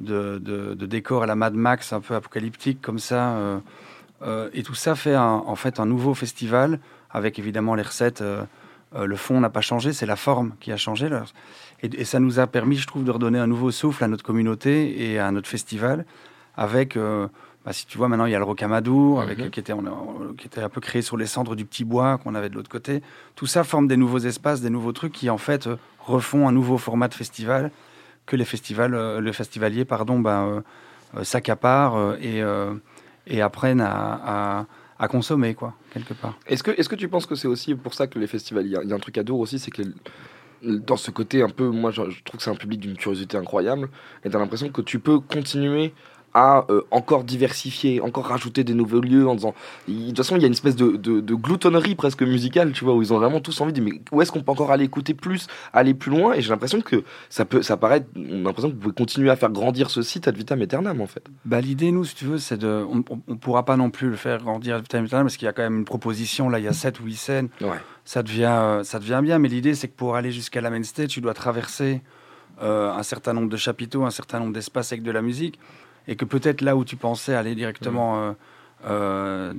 de, 0.01 0.75
décor 0.87 1.23
à 1.23 1.27
la 1.27 1.35
Mad 1.35 1.55
Max, 1.55 1.93
un 1.93 2.01
peu 2.01 2.15
apocalyptique 2.15 2.81
comme 2.83 2.99
ça. 2.99 3.37
et 4.53 4.63
tout 4.63 4.75
ça 4.75 4.95
fait 4.97 5.15
un- 5.15 5.43
en 5.47 5.55
fait 5.55 5.79
un 5.79 5.87
nouveau 5.87 6.15
festival 6.15 6.81
avec 7.11 7.39
évidemment 7.39 7.75
les 7.75 7.83
recettes. 7.83 8.25
le 8.97 9.17
fond 9.17 9.41
n'a 9.41 9.51
pas 9.51 9.61
changé, 9.61 9.93
c'est 9.93 10.07
la 10.07 10.17
forme 10.17 10.55
qui 10.61 10.73
a 10.73 10.77
changé. 10.77 11.09
Et, 11.83 12.05
ça 12.05 12.19
nous 12.19 12.41
a 12.41 12.47
permis, 12.49 12.77
je 12.77 12.87
trouve, 12.89 13.05
de 13.05 13.11
redonner 13.13 13.39
un 13.39 13.47
nouveau 13.47 13.71
souffle 13.71 14.03
à 14.03 14.09
notre 14.09 14.25
communauté 14.25 15.13
et 15.13 15.19
à 15.21 15.31
notre 15.31 15.49
festival. 15.49 16.07
Avec, 16.57 16.99
bah, 17.65 17.73
si 17.73 17.87
tu 17.87 17.97
vois, 17.99 18.09
maintenant 18.09 18.27
il 18.27 18.33
y 18.33 18.35
a 18.35 18.39
le 18.39 18.45
Rocamadour, 18.45 19.21
avec, 19.23 19.39
qui, 19.51 19.61
était, 19.61 19.73
qui 20.39 20.47
était 20.47 20.61
un 20.61 20.69
peu 20.69 20.81
créé 20.81 21.03
sur 21.03 21.17
les 21.17 21.27
cendres 21.27 21.57
du 21.57 21.65
petit 21.65 21.85
bois 21.85 22.19
qu'on 22.19 22.35
avait 22.35 22.49
de 22.51 22.55
l'autre 22.55 22.69
côté. 22.71 23.03
Tout 23.37 23.47
ça 23.47 23.65
forme 23.65 23.89
des 23.89 23.97
nouveaux 23.97 24.19
espaces, 24.19 24.61
des 24.61 24.71
nouveaux 24.71 24.93
trucs 24.93 25.13
qui 25.13 25.31
en 25.31 25.39
fait 25.39 25.67
euh, 25.67 25.77
refont 26.01 26.47
un 26.49 26.53
nouveau 26.53 26.77
format 26.79 27.09
de 27.09 27.15
festival 27.15 27.71
que 28.27 28.37
les 28.37 28.45
festivals, 28.45 28.95
euh, 28.95 29.21
le 29.21 29.33
festivalier, 29.33 29.85
pardon, 29.85 30.19
ben, 30.19 30.47
euh, 30.47 30.61
euh, 31.19 31.25
s'accaparent 31.25 31.97
euh, 31.97 32.17
et, 32.21 33.35
et 33.35 33.41
apprennent 33.41 33.81
à, 33.81 34.21
à- 34.61 34.67
à 34.99 35.09
consommer, 35.09 35.55
quoi, 35.55 35.75
quelque 35.93 36.15
part. 36.15 36.39
Est-ce 36.47 36.63
que, 36.63 36.71
est-ce 36.71 36.89
que 36.89 36.95
tu 36.95 37.09
penses 37.09 37.27
que 37.27 37.35
c'est 37.35 37.49
aussi 37.49 37.75
pour 37.75 37.95
ça 37.95 38.07
que 38.07 38.19
les 38.19 38.29
festivals, 38.29 38.65
il 38.65 38.73
y, 38.73 38.77
a- 38.77 38.83
il 38.85 38.89
y 38.89 38.93
a 38.93 38.95
un 38.97 39.01
truc 39.01 39.19
à 39.19 39.25
Dour 39.25 39.41
aussi, 39.41 39.59
c'est 39.59 39.73
que 39.73 39.83
les- 39.83 40.79
dans 40.79 40.97
ce 40.97 41.11
côté 41.11 41.43
un 41.43 41.49
peu, 41.49 41.69
moi 41.69 41.91
je, 41.91 42.09
je 42.11 42.23
trouve 42.23 42.39
que 42.39 42.43
c'est 42.45 42.51
un 42.51 42.55
public 42.55 42.81
d'une 42.81 42.97
curiosité 42.97 43.37
incroyable, 43.37 43.89
et 44.25 44.31
t'as 44.31 44.39
l'impression 44.39 44.69
que 44.71 44.81
tu 44.83 44.99
peux 45.01 45.19
continuer 45.19 45.93
à 46.35 46.67
euh, 46.71 46.83
encore 46.91 47.25
diversifier, 47.25 48.01
encore 48.01 48.27
rajouter 48.27 48.65
des 48.65 48.75
nouveaux 48.75 49.01
lieux 49.01 49.29
en 49.29 49.35
disant, 49.35 49.55
de 49.89 50.07
toute 50.09 50.17
façon 50.17 50.37
il 50.37 50.43
y 50.43 50.45
a 50.45 50.49
une 50.49 50.53
espèce 50.53 50.77
de, 50.77 50.97
de, 50.97 51.21
de 51.21 51.35
gloutonnerie 51.35 51.95
presque 51.95 52.23
musicale, 52.23 52.73
tu 52.73 52.85
vois, 52.85 52.95
où 52.95 53.03
ils 53.03 53.13
ont 53.13 53.19
vraiment 53.19 53.41
tous 53.41 53.61
envie 53.61 53.73
de 53.73 53.81
dire, 53.81 53.93
mais 53.93 54.01
où 54.13 54.23
est-ce 54.23 54.33
qu'on 54.33 54.43
peut 54.43 54.53
encore 54.53 54.71
aller 54.71 54.85
écouter 54.85 55.15
plus, 55.15 55.47
aller 55.73 55.95
plus 55.95 56.11
loin, 56.11 56.35
et 56.35 56.43
j'ai 56.43 56.51
l'impression 56.51 56.81
que 56.81 57.05
ça 57.31 57.45
peut, 57.45 57.63
ça 57.63 57.77
paraît, 57.77 58.07
on 58.17 58.41
a 58.41 58.45
l'impression 58.45 58.69
que 58.71 58.75
vous 58.75 58.81
pouvez 58.81 58.95
continuer 58.95 59.31
à 59.31 59.37
faire 59.37 59.51
grandir 59.51 59.91
ce 59.91 60.03
site 60.03 60.29
ad 60.29 60.37
vitam 60.37 60.61
aeternam 60.61 61.01
en 61.01 61.07
fait. 61.07 61.25
Bah, 61.45 61.61
L'idée, 61.61 61.93
nous, 61.93 62.05
si 62.05 62.15
tu 62.15 62.27
veux, 62.27 62.39
c'est 62.39 62.59
de. 62.59 62.85
On 62.89 62.97
ne 62.97 63.37
pourra 63.37 63.65
pas 63.65 63.77
non 63.77 63.91
plus 63.91 64.11
le 64.11 64.17
faire 64.17 64.43
grandir 64.43 64.83
time 64.83 65.09
time 65.09 65.23
parce 65.23 65.37
qu'il 65.37 65.47
y 65.47 65.49
a 65.49 65.53
quand 65.53 65.63
même 65.63 65.79
une 65.79 65.85
proposition. 65.85 66.51
Là, 66.51 66.59
il 66.59 66.65
y 66.65 66.69
a 66.69 66.73
7 66.73 67.01
ou 67.01 67.05
8 67.05 67.15
scènes. 67.15 67.49
Ça, 68.05 68.23
devient, 68.23 68.45
euh, 68.45 68.85
ça 68.85 68.99
devient 68.99 69.21
bien. 69.23 69.39
Mais 69.39 69.49
l'idée, 69.49 69.75
c'est 69.75 69.89
que 69.89 69.97
pour 69.97 70.15
aller 70.15 70.31
jusqu'à 70.31 70.61
la 70.61 70.69
main 70.69 70.83
stage, 70.83 71.09
tu 71.09 71.21
dois 71.23 71.33
traverser 71.33 72.03
euh, 72.63 72.93
un 72.93 73.03
certain 73.03 73.33
nombre 73.33 73.49
de 73.49 73.57
chapiteaux, 73.57 74.05
un 74.05 74.11
certain 74.11 74.41
nombre 74.41 74.53
d'espaces 74.53 74.93
avec 74.93 75.03
de 75.03 75.11
la 75.11 75.23
musique. 75.23 75.59
Et 76.09 76.17
que 76.17 76.25
peut-être 76.25 76.61
là 76.61 76.77
où 76.77 76.85
tu 76.85 76.97
pensais 76.97 77.35
aller 77.35 77.55
directement 77.55 78.21
euh, 78.23 78.33
euh, 78.87 79.53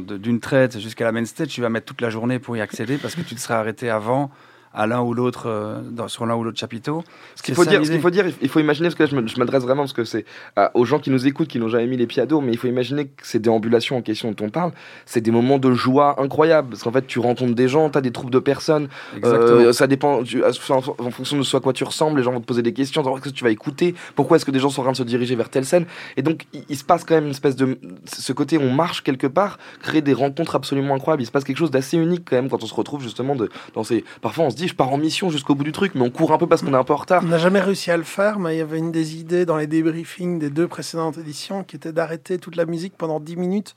de- 0.00 0.16
d'une 0.16 0.40
traite 0.40 0.78
jusqu'à 0.78 1.04
la 1.04 1.12
main 1.12 1.24
stage, 1.24 1.48
tu 1.48 1.60
vas 1.60 1.68
mettre 1.68 1.86
toute 1.86 2.00
la 2.00 2.10
journée 2.10 2.38
pour 2.38 2.56
y 2.56 2.60
accéder 2.60 2.98
parce 2.98 3.14
que 3.14 3.20
tu 3.22 3.34
te 3.34 3.40
serais 3.40 3.54
arrêté 3.54 3.88
avant 3.90 4.30
à 4.78 4.86
l'un 4.86 5.00
ou 5.02 5.12
l'autre 5.12 5.48
euh, 5.48 5.80
sur 6.06 6.24
l'un 6.24 6.36
ou 6.36 6.44
l'autre 6.44 6.58
chapiteau. 6.58 7.02
Ce 7.34 7.42
qu'il 7.42 7.54
faut, 7.54 7.64
dire, 7.64 7.84
ce 7.84 7.90
qu'il 7.90 8.00
faut 8.00 8.10
dire, 8.10 8.26
il 8.40 8.48
faut 8.48 8.60
imaginer, 8.60 8.88
parce 8.88 8.94
que 8.94 9.14
là, 9.14 9.22
je 9.26 9.38
m'adresse 9.38 9.64
vraiment 9.64 9.82
parce 9.82 9.92
que 9.92 10.04
c'est 10.04 10.24
euh, 10.58 10.68
aux 10.74 10.84
gens 10.84 11.00
qui 11.00 11.10
nous 11.10 11.26
écoutent, 11.26 11.48
qui 11.48 11.58
n'ont 11.58 11.68
jamais 11.68 11.86
mis 11.88 11.96
les 11.96 12.06
pieds 12.06 12.22
à 12.22 12.26
dos, 12.26 12.40
mais 12.40 12.52
il 12.52 12.58
faut 12.58 12.68
imaginer 12.68 13.06
que 13.06 13.26
ces 13.26 13.40
déambulations 13.40 13.96
en 13.96 14.02
question 14.02 14.30
dont 14.30 14.46
on 14.46 14.50
parle, 14.50 14.70
c'est 15.04 15.20
des 15.20 15.32
moments 15.32 15.58
de 15.58 15.72
joie 15.72 16.20
incroyables. 16.22 16.68
Parce 16.70 16.84
qu'en 16.84 16.92
fait, 16.92 17.06
tu 17.06 17.18
rencontres 17.18 17.54
des 17.56 17.66
gens, 17.68 17.90
tu 17.90 17.98
as 17.98 18.00
des 18.00 18.12
troupes 18.12 18.30
de 18.30 18.38
personnes, 18.38 18.88
euh, 19.24 19.72
ça 19.72 19.86
dépend 19.88 20.22
tu- 20.22 20.42
en 20.44 20.48
en 20.78 21.10
fonction 21.10 21.36
de 21.36 21.42
ce 21.42 21.56
à 21.56 21.60
quoi 21.60 21.72
tu 21.72 21.82
ressembles, 21.84 22.18
les 22.18 22.22
gens 22.24 22.32
vont 22.32 22.40
te 22.40 22.46
poser 22.46 22.62
des 22.62 22.72
questions, 22.72 23.02
savoir 23.02 23.18
ce 23.22 23.28
que 23.28 23.34
tu 23.34 23.42
vas 23.42 23.50
écouter, 23.50 23.96
pourquoi 24.14 24.36
est-ce 24.36 24.44
que 24.44 24.52
des 24.52 24.60
gens 24.60 24.70
sont 24.70 24.82
en 24.82 24.84
train 24.84 24.92
de 24.92 24.96
se 24.96 25.02
diriger 25.02 25.34
vers 25.34 25.48
telle 25.48 25.64
scène. 25.64 25.86
Et 26.16 26.22
donc, 26.22 26.46
il, 26.52 26.62
il 26.68 26.76
se 26.76 26.84
passe 26.84 27.02
quand 27.04 27.16
même 27.16 27.24
une 27.24 27.30
espèce 27.32 27.56
de. 27.56 27.78
Ce 28.06 28.32
côté, 28.32 28.58
on 28.58 28.72
marche 28.72 29.02
quelque 29.02 29.26
part, 29.26 29.58
crée 29.82 30.02
des 30.02 30.12
rencontres 30.12 30.54
absolument 30.54 30.94
incroyables. 30.94 31.22
Il 31.22 31.26
se 31.26 31.32
passe 31.32 31.42
quelque 31.44 31.56
chose 31.58 31.72
d'assez 31.72 31.96
unique 31.96 32.22
quand 32.30 32.36
même 32.36 32.48
quand 32.48 32.62
on 32.62 32.66
se 32.66 32.74
retrouve 32.74 33.02
justement 33.02 33.34
de, 33.34 33.48
dans 33.74 33.82
ces. 33.82 34.04
Parfois, 34.20 34.44
on 34.44 34.50
se 34.50 34.56
dit, 34.56 34.67
je 34.68 34.74
pars 34.74 34.92
en 34.92 34.98
mission 34.98 35.30
jusqu'au 35.30 35.54
bout 35.54 35.64
du 35.64 35.72
truc, 35.72 35.94
mais 35.94 36.02
on 36.02 36.10
court 36.10 36.32
un 36.32 36.38
peu 36.38 36.46
parce 36.46 36.62
qu'on 36.62 36.72
est 36.72 36.76
un 36.76 36.84
peu 36.84 36.92
en 36.92 36.96
retard. 36.96 37.22
On 37.24 37.28
n'a 37.28 37.38
jamais 37.38 37.60
réussi 37.60 37.90
à 37.90 37.96
le 37.96 38.02
faire, 38.04 38.38
mais 38.38 38.54
il 38.56 38.58
y 38.58 38.62
avait 38.62 38.78
une 38.78 38.92
des 38.92 39.16
idées 39.16 39.44
dans 39.46 39.56
les 39.56 39.66
débriefings 39.66 40.38
des 40.38 40.50
deux 40.50 40.68
précédentes 40.68 41.18
éditions 41.18 41.64
qui 41.64 41.76
était 41.76 41.92
d'arrêter 41.92 42.38
toute 42.38 42.56
la 42.56 42.64
musique 42.66 42.94
pendant 42.96 43.18
10 43.20 43.36
minutes 43.36 43.74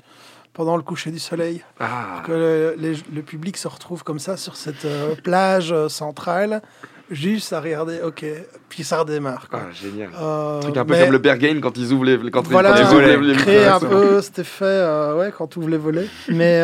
pendant 0.54 0.76
le 0.76 0.84
coucher 0.84 1.12
du 1.12 1.20
soleil. 1.20 1.64
Ah. 1.80 2.16
Pour 2.18 2.24
que 2.28 2.32
le, 2.34 2.76
les- 2.78 2.98
le 3.14 3.22
public 3.22 3.56
se 3.58 3.70
retrouve 3.70 4.04
comme 4.04 4.20
ça 4.20 4.36
sur 4.36 4.58
cette 4.58 4.84
euh, 4.84 5.16
plage 5.24 5.72
euh, 5.72 5.88
centrale, 5.88 6.62
juste 7.10 7.54
à 7.54 7.62
regarder, 7.62 8.00
ok, 8.06 8.26
puis 8.68 8.84
ça 8.84 9.00
redémarre. 9.00 9.48
quoi. 9.50 9.62
Ah, 9.64 9.72
génial. 9.74 10.10
Euh, 10.20 10.58
Un 10.58 10.60
truc 10.60 10.76
un 10.78 10.84
peu 10.86 10.98
comme 10.98 11.12
le 11.12 11.18
Berghain 11.20 11.60
quand 11.62 11.78
ils 11.78 11.94
ouvrent 11.94 12.04
les, 12.04 12.32
quand, 12.32 12.42
ils- 12.44 12.52
voilà, 12.52 12.72
quand 12.74 12.80
ils 12.80 12.86
ouvrent 12.96 13.02
les, 13.02 13.18
les 13.18 13.34
créer 13.36 13.66
un 13.66 13.80
peu 13.80 14.22
cet 14.22 14.40
effet, 14.40 14.66
ouais, 15.18 15.32
quand 15.38 15.48
tu 15.48 15.60
ouvres 15.60 15.70
les 15.70 15.78
volets. 15.78 16.08
Mais, 16.28 16.62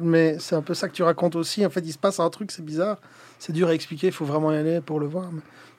mais 0.00 0.36
c'est 0.38 0.54
un 0.54 0.62
peu 0.62 0.74
ça 0.74 0.88
que 0.88 0.94
tu 0.94 1.02
racontes 1.02 1.34
aussi. 1.34 1.66
En 1.66 1.70
fait, 1.70 1.80
il 1.84 1.92
se 1.92 1.98
passe 1.98 2.20
un 2.20 2.30
truc, 2.30 2.52
c'est 2.52 2.64
bizarre. 2.64 2.98
C'est 3.38 3.52
dur 3.52 3.68
à 3.68 3.74
expliquer, 3.74 4.08
il 4.08 4.12
faut 4.12 4.24
vraiment 4.24 4.52
y 4.52 4.56
aller 4.56 4.80
pour 4.80 5.00
le 5.00 5.06
voir. 5.06 5.30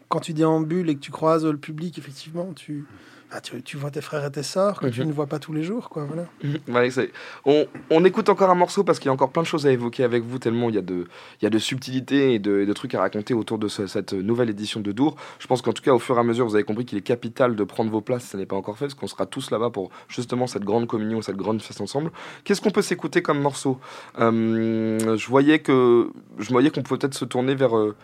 Quand 0.08 0.20
tu 0.20 0.34
déambules 0.34 0.90
et 0.90 0.96
que 0.96 1.00
tu 1.00 1.12
croises 1.12 1.46
le 1.46 1.58
public, 1.58 1.98
effectivement, 1.98 2.54
tu, 2.54 2.86
ah, 3.32 3.42
tu, 3.42 3.62
tu 3.64 3.78
vois 3.78 3.92
tes 3.92 4.02
frères 4.02 4.24
et 4.26 4.32
tes 4.32 4.44
sœurs 4.44 4.80
que 4.80 4.88
tu 4.88 5.02
Mhm. 5.02 5.08
ne 5.08 5.14
vois 5.14 5.28
pas 5.28 5.40
tous 5.40 5.52
les 5.54 5.64
jours. 5.64 5.90
Quoi, 5.90 6.06
voilà. 6.06 6.26
Mhm. 6.44 6.76
Ouais, 6.76 6.90
on, 7.46 7.66
on 7.90 8.06
écoute 8.06 8.30
encore 8.30 8.50
un 8.50 8.56
morceau 8.56 8.84
parce 8.84 9.00
qu'il 9.00 9.08
y 9.08 9.10
a 9.10 9.14
encore 9.14 9.32
plein 9.32 9.42
de 9.42 9.48
choses 9.48 9.66
à 9.68 9.72
évoquer 9.72 10.04
avec 10.04 10.24
vous, 10.24 10.40
tellement 10.40 10.70
il 10.70 10.76
y 10.76 10.78
a 10.78 10.82
de, 10.82 11.06
il 11.42 11.44
y 11.44 11.46
a 11.46 11.50
de 11.50 11.60
subtilités 11.60 12.34
et 12.34 12.40
de, 12.40 12.62
et 12.62 12.66
de 12.66 12.74
trucs 12.74 12.94
à 12.96 13.00
raconter 13.02 13.34
autour 13.34 13.58
de 13.58 13.68
ce- 13.68 13.88
cette 13.88 14.14
nouvelle 14.14 14.50
édition 14.50 14.80
de 14.80 14.92
Dour. 14.92 15.16
Je 15.40 15.48
pense 15.48 15.62
qu'en 15.62 15.74
tout 15.74 15.82
cas, 15.84 15.94
au 15.94 16.00
fur 16.00 16.16
et 16.18 16.20
à 16.20 16.24
mesure, 16.24 16.46
vous 16.48 16.56
avez 16.56 16.64
compris 16.64 16.86
qu'il 16.86 16.98
est 16.98 17.02
capital 17.02 17.56
de 17.56 17.64
prendre 17.64 17.92
vos 17.92 18.02
places, 18.02 18.24
ça 18.26 18.38
n'est 18.38 18.46
pas 18.46 18.56
encore 18.56 18.78
fait, 18.78 18.86
parce 18.86 18.94
qu'on 18.96 19.08
sera 19.08 19.26
tous 19.26 19.52
là-bas 19.52 19.70
pour 19.70 19.90
justement 20.08 20.48
cette 20.48 20.64
grande 20.64 20.88
communion, 20.88 21.22
cette 21.22 21.36
grande 21.38 21.62
fête 21.62 21.82
ensemble. 21.82 22.12
Qu'est-ce 22.44 22.62
qu'on 22.62 22.72
peut 22.72 22.82
s'écouter 22.82 23.22
comme 23.22 23.42
morceau? 23.42 23.80
Euh, 24.20 25.16
Je 25.18 25.28
voyais 25.28 25.60
que 25.60 26.10
je 26.40 26.50
voyais 26.50 26.70
qu'on 26.70 26.82
peut 26.84 26.98
peut-être 26.98 27.14
se 27.16 27.26
tourner 27.26 27.56
vers. 27.56 27.78
euh, 27.78 27.96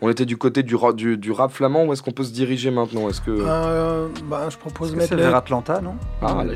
on 0.00 0.08
était 0.10 0.26
du 0.26 0.36
côté 0.36 0.62
du, 0.62 0.74
ra- 0.74 0.92
du, 0.92 1.16
du 1.16 1.32
rap 1.32 1.52
flamand, 1.52 1.84
où 1.84 1.92
est-ce 1.92 2.02
qu'on 2.02 2.10
peut 2.12 2.24
se 2.24 2.32
diriger 2.32 2.70
maintenant? 2.70 3.08
Est-ce 3.08 3.20
que 3.20 3.30
Euh, 3.30 4.08
bah, 4.24 4.48
je 4.50 4.56
propose 4.56 4.94
mettre 4.94 5.08
C'est 5.10 5.16
le- 5.16 5.22
vers 5.22 5.34
Atlanta, 5.36 5.80
non? 5.80 5.94
Ah, 6.22 6.34
On 6.36 6.42
là. 6.44 6.52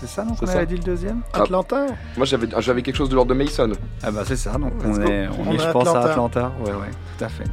C'est 0.00 0.06
ça, 0.08 0.24
non 0.24 0.32
C'est 0.34 0.40
qu'on 0.46 0.52
ça. 0.52 0.56
avait 0.58 0.66
dit 0.66 0.76
le 0.76 0.82
deuxième? 0.82 1.20
Atlanta? 1.34 1.86
Moi, 2.16 2.24
j'avais 2.24 2.48
j'avais 2.60 2.80
quelque 2.82 2.96
chose 2.96 3.10
de 3.10 3.14
l'ordre 3.14 3.34
de 3.34 3.38
Mason. 3.38 3.70
Ah 4.02 4.10
bah 4.10 4.22
c'est 4.24 4.36
ça, 4.36 4.52
donc 4.52 4.72
on 4.82 4.94
est, 5.02 5.28
on 5.28 5.42
On 5.46 5.52
est, 5.52 5.56
est 5.56 5.58
je 5.58 5.70
pense, 5.72 5.88
à 5.88 5.90
Atlanta. 6.00 6.10
Atlanta. 6.10 6.52
Ouais, 6.64 6.70
ouais, 6.72 6.90
tout 7.18 7.24
à 7.24 7.28
fait. 7.28 7.44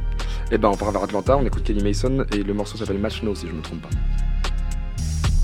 Et 0.50 0.56
ben, 0.56 0.70
on 0.70 0.76
part 0.76 0.90
vers 0.90 1.02
Atlanta, 1.02 1.36
on 1.36 1.44
écoute 1.44 1.62
Kelly 1.62 1.84
Mason 1.84 2.24
et 2.32 2.42
le 2.42 2.54
morceau 2.54 2.78
s'appelle 2.78 2.98
Match 2.98 3.22
No, 3.22 3.34
si 3.34 3.46
je 3.46 3.52
me 3.52 3.60
trompe 3.60 3.82
pas. 3.82 3.88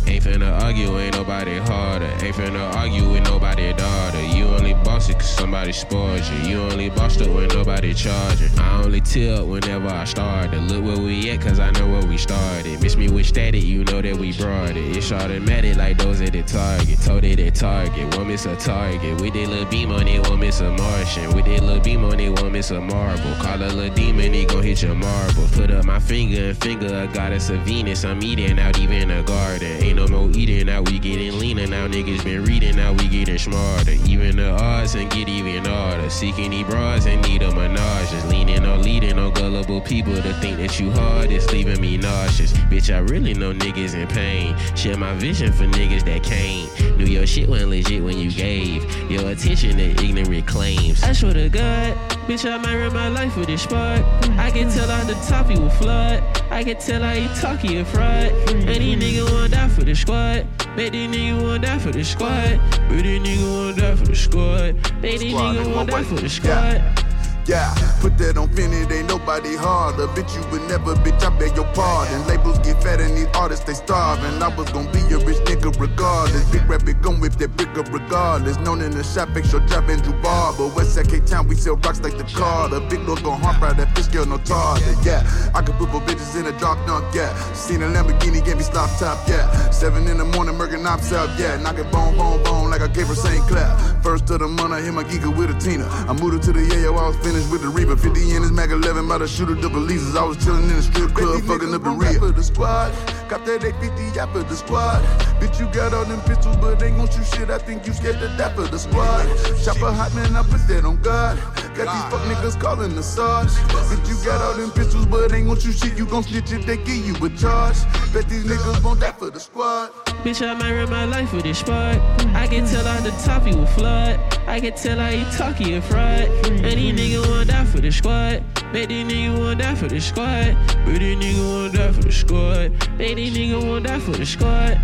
Ain't 0.06 0.22
finna 0.22 0.60
argue, 0.62 0.98
ain't 0.98 1.14
nobody 1.14 1.58
harder. 1.58 2.06
Ain't 2.22 2.36
finna 2.36 2.74
argue 2.74 3.10
with 3.10 3.24
nobody 3.24 3.72
daughter. 3.72 4.22
You 4.22 4.44
only 4.46 4.74
boss 4.74 5.08
it 5.08 5.14
cause 5.14 5.30
somebody 5.30 5.72
spoils 5.72 6.28
you. 6.30 6.50
You 6.50 6.60
only 6.60 6.90
bossed 6.90 7.20
it 7.20 7.32
when 7.32 7.48
nobody 7.48 7.94
charging. 7.94 8.56
I 8.58 8.82
only 8.82 9.00
tilt 9.00 9.48
whenever 9.48 9.88
I 9.88 10.04
started. 10.04 10.60
Look 10.62 10.84
where 10.84 10.98
we 10.98 11.30
at 11.30 11.40
cause 11.40 11.58
I 11.58 11.70
know 11.72 11.90
where 11.90 12.06
we 12.06 12.18
started. 12.18 12.82
Miss 12.82 12.96
me 12.96 13.08
with 13.08 13.26
static, 13.26 13.62
you 13.62 13.84
know 13.84 14.02
that 14.02 14.16
we 14.16 14.32
brought 14.36 14.76
it. 14.76 14.96
It's 14.96 15.10
automatic 15.10 15.76
like 15.76 15.98
those 15.98 16.20
at 16.20 16.32
the 16.32 16.42
target. 16.42 17.00
Told 17.00 17.24
it 17.24 17.40
at 17.40 17.54
target, 17.54 18.14
won't 18.16 18.28
miss 18.28 18.46
a 18.46 18.56
target. 18.56 19.20
With 19.20 19.34
that 19.34 19.48
little 19.48 19.64
beam 19.66 19.90
on 19.90 20.06
it, 20.06 20.26
won't 20.28 20.40
miss 20.40 20.60
a 20.60 20.70
Martian. 20.70 21.34
With 21.34 21.46
that 21.46 21.62
little 21.62 21.80
beam 21.80 22.04
on 22.04 22.20
it, 22.20 22.40
won't 22.40 22.52
miss 22.52 22.70
a 22.70 22.80
marble. 22.80 23.34
Call 23.36 23.62
a 23.62 23.68
little 23.68 23.94
demon, 23.94 24.32
he 24.32 24.44
gon' 24.44 24.62
hit 24.62 24.82
your 24.82 24.94
marble. 24.94 25.48
Put 25.52 25.70
up 25.70 25.84
my 25.84 25.98
finger 25.98 26.50
and 26.50 26.58
finger 26.58 26.86
a 26.86 27.06
goddess 27.06 27.50
of 27.50 27.60
Venus. 27.60 28.04
I'm 28.04 28.22
eating 28.22 28.58
out 28.58 28.78
even 28.78 29.10
a 29.10 29.22
garden. 29.22 29.82
Ain't 29.82 29.93
no 29.94 30.08
more 30.08 30.30
eating 30.34 30.66
Now 30.66 30.82
we 30.82 30.98
getting 30.98 31.38
leaner 31.38 31.66
now. 31.66 31.86
Niggas 31.86 32.24
been 32.24 32.44
reading 32.44 32.76
now, 32.76 32.92
we 32.92 33.08
getting 33.08 33.38
smarter. 33.38 33.92
Even 34.06 34.36
the 34.36 34.50
odds 34.50 34.94
and 34.94 35.10
get 35.10 35.28
even 35.28 35.64
harder. 35.64 36.10
Seeking 36.10 36.50
these 36.50 36.66
bras 36.66 37.06
and 37.06 37.22
need 37.22 37.42
a 37.42 37.54
menage. 37.54 38.10
Just 38.10 38.28
leaning 38.28 38.64
on 38.66 38.82
leading 38.82 39.18
on 39.18 39.32
gullible 39.32 39.80
people 39.80 40.14
to 40.14 40.34
think 40.34 40.58
that 40.58 40.78
you 40.80 40.90
hard. 40.90 41.30
It's 41.30 41.50
leaving 41.52 41.80
me 41.80 41.96
nauseous. 41.96 42.52
Bitch, 42.70 42.94
I 42.94 42.98
really 42.98 43.34
know 43.34 43.52
niggas 43.52 43.94
in 43.94 44.08
pain. 44.08 44.56
Share 44.76 44.96
my 44.96 45.14
vision 45.14 45.52
for 45.52 45.64
niggas 45.64 46.04
that 46.04 46.22
can't. 46.22 46.98
Knew 46.98 47.06
your 47.06 47.26
shit 47.26 47.48
wasn't 47.48 47.70
legit 47.70 48.02
when 48.02 48.18
you 48.18 48.30
gave 48.30 48.84
your 49.10 49.30
attention 49.30 49.76
to 49.76 49.90
ignorant 50.04 50.46
claims. 50.46 51.02
I 51.02 51.12
swear 51.12 51.34
to 51.34 51.48
God, 51.48 51.94
bitch, 52.26 52.50
I 52.50 52.58
might 52.58 52.76
run 52.76 52.92
my 52.92 53.08
life 53.08 53.36
with 53.36 53.46
this 53.46 53.62
spark. 53.62 54.04
I 54.38 54.50
can 54.50 54.70
tell 54.70 54.90
out 54.90 55.06
the 55.06 55.14
top 55.28 55.48
he 55.48 55.58
will 55.58 55.70
flood. 55.70 56.22
I 56.50 56.62
can 56.62 56.76
tell 56.76 57.02
how 57.02 57.14
he 57.14 57.28
talk 57.40 57.60
he 57.60 57.78
a 57.78 57.84
fraud. 57.84 58.32
And 58.48 58.68
these 58.68 58.96
niggas 58.98 59.30
wanna 59.32 59.48
die 59.48 59.68
for 59.68 59.83
the 59.84 59.94
squad. 59.94 60.46
Bet 60.76 60.92
these 60.92 61.08
niggas 61.08 61.42
wanna 61.42 61.58
die 61.58 61.78
for 61.78 61.90
the 61.90 62.04
squad. 62.04 62.58
Bet 62.88 63.04
these 63.04 63.20
niggas 63.20 63.50
wanna 63.50 63.80
die 63.80 63.96
for 63.96 64.04
the 64.04 64.16
squad. 64.16 64.82
Bet 65.02 65.20
these 65.20 65.34
nigga, 65.34 65.74
wanna 65.74 65.90
die 65.90 66.02
for 66.04 66.14
the 66.14 66.28
squad. 66.28 67.03
Yeah, 67.46 67.74
put 68.00 68.16
that 68.18 68.38
on 68.38 68.48
it 68.56 68.90
ain't 68.90 69.08
nobody 69.08 69.54
harder. 69.54 70.06
Bitch, 70.16 70.32
you 70.34 70.40
would 70.50 70.62
never, 70.68 70.94
bitch, 70.94 71.22
I 71.22 71.28
beg 71.38 71.54
your 71.56 71.68
pardon. 71.74 72.26
Labels 72.26 72.58
get 72.60 72.82
fat 72.82 73.00
and 73.00 73.16
these 73.16 73.28
artists, 73.34 73.64
they 73.66 73.74
starving. 73.74 74.42
I 74.42 74.48
was 74.48 74.70
gonna 74.70 74.90
be 74.92 75.00
a 75.12 75.18
rich 75.18 75.36
nigga 75.44 75.68
regardless. 75.78 76.48
Big 76.50 76.64
rabbit 76.68 77.02
gon' 77.02 77.20
with 77.20 77.36
that 77.38 77.52
up 77.76 77.92
regardless. 77.92 78.56
Known 78.58 78.80
in 78.80 78.92
the 78.92 79.04
shop, 79.04 79.28
extra 79.36 79.60
drop 79.66 79.88
and 79.88 80.00
Andrew 80.00 80.14
Barber. 80.22 80.68
West 80.68 80.94
Side 80.94 81.08
Cape 81.08 81.26
Town, 81.26 81.46
we 81.46 81.54
sell 81.56 81.76
rocks 81.76 82.00
like 82.00 82.16
the 82.16 82.24
Carter. 82.24 82.80
Big 82.88 83.00
Lord 83.00 83.22
gon' 83.22 83.40
hard 83.40 83.56
fry 83.58 83.72
that 83.74 83.94
fish 83.94 84.08
girl, 84.08 84.24
no 84.24 84.38
tartar. 84.38 84.94
Yeah, 85.04 85.20
I 85.54 85.60
could 85.60 85.76
put 85.76 85.90
four 85.90 86.00
bitches 86.00 86.40
in 86.40 86.46
a 86.46 86.58
drop 86.58 86.78
dunk, 86.86 87.14
yeah. 87.14 87.28
Seen 87.52 87.82
a 87.82 87.86
Lamborghini, 87.86 88.42
gave 88.44 88.56
me 88.56 88.62
slop 88.62 88.88
top, 88.98 89.28
yeah. 89.28 89.70
Seven 89.70 90.08
in 90.08 90.16
the 90.16 90.24
morning, 90.24 90.54
murking 90.54 90.86
ops 90.86 91.12
out, 91.12 91.28
yeah. 91.38 91.60
Knock 91.60 91.78
it 91.78 91.90
bone, 91.92 92.16
bone, 92.16 92.42
bone, 92.42 92.70
like 92.70 92.80
I 92.80 92.88
gave 92.88 93.08
her 93.08 93.14
St. 93.14 93.42
Clair. 93.48 93.68
First 94.02 94.30
of 94.30 94.40
the 94.40 94.48
month, 94.48 94.72
I 94.72 94.80
hit 94.80 94.94
my 94.94 95.04
geeker 95.04 95.34
with 95.36 95.50
a 95.50 95.58
Tina. 95.60 95.86
I 96.08 96.12
moved 96.14 96.34
her 96.34 96.40
to 96.40 96.52
the 96.52 96.60
Yayo, 96.60 96.96
I 96.98 97.08
was 97.08 97.16
finished 97.16 97.33
with 97.50 97.62
the 97.62 97.68
Reaper. 97.68 97.96
50 97.96 98.36
in 98.36 98.42
his 98.42 98.52
Mac 98.52 98.70
11, 98.70 99.08
by 99.08 99.18
the 99.18 99.26
shooter, 99.26 99.54
the 99.54 99.68
Belizes. 99.68 100.16
I 100.16 100.24
was 100.24 100.36
chilling 100.44 100.70
in 100.70 100.76
the 100.76 100.82
strip 100.82 101.12
club, 101.14 101.42
fucking 101.42 101.74
up 101.74 101.84
in 101.84 101.98
Rio. 101.98 102.18
For 102.20 102.30
the 102.30 102.42
squad, 102.42 102.92
Cop 103.28 103.44
that 103.46 103.64
850 103.64 104.20
out 104.20 104.32
for 104.32 104.42
the 104.44 104.54
squad. 104.54 105.02
Bitch, 105.40 105.58
you 105.58 105.66
got 105.72 105.94
all 105.94 106.04
them 106.04 106.20
pistols, 106.22 106.56
but 106.58 106.82
ain't 106.82 106.96
gon' 106.96 107.08
shoot 107.10 107.26
shit. 107.26 107.50
I 107.50 107.58
think 107.58 107.86
you 107.86 107.92
scared 107.92 108.20
to 108.20 108.28
die 108.36 108.54
for 108.54 108.68
the 108.68 108.78
squad. 108.78 109.24
Chopper 109.64 109.90
hot 109.90 110.14
man, 110.14 110.36
I 110.36 110.42
put 110.42 110.62
that 110.68 110.84
on 110.84 111.00
God. 111.02 111.38
Got 111.74 111.90
these 111.90 112.06
fuck 112.12 112.22
niggas 112.30 112.60
calling 112.60 112.94
the 112.94 113.02
sarge. 113.02 113.48
Bitch, 113.48 114.08
you 114.08 114.16
got 114.24 114.40
all 114.40 114.54
them 114.54 114.70
pistols, 114.70 115.06
but 115.06 115.32
ain't 115.32 115.48
gon' 115.48 115.58
shoot 115.58 115.76
shit. 115.76 115.98
You 115.98 116.06
gon' 116.06 116.22
snitch 116.22 116.52
if 116.52 116.66
they 116.66 116.76
give 116.76 117.04
you 117.04 117.14
a 117.16 117.30
charge. 117.30 117.82
Bet 118.12 118.28
these 118.28 118.44
niggas 118.44 118.84
won't 118.84 119.00
die 119.00 119.12
for 119.12 119.30
the 119.30 119.40
squad. 119.40 119.90
Bitch, 120.22 120.46
I 120.46 120.54
might 120.54 120.72
run 120.72 120.90
my 120.90 121.04
life 121.06 121.32
with 121.32 121.42
this 121.42 121.58
spark. 121.58 121.98
I 122.36 122.46
can 122.46 122.66
tell 122.66 122.86
out 122.86 123.02
the 123.02 123.10
top 123.24 123.42
he 123.42 123.54
will 123.54 123.66
flood. 123.66 124.33
I 124.46 124.60
can 124.60 124.74
tell 124.74 124.98
how 124.98 125.10
he 125.10 125.24
talk 125.36 125.56
he 125.56 125.74
a 125.74 125.82
fraud. 125.82 126.28
And 126.46 126.78
these 126.78 126.94
niggas 126.94 127.28
wanna 127.28 127.44
die 127.46 127.64
for 127.64 127.80
the 127.80 127.90
squad. 127.90 128.42
Bet 128.72 128.88
these 128.88 129.06
niggas 129.06 129.38
wanna 129.38 129.56
die 129.56 129.74
for 129.74 129.88
the 129.88 130.00
squad. 130.00 130.56
Bet 130.84 131.00
these 131.00 131.16
niggas 131.16 131.52
wanna 131.52 131.72
die 131.72 131.92
for 131.92 132.02
the 132.02 132.12
squad. 132.12 132.98
Bet 132.98 133.16
these 133.16 133.36
niggas 133.36 133.66
wanna 133.66 133.88
die 133.88 133.98
for 134.00 134.12
the 134.12 134.26
squad. 134.26 134.80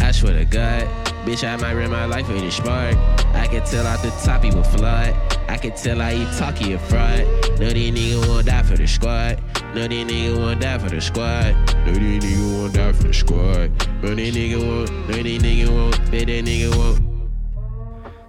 I 0.00 0.10
swear 0.12 0.38
to 0.38 0.44
God, 0.44 0.86
bitch, 1.24 1.42
I 1.42 1.56
might 1.56 1.74
run 1.74 1.90
my 1.90 2.04
life 2.04 2.28
with 2.28 2.40
this 2.40 2.56
spark. 2.56 2.94
I 3.34 3.46
can 3.46 3.64
tell 3.64 3.86
out 3.86 4.02
the 4.02 4.10
top 4.22 4.44
he 4.44 4.50
will 4.50 4.62
flood. 4.62 5.14
I 5.48 5.56
can 5.56 5.72
tell 5.72 5.98
how 5.98 6.10
he 6.10 6.24
talk 6.38 6.56
he 6.56 6.74
a 6.74 6.78
fraud. 6.78 7.26
No, 7.58 7.70
these 7.70 7.92
niggas 7.92 8.28
wanna 8.28 8.42
die 8.42 8.62
for 8.62 8.76
the 8.76 8.86
squad. 8.86 9.40
No, 9.74 9.88
these 9.88 10.06
niggas 10.06 10.38
wanna 10.38 10.60
die 10.60 10.78
for 10.78 10.90
the 10.90 11.00
squad. 11.00 11.54
No, 11.86 11.92
these 11.94 12.22
niggas 12.22 12.60
wanna 12.60 12.72
die 12.72 12.92
for 12.92 13.02
the 13.04 13.14
squad. 13.14 13.70
No, 14.02 14.14
these 14.14 14.36
niggas 14.36 14.66
won't. 14.66 15.08
No, 15.08 15.22
these 15.22 15.42
niggas 15.42 15.70
won't. 15.70 16.10
Bet 16.10 16.26
that 16.26 16.44
nigga 16.44 16.76
won't. 16.76 17.13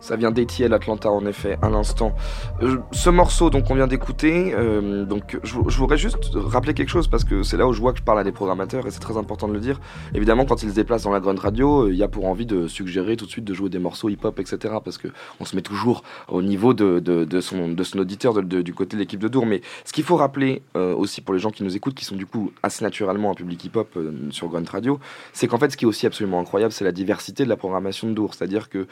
Ça 0.06 0.18
vient 0.18 0.30
d'ATL 0.30 0.72
Atlanta 0.72 1.10
en 1.10 1.26
effet, 1.26 1.58
à 1.64 1.70
l'instant. 1.72 2.14
Euh, 2.62 2.78
ce 2.92 3.10
morceau 3.10 3.50
donc 3.50 3.72
on 3.72 3.74
vient 3.74 3.88
d'écouter, 3.88 4.54
euh, 4.54 5.04
donc 5.04 5.40
je, 5.42 5.56
voudrais 5.56 5.98
juste 5.98 6.30
rappeler 6.36 6.76
quelque 6.76 6.90
chose 6.90 7.08
parce 7.08 7.24
que 7.24 7.42
c'est 7.42 7.58
là 7.58 7.68
où 7.68 7.74
je 7.74 7.82
vois 7.82 7.92
que 7.92 7.98
je 7.98 8.04
parle 8.04 8.20
à 8.20 8.24
des 8.24 8.32
programmateurs 8.32 8.86
et 8.86 8.92
c'est 8.92 9.00
très 9.00 9.18
important 9.18 9.48
de 9.48 9.54
le 9.54 9.60
dire. 9.60 9.80
Évidemment 10.14 10.46
quand 10.46 10.62
ils 10.62 10.70
se 10.70 10.76
déplacent 10.76 11.06
dans 11.06 11.12
la 11.12 11.20
grande 11.20 11.40
radio, 11.40 11.86
euh, 11.86 11.92
il 11.92 11.98
y 11.98 12.04
a 12.04 12.08
pour 12.08 12.28
envie 12.28 12.46
de 12.46 12.68
suggérer 12.68 13.18
tout 13.18 13.26
de 13.26 13.32
suite 13.32 13.46
de 13.46 13.54
jouer 13.56 13.70
des 13.70 13.80
morceaux 13.80 14.08
hip-hop, 14.08 14.40
etc. 14.40 14.76
Parce 14.84 15.00
que 15.00 15.08
on 15.40 15.46
se 15.46 15.56
met 15.56 15.64
toujours 15.64 16.04
au 16.28 16.44
niveau 16.44 16.76
de, 16.76 17.40
son, 17.42 17.76
auditeur 17.98 18.44
du 18.44 18.74
côté 18.76 18.98
de 18.98 19.02
l'équipe 19.02 19.20
de 19.20 19.28
Dour. 19.28 19.48
Mais 19.48 19.62
ce 19.86 19.92
qu'il 19.92 20.04
faut 20.04 20.18
rappeler 20.18 20.62
euh, 20.78 20.94
aussi 20.94 21.22
pour 21.22 21.34
les 21.34 21.40
gens 21.40 21.50
qui 21.50 21.64
nous 21.64 21.76
écoutent, 21.76 21.96
qui 21.96 22.06
sont 22.06 22.16
du 22.16 22.28
coup 22.28 22.52
assez 22.62 22.84
naturellement 22.84 23.32
un 23.32 23.34
public 23.34 23.66
hip-hop 23.66 23.90
euh, 23.98 24.12
sur 24.30 24.50
Grunt 24.50 24.70
Radio, 24.72 25.00
c'est 25.34 25.48
qu'en 25.48 25.58
fait 25.58 25.72
ce 25.72 25.78
qui 25.78 25.86
est 25.86 25.88
aussi 25.88 26.06
absolument 26.06 26.40
incroyable, 26.40 26.74
c'est 26.74 26.86
la 26.86 26.92
diversité 26.92 27.44
de 27.44 27.50
la 27.50 27.58
programmation 27.58 28.08
de 28.08 28.14
Dour. 28.14 28.36
C'est-à-dire 28.36 28.70
que 28.70 28.86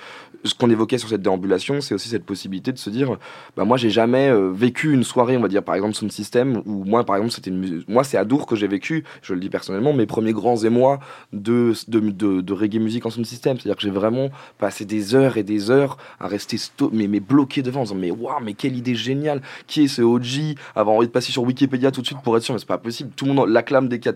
ce 0.44 0.56
qu'on 0.56 0.72
évoquait 0.72 0.98
sur 1.04 1.10
cette 1.10 1.22
déambulation, 1.22 1.82
c'est 1.82 1.94
aussi 1.94 2.10
cette 2.10 2.26
possibilité 2.26 2.72
de 2.72 2.78
se 2.78 2.90
dire, 2.90 3.18
bah 3.56 3.66
moi 3.66 3.78
j'ai 3.78 3.90
jamais 3.90 4.30
euh, 4.30 4.52
vécu 4.52 4.94
une 4.94 5.04
soirée, 5.04 5.38
on 5.38 5.42
va 5.42 5.48
dire 5.48 5.64
par 5.64 5.76
exemple 5.76 5.96
Sound 5.96 6.12
System, 6.12 6.62
où 6.66 6.84
moi 6.86 7.04
par 7.06 7.18
exemple 7.18 7.34
c'était 7.34 7.52
une 7.52 7.84
moi 7.88 8.04
c'est 8.04 8.18
à 8.18 8.26
Dour 8.26 8.46
que 8.46 8.56
j'ai 8.56 8.68
vécu, 8.68 9.04
je 9.22 9.34
le 9.34 9.40
dis 9.40 9.50
personnellement, 9.50 9.94
mes 9.94 10.06
premiers 10.06 10.34
grands 10.34 10.58
émois 10.58 11.00
de, 11.32 11.74
de, 11.88 12.00
de, 12.00 12.42
de 12.42 12.54
reggae 12.54 12.80
musique 12.80 13.06
en 13.06 13.10
Sound 13.10 13.26
System. 13.26 13.58
C'est-à-dire 13.58 13.76
que 13.76 13.84
j'ai 13.84 13.90
vraiment 13.90 14.30
passé 14.58 14.86
des 14.86 15.16
heures 15.16 15.38
et 15.38 15.44
des 15.44 15.70
heures 15.72 15.98
à 16.20 16.28
rester 16.28 16.58
mais, 16.92 17.08
mais 17.08 17.20
bloqué 17.20 17.62
devant, 17.62 17.82
en 17.82 17.84
disant 17.84 17.96
mais 17.96 18.12
waouh, 18.12 18.40
mais 18.42 18.54
quelle 18.54 18.76
idée 18.76 18.96
géniale, 18.96 19.42
qui 19.68 19.84
est 19.84 19.88
ce 19.88 20.02
OG, 20.02 20.58
avoir 20.76 20.96
envie 20.96 21.08
de 21.08 21.12
passer 21.12 21.32
sur 21.32 21.44
Wikipédia 21.44 21.92
tout 21.92 22.02
de 22.02 22.06
suite 22.06 22.22
pour 22.24 22.36
être 22.38 22.44
sûr, 22.44 22.54
mais 22.54 22.60
c'est 22.60 22.68
pas 22.68 22.78
possible, 22.78 23.12
tout 23.16 23.26
le 23.26 23.34
monde 23.34 23.50
l'acclame 23.50 23.88
dès 23.88 24.00
qu'il 24.00 24.10
y 24.10 24.10
a 24.10 24.14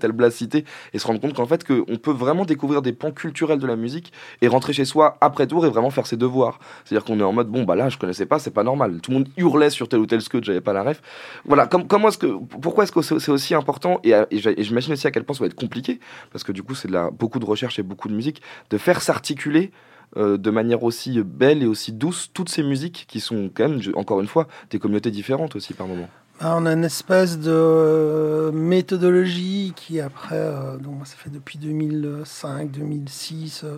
et 0.94 1.00
se 1.00 1.08
rendre 1.08 1.20
compte 1.20 1.34
qu'en 1.34 1.46
fait 1.46 1.64
que 1.64 1.84
on 1.88 1.98
peut 1.98 2.12
vraiment 2.12 2.46
découvrir 2.46 2.82
des 2.82 2.94
pans 2.94 3.12
culturels 3.12 3.60
de 3.60 3.68
la 3.68 3.76
musique 3.76 4.12
et 4.42 4.48
rentrer 4.48 4.74
chez 4.74 4.86
soi 4.86 5.18
après 5.22 5.48
tour 5.48 5.66
et 5.66 5.70
vraiment 5.70 5.90
faire 5.90 6.08
ses 6.08 6.18
devoirs. 6.18 6.60
C'est-à-dire 6.86 7.05
qu'on 7.05 7.19
est 7.19 7.23
en 7.23 7.34
mode 7.34 7.47
bon 7.47 7.63
bah 7.63 7.75
là 7.75 7.89
je 7.89 7.97
connaissais 7.97 8.25
pas, 8.25 8.39
c'est 8.39 8.51
pas 8.51 8.63
normal. 8.63 8.99
Tout 9.01 9.11
le 9.11 9.17
monde 9.17 9.30
hurlait 9.38 9.69
sur 9.69 9.89
tel 9.89 9.99
ou 9.99 10.05
tel 10.05 10.21
scud, 10.21 10.43
j'avais 10.43 10.61
pas 10.61 10.73
la 10.73 10.84
ref. 10.84 11.01
Voilà, 11.45 11.67
comme, 11.67 11.88
comment 11.88 12.09
est-ce 12.09 12.17
que 12.17 12.38
pourquoi 12.61 12.84
est-ce 12.84 12.91
que 12.91 13.01
c'est 13.01 13.32
aussi 13.32 13.55
important 13.55 13.99
et, 14.03 14.13
et 14.32 14.63
j'imagine 14.63 14.93
aussi 14.93 15.07
à 15.07 15.11
quel 15.11 15.23
point 15.23 15.36
ça 15.36 15.41
va 15.41 15.47
être 15.47 15.55
compliqué 15.55 15.99
parce 16.32 16.43
que 16.43 16.51
du 16.51 16.63
coup 16.63 16.75
c'est 16.75 16.89
beaucoup 17.17 17.39
de 17.39 17.45
recherche 17.45 17.80
et 17.80 17.84
beaucoup 17.84 18.07
de 18.07 18.13
musique 18.13 18.41
de 18.69 18.78
faire 18.78 19.01
s'articuler 19.01 19.71
euh, 20.15 20.38
de 20.38 20.49
manière 20.51 20.84
aussi 20.84 21.21
belle 21.21 21.63
et 21.63 21.65
aussi 21.65 21.91
douce 21.91 22.30
toutes 22.34 22.49
ces 22.49 22.63
musiques 22.63 23.05
qui 23.07 23.19
sont 23.19 23.49
quand 23.53 23.67
même 23.67 23.82
encore 23.95 24.21
une 24.21 24.28
fois 24.28 24.47
des 24.69 24.80
communautés 24.80 25.11
différentes 25.11 25.55
aussi 25.55 25.73
par 25.73 25.88
moment. 25.88 26.07
Ah, 26.39 26.55
on 26.55 26.67
a 26.67 26.73
une 26.73 26.84
espèce 26.84 27.39
de 27.39 27.51
euh, 27.51 28.51
méthodologie 28.51 29.73
qui 29.75 29.99
après, 29.99 30.36
euh, 30.36 30.78
donc 30.78 31.07
ça 31.07 31.15
fait 31.15 31.32
depuis 31.32 31.57
2005, 31.57 32.69
2006 32.69 33.63
euh, 33.63 33.67
euh, 33.67 33.78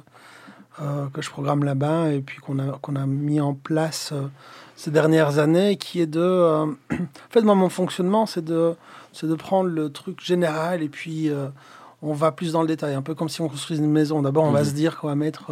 que 1.13 1.21
je 1.21 1.29
programme 1.29 1.63
là-bas 1.63 2.11
et 2.11 2.21
puis 2.21 2.37
qu'on 2.39 2.59
a, 2.59 2.77
qu'on 2.81 2.95
a 2.95 3.05
mis 3.05 3.39
en 3.41 3.53
place 3.53 4.11
euh, 4.13 4.27
ces 4.75 4.91
dernières 4.91 5.37
années, 5.39 5.75
qui 5.77 5.99
est 6.01 6.07
de... 6.07 6.19
euh, 6.21 6.65
en 6.91 6.97
fait, 7.29 7.41
moi, 7.41 7.55
mon 7.55 7.69
fonctionnement, 7.69 8.25
c'est 8.25 8.43
de, 8.45 8.75
c'est 9.13 9.27
de 9.27 9.35
prendre 9.35 9.69
le 9.69 9.91
truc 9.91 10.21
général 10.23 10.81
et 10.81 10.89
puis 10.89 11.29
euh, 11.29 11.47
on 12.01 12.13
va 12.13 12.31
plus 12.31 12.53
dans 12.53 12.61
le 12.61 12.67
détail, 12.67 12.93
un 12.93 13.01
peu 13.01 13.13
comme 13.15 13.27
si 13.29 13.41
on 13.41 13.49
construisait 13.49 13.83
une 13.83 13.91
maison. 13.91 14.21
D'abord, 14.21 14.45
on 14.45 14.51
va 14.51 14.61
Mhm. 14.61 14.65
se 14.65 14.71
dire 14.73 14.97
qu'on 14.99 15.07
va 15.07 15.15
mettre... 15.15 15.51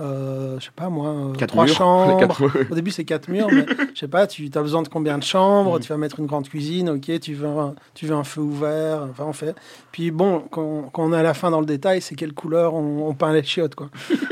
euh, 0.00 0.58
je 0.58 0.64
sais 0.64 0.70
pas 0.74 0.88
moi, 0.88 1.08
euh, 1.08 1.32
Quatre 1.34 1.50
trois 1.50 1.66
murs, 1.66 1.74
chambres. 1.74 2.16
quatre. 2.20 2.42
Au 2.70 2.74
début, 2.74 2.90
c'est 2.90 3.04
quatre 3.04 3.28
murs, 3.28 3.48
mais 3.52 3.66
je 3.94 4.00
sais 4.00 4.08
pas, 4.08 4.26
tu 4.26 4.50
as 4.54 4.60
besoin 4.62 4.82
de 4.82 4.88
combien 4.88 5.18
de 5.18 5.22
chambres 5.22 5.74
Mhm. 5.74 5.80
Tu 5.80 5.88
vas 5.90 5.98
mettre 5.98 6.18
une 6.18 6.26
grande 6.26 6.48
cuisine, 6.48 6.88
ok, 6.90 7.20
tu 7.20 7.34
veux 7.34 7.46
un, 7.46 7.74
tu 7.94 8.06
veux 8.06 8.14
un 8.14 8.24
feu 8.24 8.40
ouvert, 8.40 9.06
enfin, 9.10 9.24
on 9.26 9.32
fait. 9.32 9.54
Puis 9.92 10.10
bon, 10.10 10.44
quand, 10.50 10.90
quand 10.92 11.04
on 11.04 11.12
est 11.12 11.18
à 11.18 11.22
la 11.22 11.34
fin 11.34 11.50
dans 11.50 11.60
le 11.60 11.66
détail, 11.66 12.00
c'est 12.00 12.14
quelle 12.14 12.32
couleur 12.32 12.74
on, 12.74 13.06
on 13.08 13.14
peint 13.14 13.32
les 13.32 13.42
chiottes, 13.42 13.74
quoi. 13.74 13.88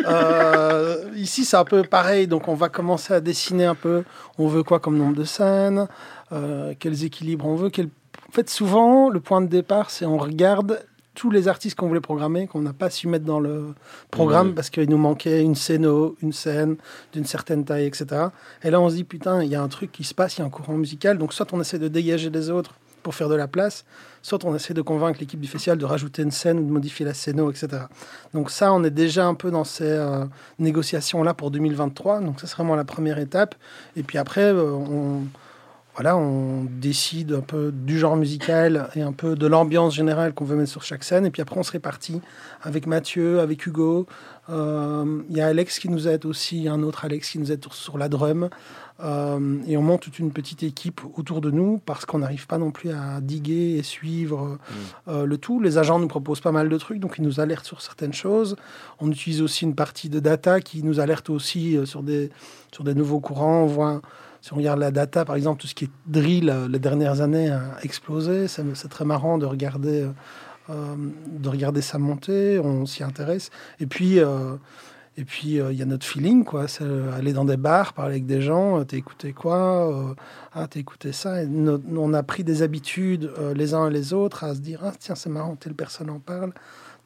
Euh, 0.09 0.97
ici, 1.17 1.45
c'est 1.45 1.57
un 1.57 1.65
peu 1.65 1.83
pareil, 1.83 2.27
donc 2.27 2.49
on 2.49 2.55
va 2.55 2.69
commencer 2.69 3.13
à 3.15 3.21
dessiner 3.21 3.65
un 3.65 3.75
peu, 3.75 4.05
on 4.39 4.47
veut 4.49 4.63
quoi 4.63 4.81
comme 4.81 4.97
nombre 4.97 5.17
de 5.17 5.25
scènes, 5.25 5.87
euh, 6.33 6.75
quels 6.79 7.05
équilibres 7.05 7.47
on 7.47 7.55
veut. 7.55 7.71
Quel... 7.71 7.87
En 7.87 8.33
fait, 8.33 8.49
souvent, 8.49 9.09
le 9.11 9.21
point 9.21 9.41
de 9.41 9.47
départ, 9.49 9.91
c'est 9.91 10.07
on 10.07 10.17
regarde 10.17 10.81
tous 11.15 11.31
les 11.31 11.49
artistes 11.49 11.77
qu'on 11.77 11.89
voulait 11.89 12.01
programmer, 12.01 12.47
qu'on 12.47 12.61
n'a 12.61 12.73
pas 12.73 12.91
su 12.91 13.09
mettre 13.09 13.25
dans 13.25 13.41
le 13.41 13.75
programme 14.11 14.55
parce 14.55 14.71
qu'il 14.71 14.89
nous 14.89 14.99
manquait 14.99 15.43
une 15.43 15.55
scéno, 15.55 16.17
une 16.23 16.33
scène 16.33 16.77
d'une 17.13 17.25
certaine 17.25 17.65
taille, 17.65 17.87
etc. 17.87 18.29
Et 18.63 18.71
là, 18.71 18.81
on 18.81 18.89
se 18.89 18.95
dit, 18.95 19.05
putain, 19.05 19.43
il 19.43 19.51
y 19.51 19.55
a 19.55 19.63
un 19.63 19.69
truc 19.69 19.91
qui 19.93 20.05
se 20.05 20.15
passe, 20.15 20.37
il 20.37 20.41
y 20.41 20.43
a 20.43 20.47
un 20.47 20.51
courant 20.51 20.77
musical. 20.77 21.19
Donc, 21.19 21.33
soit 21.33 21.53
on 21.53 21.61
essaie 21.61 21.79
de 21.79 21.89
dégager 21.89 22.31
les 22.31 22.51
autres 22.51 22.75
pour 23.03 23.15
faire 23.15 23.29
de 23.29 23.35
la 23.35 23.49
place, 23.49 23.85
soit 24.23 24.45
on 24.45 24.55
essaie 24.55 24.75
de 24.75 24.83
convaincre 24.83 25.21
l'équipe 25.21 25.41
du 25.41 25.49
festival 25.49 25.79
de 25.79 25.85
rajouter 25.85 26.23
une 26.23 26.31
scène 26.31 26.59
ou 26.59 26.65
de 26.65 26.71
modifier 26.71 27.07
la 27.07 27.15
scéno, 27.15 27.51
etc. 27.51 27.85
Donc, 28.35 28.51
ça, 28.51 28.73
on 28.73 28.85
est 28.85 28.91
déjà 28.91 29.27
un 29.27 29.35
peu 29.35 29.51
dans 29.51 29.65
ces 29.65 29.85
euh, 29.85 30.27
négociations-là 30.59 31.35
pour 31.35 31.51
2023. 31.51 32.21
Donc, 32.21 32.41
ça, 32.41 32.47
c'est 32.47 32.57
vraiment 32.57 32.77
la 32.77 32.85
première 32.85 33.19
étape. 33.19 33.55
Et 33.97 34.03
puis 34.03 34.19
après, 34.19 34.53
euh, 34.53 34.71
on 34.73 35.23
voilà, 35.95 36.17
on 36.17 36.65
décide 36.65 37.33
un 37.33 37.41
peu 37.41 37.73
du 37.73 37.99
genre 37.99 38.17
musical 38.17 38.89
et 38.95 39.03
un 39.03 39.13
peu 39.13 39.35
de 39.35 39.47
l'ambiance 39.47 39.95
générale 39.95 40.33
qu'on 40.33 40.45
veut 40.45 40.57
mettre 40.57 40.71
sur 40.71 40.85
chaque 40.85 41.03
scène. 41.03 41.27
Et 41.27 41.31
puis 41.31 41.43
après, 41.43 41.59
on 41.59 41.63
se 41.63 41.73
répartit 41.73 42.21
avec 42.63 42.87
Mathieu, 42.87 43.41
avec 43.41 43.67
Hugo. 43.67 44.07
Euh, 44.51 45.23
Il 45.29 45.37
y 45.37 45.41
a 45.41 45.49
Alex 45.49 45.79
qui 45.79 45.89
nous 45.89 46.07
aide 46.07 46.27
aussi, 46.27 46.59
il 46.59 46.63
y 46.63 46.69
a 46.69 46.73
un 46.73 46.83
autre 46.85 47.05
Alex 47.05 47.31
qui 47.31 47.39
nous 47.39 47.51
aide 47.51 47.65
sur, 47.73 47.99
la 47.99 48.09
drum. 48.09 48.49
Euh, 49.03 49.59
et 49.67 49.77
on 49.77 49.83
monte 49.83 50.03
toute 50.03 50.19
une 50.19 50.31
petite 50.31 50.63
équipe 50.63 51.01
autour 51.17 51.41
de 51.41 51.51
nous 51.51 51.79
parce 51.79 52.05
qu'on 52.05 52.19
n'arrive 52.19 52.47
pas 52.47 52.59
non 52.59 52.71
plus 52.71 52.91
à 52.91 53.21
diguer 53.21 53.77
et 53.77 53.83
suivre 53.83 54.59
euh, 55.09 55.27
le 55.27 55.39
tout. 55.39 55.61
Les 55.61 55.77
agents 55.77 55.99
nous 55.99 56.09
proposent 56.09 56.43
pas 56.43 56.53
mal 56.53 56.69
de 56.69 56.79
trucs, 56.79 57.01
donc 57.01 57.17
ils 57.19 57.25
nous 57.25 57.41
alertent 57.41 57.67
sur 57.67 57.81
certaines 57.81 58.13
choses. 58.13 58.57
On 59.01 59.11
utilise 59.11 59.43
aussi 59.43 59.65
une 59.65 59.75
partie 59.75 60.09
de 60.09 60.21
data 60.21 60.61
qui 60.61 60.83
nous 60.85 61.01
alerte 61.01 61.31
aussi 61.31 61.79
sur 61.85 62.03
des, 62.03 62.31
sur 62.73 62.85
des 62.85 62.95
nouveaux 62.95 63.21
courants. 63.21 63.63
On 63.63 63.67
voit, 63.67 64.03
si 64.41 64.53
on 64.53 64.57
regarde 64.57 64.81
la 64.81 64.91
data, 64.91 65.25
par 65.25 65.37
exemple, 65.37 65.61
tout 65.61 65.67
ce 65.67 65.75
qui 65.75 65.85
est 65.85 65.91
drill 66.07 66.49
euh, 66.49 66.69
les 66.69 66.79
dernières 66.79 67.21
années 67.21 67.51
a 67.51 67.77
explosé. 67.83 68.49
C'est 68.49 68.89
très 68.89 69.05
marrant 69.05 69.39
de 69.39 69.47
regarder, 69.47 70.03
euh, 70.03 70.11
euh, 70.71 70.97
de 71.27 71.49
regarder 71.49 71.83
ça 71.83 71.99
monter. 71.99 72.59
On 72.59 72.87
s'y 72.87 73.05
intéresse. 73.05 73.51
Et 73.81 73.87
puis, 73.87 74.19
et 75.17 75.25
puis 75.25 75.57
il 75.57 75.73
y 75.73 75.83
a 75.83 75.85
notre 75.85 76.07
feeling, 76.07 76.45
quoi. 76.45 76.69
C'est 76.69 76.85
aller 77.15 77.33
dans 77.33 77.45
des 77.45 77.57
bars, 77.57 77.93
parler 77.93 78.13
avec 78.13 78.27
des 78.27 78.41
gens. 78.41 78.83
T'as 78.85 78.97
écouté 78.97 79.33
quoi 79.33 80.15
Ah, 80.55 80.67
t'as 80.69 80.81
écouté 80.81 81.13
ça. 81.13 81.37
On 81.95 82.15
a 82.15 82.23
pris 82.23 82.45
des 82.45 82.63
habitudes 82.63 83.31
les 83.55 83.75
uns 83.75 83.89
et 83.89 83.93
les 83.93 84.15
autres 84.15 84.45
à 84.45 84.55
se 84.55 84.61
dire 84.61 84.81
ah 84.85 84.93
tiens 84.99 85.15
c'est 85.15 85.31
marrant, 85.31 85.57
telle 85.57 85.75
personne 85.75 86.09
en 86.11 86.21
parle 86.21 86.53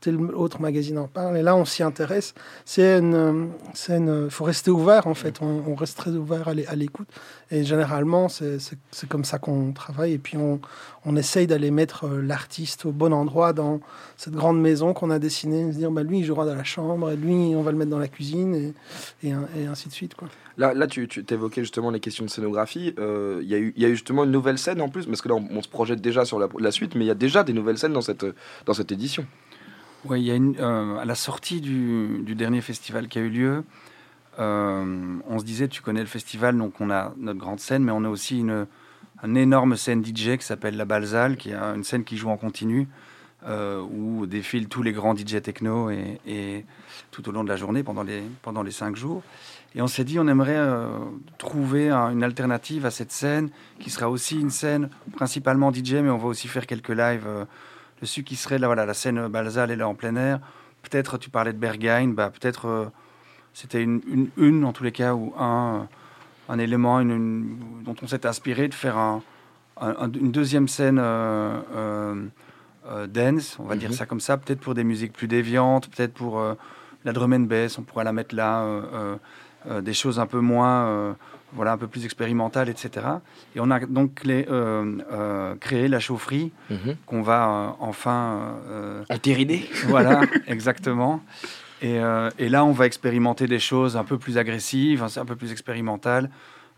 tel 0.05 0.21
autre 0.21 0.61
magazine 0.61 0.99
en 0.99 1.09
parle. 1.09 1.37
Et 1.39 1.43
là, 1.43 1.57
on 1.57 1.65
s'y 1.65 1.83
intéresse. 1.83 2.35
C'est 2.65 2.99
une, 2.99 3.15
euh, 3.15 3.47
une, 3.89 4.31
faut 4.31 4.45
rester 4.45 4.71
ouvert 4.71 5.07
en 5.07 5.15
fait. 5.15 5.41
On, 5.41 5.75
reste 5.75 5.97
très 5.97 6.11
ouvert 6.13 6.49
à 6.49 6.55
l'é- 6.55 6.67
à 6.67 6.75
l'écoute. 6.75 7.09
Et 7.51 7.65
généralement, 7.65 8.29
c'est, 8.29 8.59
comme 9.09 9.25
ça 9.25 9.39
qu'on 9.39 9.73
travaille. 9.73 10.13
Et 10.13 10.19
puis, 10.19 10.37
on, 10.37 10.61
on 11.05 11.17
essaye 11.17 11.47
d'aller 11.47 11.71
mettre 11.71 12.05
euh, 12.07 12.23
l'artiste 12.23 12.85
au 12.87 12.93
bon 12.93 13.13
endroit 13.13 13.53
dans 13.53 13.81
cette 14.17 14.35
grande 14.35 14.61
maison 14.61 14.93
qu'on 14.95 15.11
a 15.11 15.19
dessinée. 15.19 15.73
Se 15.73 15.79
dire, 15.79 15.91
bah, 15.91 16.03
lui, 16.03 16.19
il 16.21 16.25
jouera 16.25 16.45
dans 16.47 16.55
la 16.55 16.65
chambre, 16.65 17.11
et 17.11 17.17
lui, 17.17 17.55
on 17.57 17.63
va 17.63 17.73
le 17.73 17.79
mettre 17.79 17.91
dans 17.91 17.99
la 17.99 18.09
cuisine, 18.09 18.55
et, 19.23 19.29
et, 19.29 19.67
ainsi 19.67 19.89
de 19.89 19.93
suite. 19.95 20.15
Là, 20.57 20.73
là 20.75 20.87
tu, 20.87 21.09
tu 21.09 21.25
évoquais 21.31 21.63
justement 21.63 21.91
les 21.91 22.01
questions 22.01 22.25
de 22.25 22.31
scénographie. 22.31 22.95
Euh, 22.99 23.41
Il 23.43 23.49
y, 23.49 23.55
a 23.55 23.59
eu- 23.59 23.73
il 23.77 23.83
y 23.83 23.87
a 23.87 23.89
eu 23.89 23.95
justement 23.97 24.25
une 24.25 24.31
nouvelle 24.31 24.59
scène 24.59 24.81
en 24.81 24.89
plus, 24.89 25.07
parce 25.07 25.21
que 25.23 25.29
là, 25.29 25.35
on, 25.35 25.47
on 25.51 25.63
se 25.63 25.69
projette 25.69 26.01
déjà 26.01 26.25
sur 26.25 26.39
la, 26.39 26.49
la 26.59 26.71
suite, 26.71 26.95
mais 26.95 27.05
il 27.05 27.09
y 27.09 27.11
a 27.11 27.15
déjà 27.15 27.43
des 27.45 27.53
nouvelles 27.53 27.79
scènes 27.79 27.93
dans 27.93 28.03
cette, 28.03 28.27
dans 28.67 28.75
cette 28.75 28.93
édition. 28.93 29.27
Oui, 30.07 30.21
il 30.21 30.27
y 30.27 30.31
a 30.31 30.35
une, 30.35 30.55
euh, 30.59 30.99
à 30.99 31.07
la 31.07 31.15
sortie 31.15 31.63
du, 31.63 32.35
dernier 32.35 32.61
festival 32.61 33.09
qui 33.09 33.19
a 33.19 33.23
eu 33.23 33.31
lieu, 33.31 33.65
euh, 34.39 35.17
on 35.27 35.39
se 35.39 35.45
disait, 35.45 35.67
tu 35.67 35.81
connais 35.81 36.01
le 36.01 36.07
festival, 36.07 36.59
donc 36.59 36.79
on 36.81 36.91
a 36.91 37.15
notre 37.17 37.39
grande 37.39 37.59
scène, 37.59 37.83
mais 37.85 37.93
on 37.93 38.05
a 38.05 38.09
aussi 38.11 38.41
une, 38.41 38.67
énorme 39.23 39.79
scène 39.79 40.05
DJ 40.05 40.37
qui 40.37 40.45
s'appelle 40.45 40.77
la 40.77 40.85
Balzale, 40.85 41.39
qui 41.39 41.51
est 41.51 41.55
une 41.55 41.85
scène 41.85 42.05
qui 42.05 42.19
joue 42.19 42.29
en 42.29 42.37
continu, 42.37 42.87
euh, 43.47 43.81
où 43.81 44.27
défilent 44.27 44.69
tous 44.69 44.83
les 44.83 44.93
grands 44.93 45.17
DJ 45.17 45.41
techno 45.41 45.89
et, 45.89 46.67
tout 47.11 47.27
au 47.27 47.33
long 47.33 47.43
de 47.43 47.49
la 47.49 47.57
journée, 47.57 47.83
pendant 47.83 48.03
les, 48.03 48.71
cinq 48.73 48.97
jours. 48.97 49.23
Et 49.75 49.81
on 49.81 49.87
s'est 49.87 50.05
dit, 50.05 50.19
on 50.19 50.29
aimerait 50.29 50.61
trouver 51.39 51.89
un- 51.89 52.11
une 52.11 52.23
alternative 52.23 52.85
à 52.85 52.91
cette 52.91 53.11
scène, 53.11 53.49
qui 53.81 53.89
sera 53.89 54.11
aussi 54.11 54.39
une 54.39 54.51
scène 54.51 54.91
principalement 55.17 55.73
DJ, 55.73 55.95
mais 55.95 56.11
on 56.11 56.19
va 56.19 56.27
aussi 56.27 56.49
faire 56.49 56.67
quelques 56.67 56.91
lives 56.91 57.27
dessus, 58.05 58.23
qui 58.23 58.37
serait 58.37 58.59
là, 58.59 58.67
voilà, 58.67 58.85
la 58.87 58.95
scène 58.95 59.29
Balzal, 59.29 59.71
elle 59.71 59.81
est 59.81 59.85
en 59.85 59.95
plein 59.95 60.15
air. 60.17 60.39
Peut-être, 60.83 61.17
tu 61.19 61.31
parlais 61.31 61.53
de 61.55 61.59
Berghain, 61.59 62.09
bah, 62.09 62.31
peut-être 62.31 62.67
euh, 62.69 62.85
c'était 63.55 63.83
une, 63.83 64.01
une, 64.07 64.29
une, 64.37 64.65
en 64.65 64.73
tous 64.73 64.85
les 64.85 64.93
cas, 64.93 65.15
ou 65.15 65.33
un, 65.39 65.75
euh, 66.49 66.53
un 66.53 66.59
élément 66.59 67.01
une- 67.01 67.11
une- 67.11 67.59
dont 67.85 67.97
on 68.03 68.07
s'est 68.07 68.27
inspiré 68.27 68.69
de 68.69 68.75
faire 68.75 68.99
un- 68.99 69.23
un- 69.81 69.97
un- 69.99 70.13
une 70.13 70.31
deuxième 70.33 70.69
scène 70.69 70.99
euh, 71.01 72.27
dance, 73.09 73.57
on 73.59 73.65
va 73.65 73.77
dire 73.77 73.89
Mhm. 73.91 73.97
ça 73.97 74.05
comme 74.07 74.21
ça, 74.21 74.37
peut-être 74.37 74.61
pour 74.61 74.75
des 74.75 74.85
musiques 74.85 75.15
plus 75.15 75.27
déviantes, 75.27 75.89
peut-être 75.89 76.13
pour 76.13 76.43
la 77.05 77.13
drum 77.13 77.33
and 77.33 77.41
bass, 77.41 77.79
on 77.79 77.83
pourrait 77.83 78.05
la 78.05 78.13
mettre 78.13 78.35
là, 78.35 78.67
des 79.81 79.95
choses 79.95 80.19
un 80.21 80.27
peu 80.27 80.41
moins, 80.41 81.17
voilà, 81.55 81.73
un 81.73 81.77
peu 81.79 81.87
plus 81.87 82.05
expérimentales, 82.05 82.69
etc. 82.69 83.07
Et 83.57 83.61
on 83.61 83.71
a 83.71 83.81
donc 83.81 84.23
les, 84.25 84.47
euh, 84.51 84.99
euh, 85.13 85.55
créé 85.57 85.89
la 85.89 86.01
chaufferie 86.01 86.53
Mhm. 86.71 86.97
qu'on 87.07 87.23
va 87.23 87.49
euh, 87.49 87.69
enfin 87.81 88.57
euh, 88.69 89.05
entériner. 89.09 89.65
Voilà, 89.89 90.23
exactement. 90.47 91.23
Et, 91.83 91.97
et 92.39 92.49
là, 92.49 92.65
on 92.65 92.73
va 92.73 92.87
expérimenter 92.87 93.47
des 93.47 93.59
choses 93.59 93.97
un 93.99 94.05
peu 94.05 94.17
plus 94.17 94.39
agressives, 94.39 95.03
un 95.17 95.25
peu 95.27 95.37
plus 95.37 95.53
expérimentales. 95.53 96.31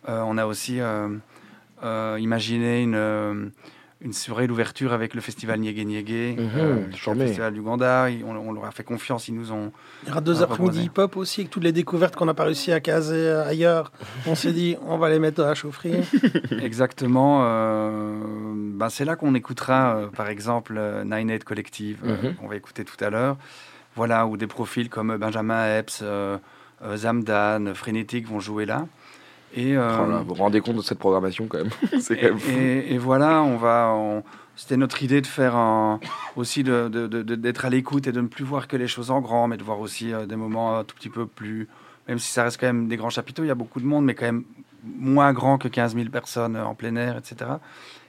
On 0.08 0.36
a 0.36 0.46
aussi 0.46 0.80
imaginé 2.18 2.82
une, 2.82 3.52
une 4.02 4.12
soirée 4.12 4.46
d'ouverture 4.46 4.92
avec 4.92 5.14
le 5.14 5.20
festival 5.22 5.58
Niégué 5.58 5.84
Niégué, 5.84 6.36
Mhm, 6.38 6.50
euh, 6.58 6.76
le 7.14 7.18
festival 7.20 7.54
d'Ouganda. 7.54 8.08
On, 8.26 8.36
on 8.36 8.52
leur 8.52 8.66
a 8.66 8.70
fait 8.70 8.84
confiance, 8.84 9.26
ils 9.28 9.34
nous 9.34 9.52
ont. 9.52 9.72
Il 10.02 10.08
y 10.08 10.12
aura 10.12 10.20
deux 10.20 10.42
après-midi 10.42 10.84
hip-hop 10.84 11.16
aussi, 11.16 11.40
avec 11.40 11.50
toutes 11.50 11.64
les 11.64 11.72
découvertes 11.72 12.14
qu'on 12.14 12.26
n'a 12.26 12.34
pas 12.34 12.44
réussi 12.44 12.72
à 12.72 12.80
caser 12.80 13.14
euh, 13.16 13.46
ailleurs. 13.48 13.92
On 14.26 14.34
s'est 14.34 14.52
dit, 14.52 14.76
on 14.86 14.98
va 14.98 15.08
les 15.08 15.18
mettre 15.18 15.42
à 15.42 15.46
la 15.46 15.54
chaufferie. 15.54 15.94
Exactement. 16.62 17.40
euh, 17.44 18.52
ben 18.54 18.88
c'est 18.90 19.04
là 19.04 19.16
qu'on 19.16 19.34
écoutera, 19.34 19.96
euh, 19.96 20.06
par 20.08 20.28
exemple, 20.28 20.74
euh, 20.76 21.04
Nine 21.04 21.30
Eight 21.30 21.44
Collective, 21.44 21.98
euh, 22.04 22.16
Mhm. 22.22 22.34
qu'on 22.34 22.48
va 22.48 22.56
écouter 22.56 22.84
tout 22.84 23.02
à 23.02 23.10
l'heure. 23.10 23.36
Voilà, 23.94 24.26
où 24.26 24.36
des 24.36 24.46
profils 24.46 24.90
comme 24.90 25.16
Benjamin 25.16 25.78
Epps, 25.78 26.00
euh, 26.02 26.36
euh, 26.82 26.96
Zamdan, 26.98 27.72
Frénétique 27.74 28.28
vont 28.28 28.40
jouer 28.40 28.66
là. 28.66 28.86
Et, 29.54 29.76
euh, 29.76 29.96
Oh 30.00 30.18
vous 30.18 30.24
vous 30.24 30.34
rendez 30.34 30.60
compte 30.60 30.76
de 30.76 30.82
cette 30.82 30.98
programmation 30.98 31.46
quand 31.46 31.58
même 31.58 31.70
C'est 32.00 32.16
quand 32.16 32.26
même 32.28 32.38
fou. 32.38 32.50
et, 32.50 32.94
et 32.94 32.98
voilà, 32.98 33.42
on 33.42 33.56
va. 33.56 33.92
on- 33.94 34.22
C'était 34.56 34.76
notre 34.76 35.02
idée 35.02 35.20
de 35.20 35.26
faire 35.26 35.54
un, 35.56 36.00
aussi 36.34 36.62
de- 36.62 36.88
de- 36.88 37.06
de- 37.06 37.22
de- 37.22 37.34
d'être 37.34 37.64
à 37.66 37.70
l'écoute 37.70 38.06
et 38.06 38.12
de 38.12 38.20
ne 38.20 38.26
plus 38.26 38.44
voir 38.44 38.68
que 38.68 38.76
les 38.76 38.88
choses 38.88 39.10
en 39.10 39.20
grand, 39.20 39.48
mais 39.48 39.56
de 39.58 39.62
voir 39.62 39.80
aussi 39.80 40.12
euh, 40.12 40.24
des 40.26 40.36
moments 40.36 40.78
un 40.78 40.84
tout 40.84 40.96
petit 40.96 41.10
peu 41.10 41.26
plus. 41.26 41.68
Même 42.08 42.18
si 42.18 42.30
ça 42.32 42.44
reste 42.44 42.58
quand 42.60 42.66
même 42.66 42.88
des 42.88 42.96
grands 42.96 43.10
chapiteaux, 43.10 43.44
il 43.44 43.48
y 43.48 43.50
a 43.50 43.54
beaucoup 43.54 43.80
de 43.80 43.86
monde, 43.86 44.04
mais 44.04 44.14
quand 44.14 44.26
même 44.26 44.44
moins 44.84 45.32
grand 45.32 45.58
que 45.58 45.68
15 45.68 45.94
000 45.94 46.08
personnes 46.10 46.56
euh, 46.56 46.64
en 46.64 46.74
plein 46.74 46.96
air, 46.96 47.16
etc. 47.18 47.50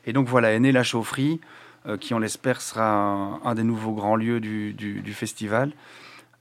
Et 0.05 0.13
donc 0.13 0.27
voilà, 0.27 0.53
est 0.53 0.59
née 0.59 0.71
la 0.71 0.83
chaufferie, 0.83 1.41
euh, 1.87 1.97
qui 1.97 2.13
on 2.13 2.19
l'espère 2.19 2.61
sera 2.61 2.87
un, 2.93 3.39
un 3.43 3.55
des 3.55 3.63
nouveaux 3.63 3.93
grands 3.93 4.15
lieux 4.15 4.39
du, 4.39 4.73
du- 4.73 5.01
du 5.01 5.13
festival. 5.13 5.71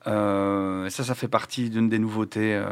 Ça, 0.04 0.88
ça 1.04 1.14
fait 1.16 1.28
partie 1.28 1.68
d'une 1.70 1.88
des 1.88 1.98
nouveautés 1.98 2.62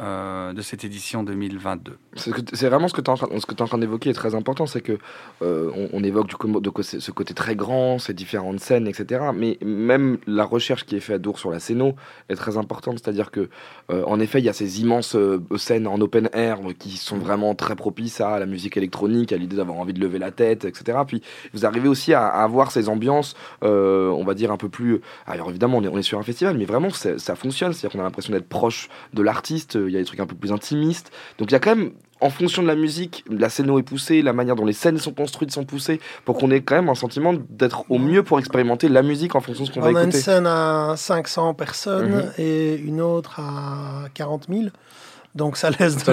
euh, 0.00 0.52
de 0.52 0.60
cette 0.60 0.84
édition 0.84 1.22
2022. 1.22 1.96
C'est 2.16 2.68
vraiment 2.68 2.88
ce 2.88 2.94
que 2.94 3.00
tu 3.00 3.10
es 3.10 3.62
en 3.62 3.66
train, 3.66 3.78
d'évoquer 3.78 4.10
est 4.10 4.14
très 4.14 4.34
important, 4.34 4.66
c'est 4.66 4.80
que 4.80 4.98
euh, 5.42 5.70
on, 5.92 6.02
évoque 6.02 6.26
du 6.26 6.34
de 6.60 6.82
ce 6.82 7.10
côté 7.12 7.32
très 7.32 7.54
grand, 7.54 8.00
ces 8.00 8.12
différentes 8.12 8.58
scènes, 8.58 8.88
etc. 8.88 9.26
Mais 9.32 9.56
même 9.64 10.18
la 10.26 10.44
recherche 10.44 10.84
qui 10.84 10.96
est 10.96 11.00
faite 11.00 11.16
à 11.16 11.18
Dour 11.18 11.38
sur 11.38 11.50
la 11.50 11.60
scéno 11.60 11.94
est 12.28 12.34
très 12.34 12.56
importante, 12.56 12.98
c'est-à-dire 12.98 13.30
que 13.30 13.48
euh, 13.92 14.02
en 14.06 14.18
effet 14.18 14.40
il 14.40 14.44
y 14.44 14.48
a 14.48 14.52
ces 14.52 14.80
immenses 14.80 15.16
scènes 15.56 15.86
en 15.86 16.00
open 16.00 16.28
air 16.32 16.58
qui 16.78 16.96
sont 16.96 17.18
vraiment 17.18 17.54
très 17.54 17.76
propices 17.76 18.20
à 18.20 18.40
la 18.40 18.46
musique 18.46 18.76
électronique, 18.76 19.32
à 19.32 19.36
l'idée 19.36 19.56
d'avoir 19.56 19.78
envie 19.78 19.92
de 19.92 20.00
lever 20.00 20.18
la 20.18 20.32
tête, 20.32 20.64
etc. 20.64 20.98
Puis 21.06 21.22
vous 21.52 21.66
arrivez 21.66 21.88
aussi 21.88 22.14
à, 22.14 22.26
avoir 22.26 22.72
ces 22.72 22.88
ambiances, 22.88 23.36
on 23.62 24.24
va 24.24 24.34
dire 24.34 24.50
un 24.50 24.56
peu 24.56 24.68
plus. 24.68 25.00
Alors 25.26 25.50
évidemment 25.50 25.78
on 25.78 25.98
est, 25.98 26.02
sur 26.02 26.18
un 26.18 26.24
festival, 26.24 26.58
mais 26.58 26.64
vraiment 26.64 26.90
ça 26.90 27.36
fonctionne, 27.36 27.72
c'est-à-dire 27.72 27.96
qu'on 27.96 28.00
a 28.00 28.06
l'impression 28.06 28.32
d'être 28.32 28.48
proche 28.48 28.88
de 29.12 29.22
l'artiste. 29.22 29.78
Il 29.88 29.92
y 29.92 29.96
a 29.96 30.00
des 30.00 30.04
trucs 30.04 30.20
un 30.20 30.26
peu 30.26 30.34
plus 30.36 30.52
intimistes, 30.52 31.10
donc 31.38 31.50
il 31.50 31.52
y 31.52 31.56
a 31.56 31.60
quand 31.60 31.74
même 31.76 31.92
en 32.20 32.30
fonction 32.30 32.62
de 32.62 32.68
la 32.68 32.74
musique, 32.76 33.24
la 33.28 33.50
scéno 33.50 33.78
est 33.78 33.82
poussée, 33.82 34.22
la 34.22 34.32
manière 34.32 34.56
dont 34.56 34.64
les 34.64 34.72
scènes 34.72 34.96
sont 34.98 35.12
construites 35.12 35.50
sont 35.50 35.64
poussées, 35.64 36.00
pour 36.24 36.36
qu'on 36.38 36.50
ait 36.50 36.62
quand 36.62 36.76
même 36.76 36.88
un 36.88 36.94
sentiment 36.94 37.34
d'être 37.50 37.84
au 37.90 37.98
mieux 37.98 38.22
pour 38.22 38.38
expérimenter 38.38 38.88
la 38.88 39.02
musique 39.02 39.34
en 39.34 39.40
fonction 39.40 39.64
de 39.64 39.68
ce 39.68 39.74
qu'on 39.74 39.80
va 39.80 39.88
On 39.90 39.94
a 39.96 40.02
une 40.04 40.08
écouter. 40.08 40.20
scène 40.22 40.46
à 40.46 40.94
500 40.96 41.52
personnes 41.54 42.12
Mhm. 42.16 42.30
et 42.38 42.76
une 42.76 43.00
autre 43.02 43.40
à 43.40 44.04
40 44.14 44.46
000. 44.48 44.68
Donc 45.34 45.56
ça 45.56 45.68
laisse 45.70 45.96
de, 46.04 46.12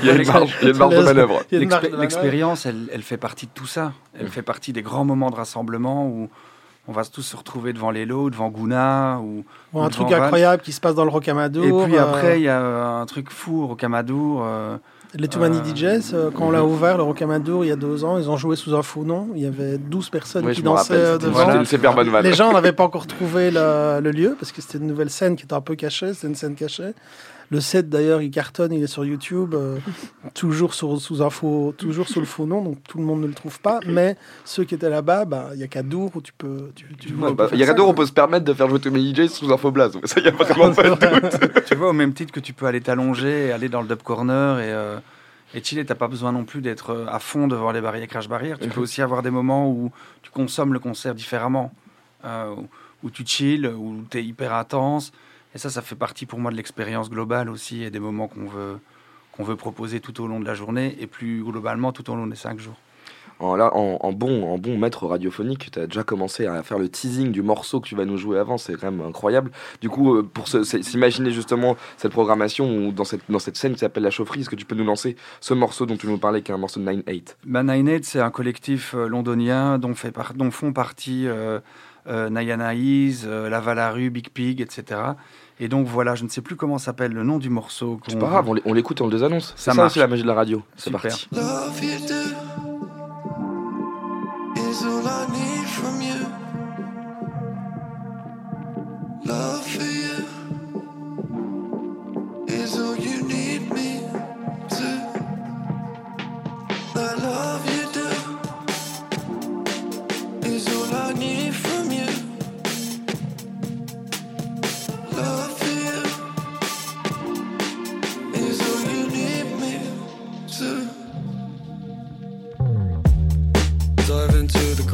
Il 0.00 0.06
y 0.06 0.10
a 0.10 0.14
une 0.14 0.26
marge- 0.26 0.54
il 0.62 0.66
y 0.66 0.68
a 0.68 0.70
une 0.72 0.78
marge 0.78 0.94
de 0.96 1.02
manœuvre. 1.02 1.42
L'expérience, 1.98 2.66
elle, 2.66 2.86
elle 2.92 3.02
fait 3.02 3.16
partie 3.16 3.46
de 3.46 3.50
tout 3.52 3.66
ça. 3.66 3.92
Elle 4.18 4.28
fait 4.28 4.42
partie 4.42 4.72
des 4.72 4.82
grands 4.82 5.04
moments 5.04 5.30
de 5.30 5.36
rassemblement 5.36 6.06
où 6.06 6.30
on 6.86 6.92
va 6.92 7.04
tous 7.04 7.22
se 7.22 7.36
retrouver 7.36 7.72
devant 7.72 7.90
les 7.90 8.04
lots, 8.06 8.28
devant 8.30 8.48
Gouna. 8.50 9.18
Ou, 9.22 9.44
Ou 9.72 9.80
un 9.80 9.88
truc 9.88 10.08
Val. 10.08 10.22
incroyable 10.22 10.62
qui 10.62 10.72
se 10.72 10.80
passe 10.80 10.94
dans 10.94 11.04
le 11.04 11.10
Rocamadour. 11.10 11.64
Et 11.64 11.84
puis 11.86 11.96
euh, 11.96 12.02
après, 12.02 12.40
il 12.40 12.44
y 12.44 12.48
a 12.48 12.60
euh, 12.60 13.00
un 13.02 13.06
truc 13.06 13.30
fou 13.30 13.62
au 13.62 13.66
Rocamadour. 13.68 14.42
euh, 14.44 14.76
Les 15.14 15.28
Too 15.28 15.38
Many 15.40 15.58
euh, 15.58 16.00
DJs, 16.00 16.14
quand 16.34 16.46
on 16.46 16.50
l'a 16.50 16.64
ouvert, 16.64 16.96
le 16.98 17.02
Rocamadour, 17.04 17.64
il 17.64 17.68
y 17.68 17.72
a 17.72 17.76
deux 17.76 18.04
ans, 18.04 18.18
ils 18.18 18.28
ont 18.28 18.36
joué 18.36 18.56
sous 18.56 18.74
un 18.74 18.82
faux 18.82 19.04
nom. 19.04 19.28
Il 19.34 19.42
y 19.42 19.46
avait 19.46 19.78
12 19.78 20.10
personnes 20.10 20.44
Oui, 20.44 20.54
qui 20.54 20.62
dansaient 20.62 20.94
rappelle, 20.94 21.12
c'était- 21.14 21.24
devant. 21.26 21.46
c'était 21.46 21.58
une 21.58 21.64
super 21.64 21.94
bonne 21.94 22.08
vanne. 22.10 22.24
Les 22.24 22.32
gens 22.34 22.52
n'avaient 22.52 22.72
pas 22.72 22.84
encore 22.84 23.06
trouvé 23.06 23.50
le, 23.50 24.00
le 24.02 24.10
lieu 24.10 24.36
parce 24.38 24.52
que 24.52 24.60
c'était 24.60 24.78
une 24.78 24.86
nouvelle 24.88 25.10
scène 25.10 25.36
qui 25.36 25.44
était 25.44 25.54
un 25.54 25.60
peu 25.62 25.76
cachée. 25.76 26.12
C'était 26.14 26.26
une 26.28 26.34
scène 26.34 26.54
cachée. 26.54 26.92
Le 27.50 27.60
set 27.60 27.88
d'ailleurs, 27.88 28.22
il 28.22 28.30
cartonne, 28.30 28.72
il 28.72 28.82
est 28.82 28.86
sur 28.88 29.04
YouTube, 29.04 29.54
euh, 29.54 29.78
toujours, 30.34 30.74
sur, 30.74 31.00
sous 31.00 31.22
un 31.22 31.30
faux, 31.30 31.74
toujours 31.76 32.08
sous 32.08 32.20
le 32.20 32.26
faux 32.26 32.46
nom, 32.46 32.62
donc 32.62 32.78
tout 32.88 32.98
le 32.98 33.04
monde 33.04 33.20
ne 33.20 33.26
le 33.26 33.34
trouve 33.34 33.60
pas. 33.60 33.80
Mais 33.86 34.16
ceux 34.44 34.64
qui 34.64 34.74
étaient 34.74 34.88
là-bas, 34.90 35.24
bah, 35.24 35.50
il 35.54 35.60
y 35.60 35.62
a 35.62 35.66
qu'à 35.68 35.82
Dour 35.82 36.10
où 36.14 36.20
tu 36.20 36.32
peux. 36.32 36.70
Tu, 36.74 36.86
tu- 36.96 37.12
Ouais, 37.14 37.28
tu 37.30 37.34
bah, 37.34 37.48
peux 37.48 37.54
Il 37.56 37.60
y 37.60 37.62
a 37.62 37.66
qu'à 37.66 37.74
Dour, 37.74 37.86
ça. 37.86 37.90
on 37.92 37.94
peut 37.94 38.06
se 38.06 38.12
permettre 38.12 38.44
de 38.44 38.52
faire 38.54 38.68
jouer 38.68 38.80
tous 38.80 38.90
mes 38.90 39.00
DJ 39.14 39.28
sous 39.28 39.52
un 39.52 39.56
faux 39.56 39.70
blaze. 39.70 39.98
Ça, 40.04 40.20
il 40.20 40.24
y 40.26 40.28
a 40.28 40.30
vraiment 40.32 40.72
pas 40.74 40.82
de 40.82 41.20
doute. 41.20 41.64
tu 41.66 41.74
vois, 41.74 41.90
au 41.90 41.92
même 41.92 42.14
titre 42.14 42.32
que 42.32 42.40
tu 42.40 42.52
peux 42.52 42.66
aller 42.66 42.80
t'allonger, 42.80 43.48
et 43.48 43.52
aller 43.52 43.68
dans 43.68 43.82
le 43.82 43.88
dub 43.88 44.02
corner 44.02 44.58
et, 44.60 44.72
euh, 44.72 44.98
et 45.54 45.62
chiller, 45.62 45.84
t'as 45.84 45.94
pas 45.94 46.08
besoin 46.08 46.32
non 46.32 46.44
plus 46.44 46.60
d'être 46.62 46.90
euh, 46.90 47.06
à 47.08 47.18
fond 47.18 47.46
devant 47.46 47.70
les 47.72 47.80
barrières 47.80 48.08
crash 48.08 48.28
barrières. 48.28 48.58
Tu 48.58 48.68
peux 48.68 48.80
aussi 48.80 49.02
avoir 49.02 49.22
des 49.22 49.30
moments 49.30 49.70
où 49.70 49.92
tu 50.22 50.30
consommes 50.30 50.72
le 50.72 50.78
concert 50.80 51.14
différemment, 51.14 51.72
euh, 52.24 52.54
où, 52.56 52.68
où 53.04 53.10
tu 53.10 53.24
chill, 53.26 53.66
où 53.66 54.02
tu 54.10 54.18
es 54.18 54.24
hyper 54.24 54.54
intense. 54.54 55.12
Et 55.54 55.58
ça, 55.58 55.70
ça 55.70 55.82
fait 55.82 55.94
partie 55.94 56.26
pour 56.26 56.38
moi 56.38 56.50
de 56.50 56.56
l'expérience 56.56 57.10
globale 57.10 57.48
aussi 57.48 57.82
et 57.84 57.90
des 57.90 58.00
moments 58.00 58.28
qu'on 58.28 58.46
veut, 58.46 58.78
qu'on 59.32 59.44
veut 59.44 59.56
proposer 59.56 60.00
tout 60.00 60.20
au 60.22 60.26
long 60.26 60.40
de 60.40 60.44
la 60.46 60.54
journée 60.54 60.96
et 61.00 61.06
plus 61.06 61.42
globalement 61.44 61.92
tout 61.92 62.10
au 62.10 62.16
long 62.16 62.26
des 62.26 62.36
cinq 62.36 62.58
jours. 62.58 62.76
En, 63.40 63.56
là, 63.56 63.74
en, 63.74 63.98
en 64.00 64.12
bon, 64.12 64.44
en 64.48 64.58
bon 64.58 64.78
maître 64.78 65.06
radiophonique, 65.06 65.70
tu 65.72 65.78
as 65.80 65.86
déjà 65.88 66.04
commencé 66.04 66.46
à 66.46 66.62
faire 66.62 66.78
le 66.78 66.88
teasing 66.88 67.32
du 67.32 67.42
morceau 67.42 67.80
que 67.80 67.88
tu 67.88 67.96
vas 67.96 68.04
nous 68.04 68.16
jouer 68.16 68.38
avant, 68.38 68.58
c'est 68.58 68.74
quand 68.74 68.92
même 68.92 69.04
incroyable. 69.04 69.50
Du 69.80 69.88
coup, 69.88 70.14
euh, 70.14 70.22
pour 70.22 70.46
s'imaginer 70.46 71.32
justement 71.32 71.76
cette 71.96 72.12
programmation 72.12 72.86
ou 72.86 72.92
dans 72.92 73.02
cette, 73.04 73.22
dans 73.28 73.40
cette 73.40 73.56
scène 73.56 73.72
qui 73.72 73.80
s'appelle 73.80 74.04
La 74.04 74.12
Chaufferie, 74.12 74.40
est-ce 74.40 74.50
que 74.50 74.54
tu 74.54 74.64
peux 74.64 74.76
nous 74.76 74.84
lancer 74.84 75.16
ce 75.40 75.52
morceau 75.52 75.84
dont 75.84 75.96
tu 75.96 76.06
nous 76.06 76.18
parlais, 76.18 76.42
qui 76.42 76.52
est 76.52 76.54
un 76.54 76.58
morceau 76.58 76.78
de 76.78 76.86
9-8 76.88 77.34
Bah, 77.44 77.64
Nine 77.64 77.88
Eight, 77.88 78.04
c'est 78.04 78.20
un 78.20 78.30
collectif 78.30 78.94
euh, 78.94 79.08
londonien 79.08 79.78
dont, 79.78 79.94
fait 79.96 80.12
par- 80.12 80.34
dont 80.34 80.52
font 80.52 80.72
partie 80.72 81.26
euh, 81.26 81.58
euh, 82.06 82.30
euh, 82.30 83.48
La 83.50 83.92
Big 84.10 84.28
Pig, 84.30 84.60
etc. 84.60 85.00
Et 85.60 85.68
donc 85.68 85.86
voilà, 85.86 86.14
je 86.16 86.24
ne 86.24 86.28
sais 86.28 86.40
plus 86.40 86.56
comment 86.56 86.78
s'appelle 86.78 87.12
le 87.12 87.22
nom 87.22 87.38
du 87.38 87.48
morceau. 87.48 88.00
C'est 88.08 88.18
pas 88.18 88.26
grave, 88.28 88.48
on 88.48 88.54
l'é- 88.54 88.62
on 88.64 88.72
l'écoute 88.72 89.00
et 89.00 89.02
on 89.02 89.06
le 89.06 89.12
désannonce. 89.12 89.52
C'est 89.56 89.72
Ça 89.72 89.86
aussi 89.86 89.98
la 90.00 90.08
magie 90.08 90.22
de 90.22 90.26
la 90.26 90.34
radio. 90.34 90.62
C'est 90.76 90.90
parti. 90.90 91.28
Love 91.32 91.82
you 91.82 91.98
do 92.08 92.14
is 94.56 94.84
all 94.84 95.06
I 95.06 95.26
need 95.30 95.66
from 95.68 96.02
you. 96.02 96.26
Love 99.24 99.62
for 99.62 99.82
you 99.84 100.26
is 102.48 102.76
all 102.78 102.96
you 102.96 103.22
need 103.26 103.43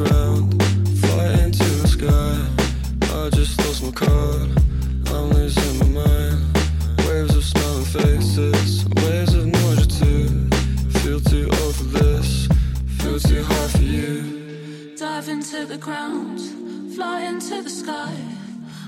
ground, 0.03 0.63
fly 1.01 1.25
into 1.43 1.63
the 1.63 1.87
sky. 1.87 2.33
I 3.17 3.29
just 3.29 3.57
lost 3.59 3.83
my 3.83 3.91
card, 3.91 4.49
I'm 5.07 5.29
losing 5.31 5.79
my 5.79 6.03
mind. 6.05 6.57
Waves 7.07 7.35
of 7.35 7.43
smiling 7.43 7.85
faces, 7.85 8.85
waves 8.95 9.33
of 9.33 9.45
nausea 9.47 9.85
too. 9.85 10.49
Feel 10.99 11.19
too 11.19 11.49
old 11.61 11.75
for 11.75 11.83
this, 11.83 12.47
feel 12.99 13.19
too 13.19 13.43
high 13.43 13.67
for 13.67 13.81
you. 13.97 14.95
Dive 14.97 15.29
into 15.29 15.65
the 15.65 15.77
ground, 15.77 16.39
fly 16.95 17.21
into 17.21 17.61
the 17.61 17.69
sky. 17.69 18.13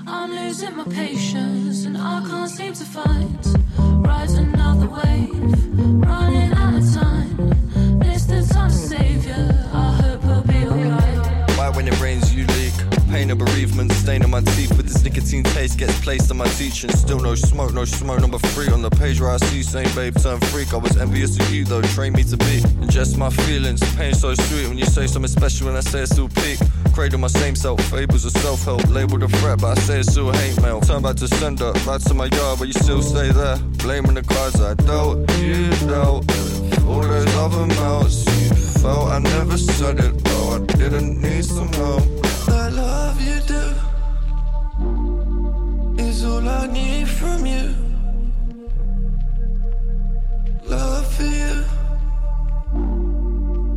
I'm 0.06 0.30
losing 0.30 0.76
my 0.76 0.84
patience 0.84 1.84
and 1.84 1.96
I 1.96 2.24
can't 2.28 2.50
seem 2.50 2.72
to 2.74 2.84
find. 2.84 3.38
Ride 4.06 4.30
another 4.30 4.88
wave, 4.88 6.08
running 6.08 6.52
out 6.52 6.74
of 6.74 6.94
time. 6.94 7.13
Pain 13.14 13.30
of 13.30 13.38
bereavement, 13.38 13.92
stain 13.92 14.24
on 14.24 14.30
my 14.30 14.40
teeth 14.40 14.76
with 14.76 14.88
this 14.88 15.04
nicotine 15.04 15.44
taste 15.44 15.78
gets 15.78 15.96
placed 16.00 16.32
on 16.32 16.36
my 16.36 16.48
teaching. 16.58 16.90
Still 16.90 17.20
no 17.20 17.36
smoke, 17.36 17.72
no 17.72 17.84
smoke. 17.84 18.20
Number 18.20 18.38
three 18.38 18.66
on 18.70 18.82
the 18.82 18.90
page 18.90 19.20
where 19.20 19.30
I 19.30 19.36
see 19.36 19.62
saying 19.62 19.94
babe 19.94 20.16
turn 20.20 20.40
freak. 20.40 20.74
I 20.74 20.78
was 20.78 20.96
envious 20.96 21.38
of 21.38 21.48
you 21.54 21.64
though, 21.64 21.80
train 21.80 22.12
me 22.14 22.24
to 22.24 22.36
be. 22.36 22.58
Ingest 22.82 23.16
my 23.16 23.30
feelings, 23.30 23.78
pain 23.94 24.14
so 24.14 24.34
sweet 24.34 24.66
when 24.66 24.78
you 24.78 24.84
say 24.84 25.06
something 25.06 25.28
special 25.28 25.68
when 25.68 25.76
I 25.76 25.80
say 25.80 26.00
it's 26.00 26.10
still 26.10 26.28
peak. 26.28 26.58
Cradle 26.92 27.20
my 27.20 27.28
same 27.28 27.54
self, 27.54 27.80
fables 27.84 28.24
of 28.24 28.32
self 28.32 28.64
help, 28.64 28.84
labeled 28.88 29.22
a 29.22 29.28
threat, 29.28 29.60
but 29.60 29.78
I 29.78 29.80
say 29.82 30.00
it's 30.00 30.10
still 30.10 30.32
hate 30.32 30.60
mail. 30.60 30.80
Turn 30.80 31.00
back 31.00 31.14
to 31.16 31.28
sender, 31.28 31.72
back 31.86 32.00
to 32.00 32.14
my 32.14 32.26
yard, 32.26 32.58
but 32.58 32.66
you 32.66 32.74
still 32.74 33.00
stay 33.00 33.30
there. 33.30 33.58
Blaming 33.84 34.14
the 34.14 34.24
cards 34.24 34.60
I 34.60 34.74
dealt, 34.74 35.18
you 35.38 35.70
dealt. 35.86 36.26
All 36.82 37.02
those 37.02 37.36
other 37.36 37.66
mouths 37.76 38.26
you 38.42 38.52
felt, 38.82 39.08
I 39.12 39.20
never 39.20 39.56
said 39.56 40.00
it, 40.00 40.24
though 40.24 40.56
I 40.56 40.58
didn't 40.66 41.22
need 41.22 41.44
some 41.44 41.72
help. 41.74 42.23
I 42.64 42.68
love 42.68 43.20
you 43.20 43.40
do 43.40 43.64
is 46.02 46.24
all 46.24 46.48
I 46.48 46.66
need 46.66 47.06
from 47.06 47.44
you. 47.44 47.74
Love 50.64 51.06
for 51.14 51.24
you 51.24 51.64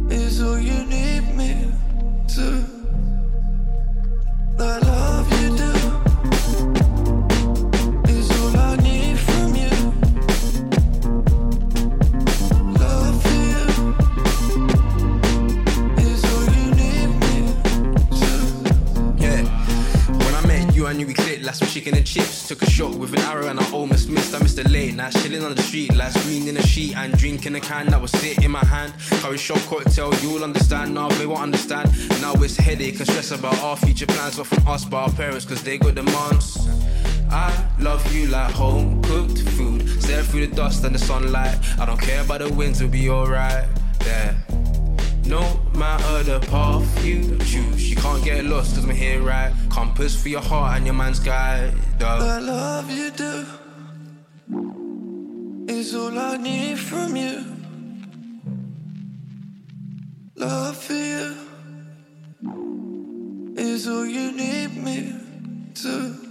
is 0.10 0.42
all 0.42 0.58
you 0.58 0.86
need 0.86 1.36
me 1.36 1.70
to. 2.36 2.78
Chicken 21.56 21.95
and 21.95 22.06
chips. 22.06 22.48
Took 22.48 22.62
a 22.62 22.70
shot 22.70 22.95
with 22.95 23.14
an 23.14 23.20
arrow 23.20 23.48
and 23.48 23.60
I 23.60 23.72
almost 23.72 24.10
missed. 24.10 24.34
I 24.36 24.39
missed 24.39 24.58
the 24.58 24.68
late 24.70 24.95
night, 24.95 25.14
chilling 25.14 25.43
on 25.43 25.56
the 25.56 25.62
street, 25.62 25.95
last 25.95 26.22
green 26.26 26.48
in 26.48 26.58
a 26.58 26.62
sheet 26.62 26.95
and 26.98 27.18
drinking 27.18 27.56
a 27.56 27.60
can 27.60 27.88
that 27.88 28.02
was 28.02 28.12
sit 28.12 28.43
in 28.43 28.52
my 28.52 28.66
hand. 28.66 28.93
Curry 29.22 29.38
shot 29.38 29.60
cocktail, 29.68 30.14
you'll 30.16 30.43
understand. 30.43 30.93
Now 30.93 31.10
they 31.10 31.26
won't 31.26 31.41
understand. 31.41 31.89
Now 32.22 32.34
it's 32.34 32.58
headache 32.58 32.98
and 33.00 33.08
stress 33.08 33.32
about 33.32 33.58
our 33.60 33.78
future 33.78 34.06
plans, 34.06 34.38
not 34.38 34.48
from 34.48 34.68
us, 34.68 34.86
but 34.86 34.98
our 34.98 35.12
parents, 35.12 35.45
cause 35.45 35.64
they 35.64 35.78
got 35.78 35.95
demands. 35.95 36.68
I 37.30 37.52
love 37.80 38.04
you 38.14 38.28
like 38.28 38.54
home 38.54 39.02
cooked 39.04 39.39
food. 39.39 39.88
Stare 40.02 40.24
through 40.24 40.48
the 40.48 40.56
dust 40.56 40.84
and 40.84 40.95
the 40.95 41.00
sunlight. 41.00 41.58
I 41.80 41.86
don't 41.86 42.00
care 42.00 42.22
about 42.22 42.39
the 42.39 42.54
winds, 42.54 42.82
we'll 42.82 42.89
be 42.89 43.10
alright. 43.10 43.68
Yeah. 44.06 44.36
No 46.18 46.24
matter 46.24 46.39
the 46.39 46.47
path 46.47 47.05
you 47.05 47.38
choose, 47.45 47.91
you 47.91 47.95
can't 47.95 48.24
get 48.24 48.43
lost 48.45 48.74
cause 48.74 48.84
I'm 48.84 48.89
here 48.89 49.22
right? 49.22 49.53
Compass 49.70 50.20
for 50.20 50.30
your 50.30 50.41
heart 50.41 50.78
and 50.78 50.86
your 50.88 50.95
man's 50.95 51.20
guide. 51.20 51.74
The 51.99 52.05
dog. 52.05 52.41
love 52.41 52.89
you 52.89 53.11
do 53.11 53.45
is 55.68 55.93
all 55.93 56.18
I 56.18 56.38
need 56.38 56.80
from 56.80 57.15
you. 57.15 57.45
Love 60.38 60.78
for 60.78 60.93
you 60.93 61.36
is 63.55 63.88
all 63.88 64.07
you 64.07 64.32
need 64.32 64.76
me 64.76 65.13
to. 65.76 66.28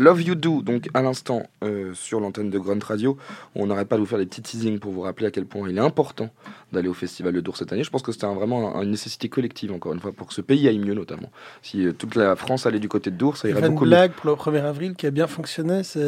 Love 0.00 0.22
You 0.22 0.34
Do, 0.34 0.62
donc 0.62 0.88
à 0.94 1.02
l'instant 1.02 1.42
euh, 1.62 1.92
sur 1.92 2.20
l'antenne 2.20 2.48
de 2.48 2.58
Grunt 2.58 2.82
Radio. 2.82 3.18
On 3.54 3.66
n'arrête 3.66 3.86
pas 3.86 3.96
de 3.96 4.00
vous 4.00 4.06
faire 4.06 4.18
des 4.18 4.24
petits 4.24 4.40
teasings 4.40 4.78
pour 4.78 4.92
vous 4.92 5.02
rappeler 5.02 5.26
à 5.26 5.30
quel 5.30 5.44
point 5.44 5.68
il 5.68 5.76
est 5.76 5.80
important 5.80 6.30
d'aller 6.72 6.88
au 6.88 6.94
Festival 6.94 7.32
de 7.32 7.40
Dour 7.40 7.56
cette 7.56 7.72
année. 7.72 7.84
Je 7.84 7.90
pense 7.90 8.02
que 8.02 8.12
c'était 8.12 8.24
un- 8.26 8.34
vraiment 8.34 8.76
un- 8.76 8.82
une 8.82 8.90
nécessité 8.90 9.28
collective, 9.28 9.72
encore 9.72 9.92
une 9.92 10.00
fois, 10.00 10.12
pour 10.12 10.26
que 10.28 10.34
ce 10.34 10.40
pays 10.40 10.66
aille 10.68 10.78
mieux 10.78 10.94
notamment. 10.94 11.30
Si 11.62 11.86
euh, 11.86 11.92
toute 11.92 12.14
la 12.14 12.36
France 12.36 12.66
allait 12.66 12.78
du 12.78 12.88
côté 12.88 13.10
de 13.10 13.16
Dour, 13.16 13.36
ça 13.36 13.48
Il 13.48 13.52
y 13.52 13.54
irait 13.54 13.66
une 13.66 13.72
beaucoup 13.74 13.84
mieux. 13.84 13.90
blague 13.90 14.12
pour 14.12 14.30
le 14.30 14.36
1er 14.36 14.60
avril 14.64 14.94
qui 14.94 15.06
a 15.06 15.10
bien 15.10 15.26
fonctionné, 15.26 15.82
c'est 15.82 16.00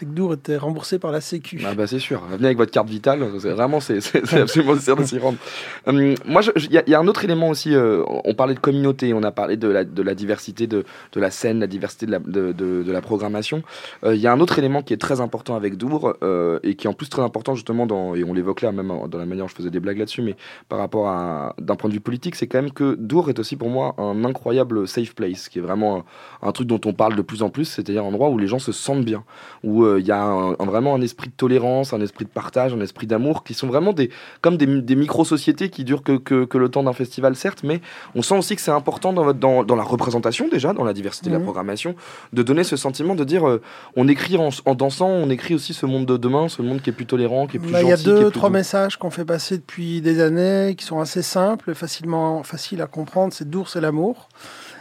que 0.00 0.10
Dour 0.10 0.34
était 0.34 0.56
remboursé 0.56 0.98
par 0.98 1.12
la 1.12 1.20
Sécu. 1.20 1.60
Ah 1.66 1.74
bah 1.74 1.86
c'est 1.86 1.98
sûr, 1.98 2.22
venez 2.30 2.46
avec 2.46 2.58
votre 2.58 2.70
carte 2.72 2.88
vitale, 2.88 3.20
vraiment 3.20 3.80
c'est 3.80 3.98
absolument 4.34 4.74
nécessaire 4.74 4.96
de 4.96 5.04
s'y 5.04 5.18
rendre. 5.18 5.38
Hum, 5.86 6.14
moi, 6.26 6.42
il 6.56 6.72
y, 6.72 6.78
a- 6.78 6.82
il 6.86 6.90
y 6.90 6.94
a 6.94 7.00
un 7.00 7.06
autre 7.06 7.24
élément 7.24 7.48
aussi. 7.48 7.74
euh, 7.74 8.02
on 8.24 8.34
parlait 8.34 8.54
de 8.54 8.60
communauté, 8.60 9.12
on 9.14 9.22
a 9.22 9.32
parlé 9.32 9.56
de 9.56 9.68
la, 9.68 9.84
de 9.84 10.02
la 10.02 10.14
diversité 10.14 10.66
de, 10.66 10.84
de 11.12 11.20
la 11.20 11.30
scène, 11.30 11.60
la 11.60 11.66
diversité 11.66 12.06
de 12.06 12.12
la, 12.12 12.18
de, 12.18 12.52
de- 12.52 12.84
la 12.92 13.00
programmation. 13.00 13.62
Euh, 14.04 14.14
Il 14.14 14.20
y 14.20 14.26
a 14.26 14.32
un 14.32 14.40
autre 14.40 14.58
élément 14.58 14.82
qui 14.82 14.92
est 14.94 14.96
très 14.96 15.20
important 15.20 15.56
avec 15.56 15.76
Dour 15.76 16.14
et 16.62 16.74
qui 16.76 16.86
est 16.86 16.90
en 16.90 16.92
plus 16.94 17.08
très 17.08 17.22
important 17.22 17.54
justement 17.54 17.86
dans 17.86 18.14
et 18.14 18.24
on 18.24 18.32
l'évoque 18.32 18.62
là 18.62 18.72
même 18.72 18.92
dans 19.08 19.18
la 19.18 19.26
manière 19.26 19.44
dont 19.44 19.48
je 19.48 19.54
faisais 19.54 19.70
des 19.70 19.80
blagues 19.80 20.00
là-dessus, 20.06 20.22
mais 20.22 20.36
par 20.68 20.78
rapport 20.78 21.08
à 21.08 21.54
d'un 21.58 21.74
point 21.74 21.88
de 21.90 21.94
vue 21.94 22.00
politique, 22.00 22.36
c'est 22.36 22.46
quand 22.46 22.62
même 22.62 22.70
que 22.72 22.94
Dour 22.94 23.28
est 23.28 23.38
aussi 23.38 23.56
pour 23.56 23.68
moi 23.68 23.94
un 23.98 24.24
incroyable 24.24 24.86
safe 24.86 25.14
place, 25.14 25.48
qui 25.48 25.58
est 25.58 25.62
vraiment 25.62 26.04
un, 26.42 26.48
un 26.48 26.52
truc 26.52 26.68
dont 26.68 26.80
on 26.84 26.92
parle 26.92 27.16
de 27.16 27.22
plus 27.22 27.42
en 27.42 27.50
plus, 27.50 27.64
c'est-à-dire 27.64 28.02
un 28.04 28.06
endroit 28.06 28.28
où 28.30 28.38
les 28.38 28.46
gens 28.46 28.58
se 28.60 28.72
sentent 28.72 29.04
bien, 29.04 29.24
où 29.64 29.82
euh, 29.84 29.98
il 30.00 30.06
y 30.06 30.12
a 30.12 30.22
un- 30.22 30.52
un- 30.52 30.64
vraiment 30.66 30.94
un 30.94 31.00
esprit 31.00 31.28
de 31.28 31.34
tolérance, 31.34 31.92
un 31.92 32.00
esprit 32.00 32.24
de 32.24 32.30
partage, 32.30 32.72
un 32.72 32.80
esprit 32.80 33.06
d'amour, 33.06 33.42
qui 33.44 33.54
sont 33.54 33.66
vraiment 33.66 33.92
des 33.92 34.10
comme 34.40 34.56
des, 34.56 34.66
des 34.66 34.96
micro-sociétés 34.96 35.68
qui 35.70 35.82
durent 35.84 36.02
que, 36.04 36.16
que, 36.18 36.44
que 36.44 36.58
le 36.58 36.68
temps 36.68 36.82
d'un 36.84 36.92
festival, 36.92 37.34
certes, 37.34 37.62
mais 37.64 37.80
on 38.14 38.22
sent 38.22 38.38
aussi 38.38 38.54
que 38.54 38.62
c'est 38.62 38.70
important 38.70 39.12
dans, 39.12 39.24
votre- 39.24 39.38
dans, 39.40 39.64
dans 39.64 39.76
la 39.76 39.82
représentation 39.82 40.48
déjà, 40.48 40.72
dans 40.72 40.84
la 40.84 40.92
diversité 40.92 41.28
de 41.28 41.34
la 41.34 41.38
Mhm. 41.40 41.44
programmation, 41.44 41.94
de 42.32 42.42
donner 42.42 42.62
ce 42.64 42.76
sentiment 42.76 43.14
de 43.14 43.24
dire 43.24 43.48
euh, 43.48 43.60
on 43.96 44.06
écrit 44.08 44.36
en, 44.36 44.50
en 44.64 44.74
dansant, 44.74 45.08
on 45.08 45.28
écrit 45.30 45.54
aussi 45.54 45.74
ce 45.74 45.86
monde 45.86 46.06
de 46.06 46.16
demain, 46.16 46.48
ce 46.48 46.62
monde 46.62 46.80
qui 46.82 46.90
est 46.90 46.92
plus 46.92 47.06
tolérant, 47.06 47.46
qui 47.46 47.56
est 47.56 47.60
plus 47.60 47.72
Bah, 47.72 47.82
Il 47.82 47.88
y 47.88 47.92
a 47.92 47.96
deux, 47.96 48.30
trois 48.30 48.48
doux. 48.48 48.54
messages 48.54 48.96
qu'on 48.98 49.10
fait 49.10 49.24
passer 49.24 49.56
depuis 49.58 49.95
des 50.00 50.20
années, 50.20 50.74
qui 50.76 50.84
sont 50.84 51.00
assez 51.00 51.22
simples, 51.22 51.74
facilement 51.74 52.42
faciles 52.42 52.82
à 52.82 52.86
comprendre. 52.86 53.32
C'est 53.32 53.48
Dour, 53.48 53.68
c'est 53.68 53.80
l'amour. 53.80 54.28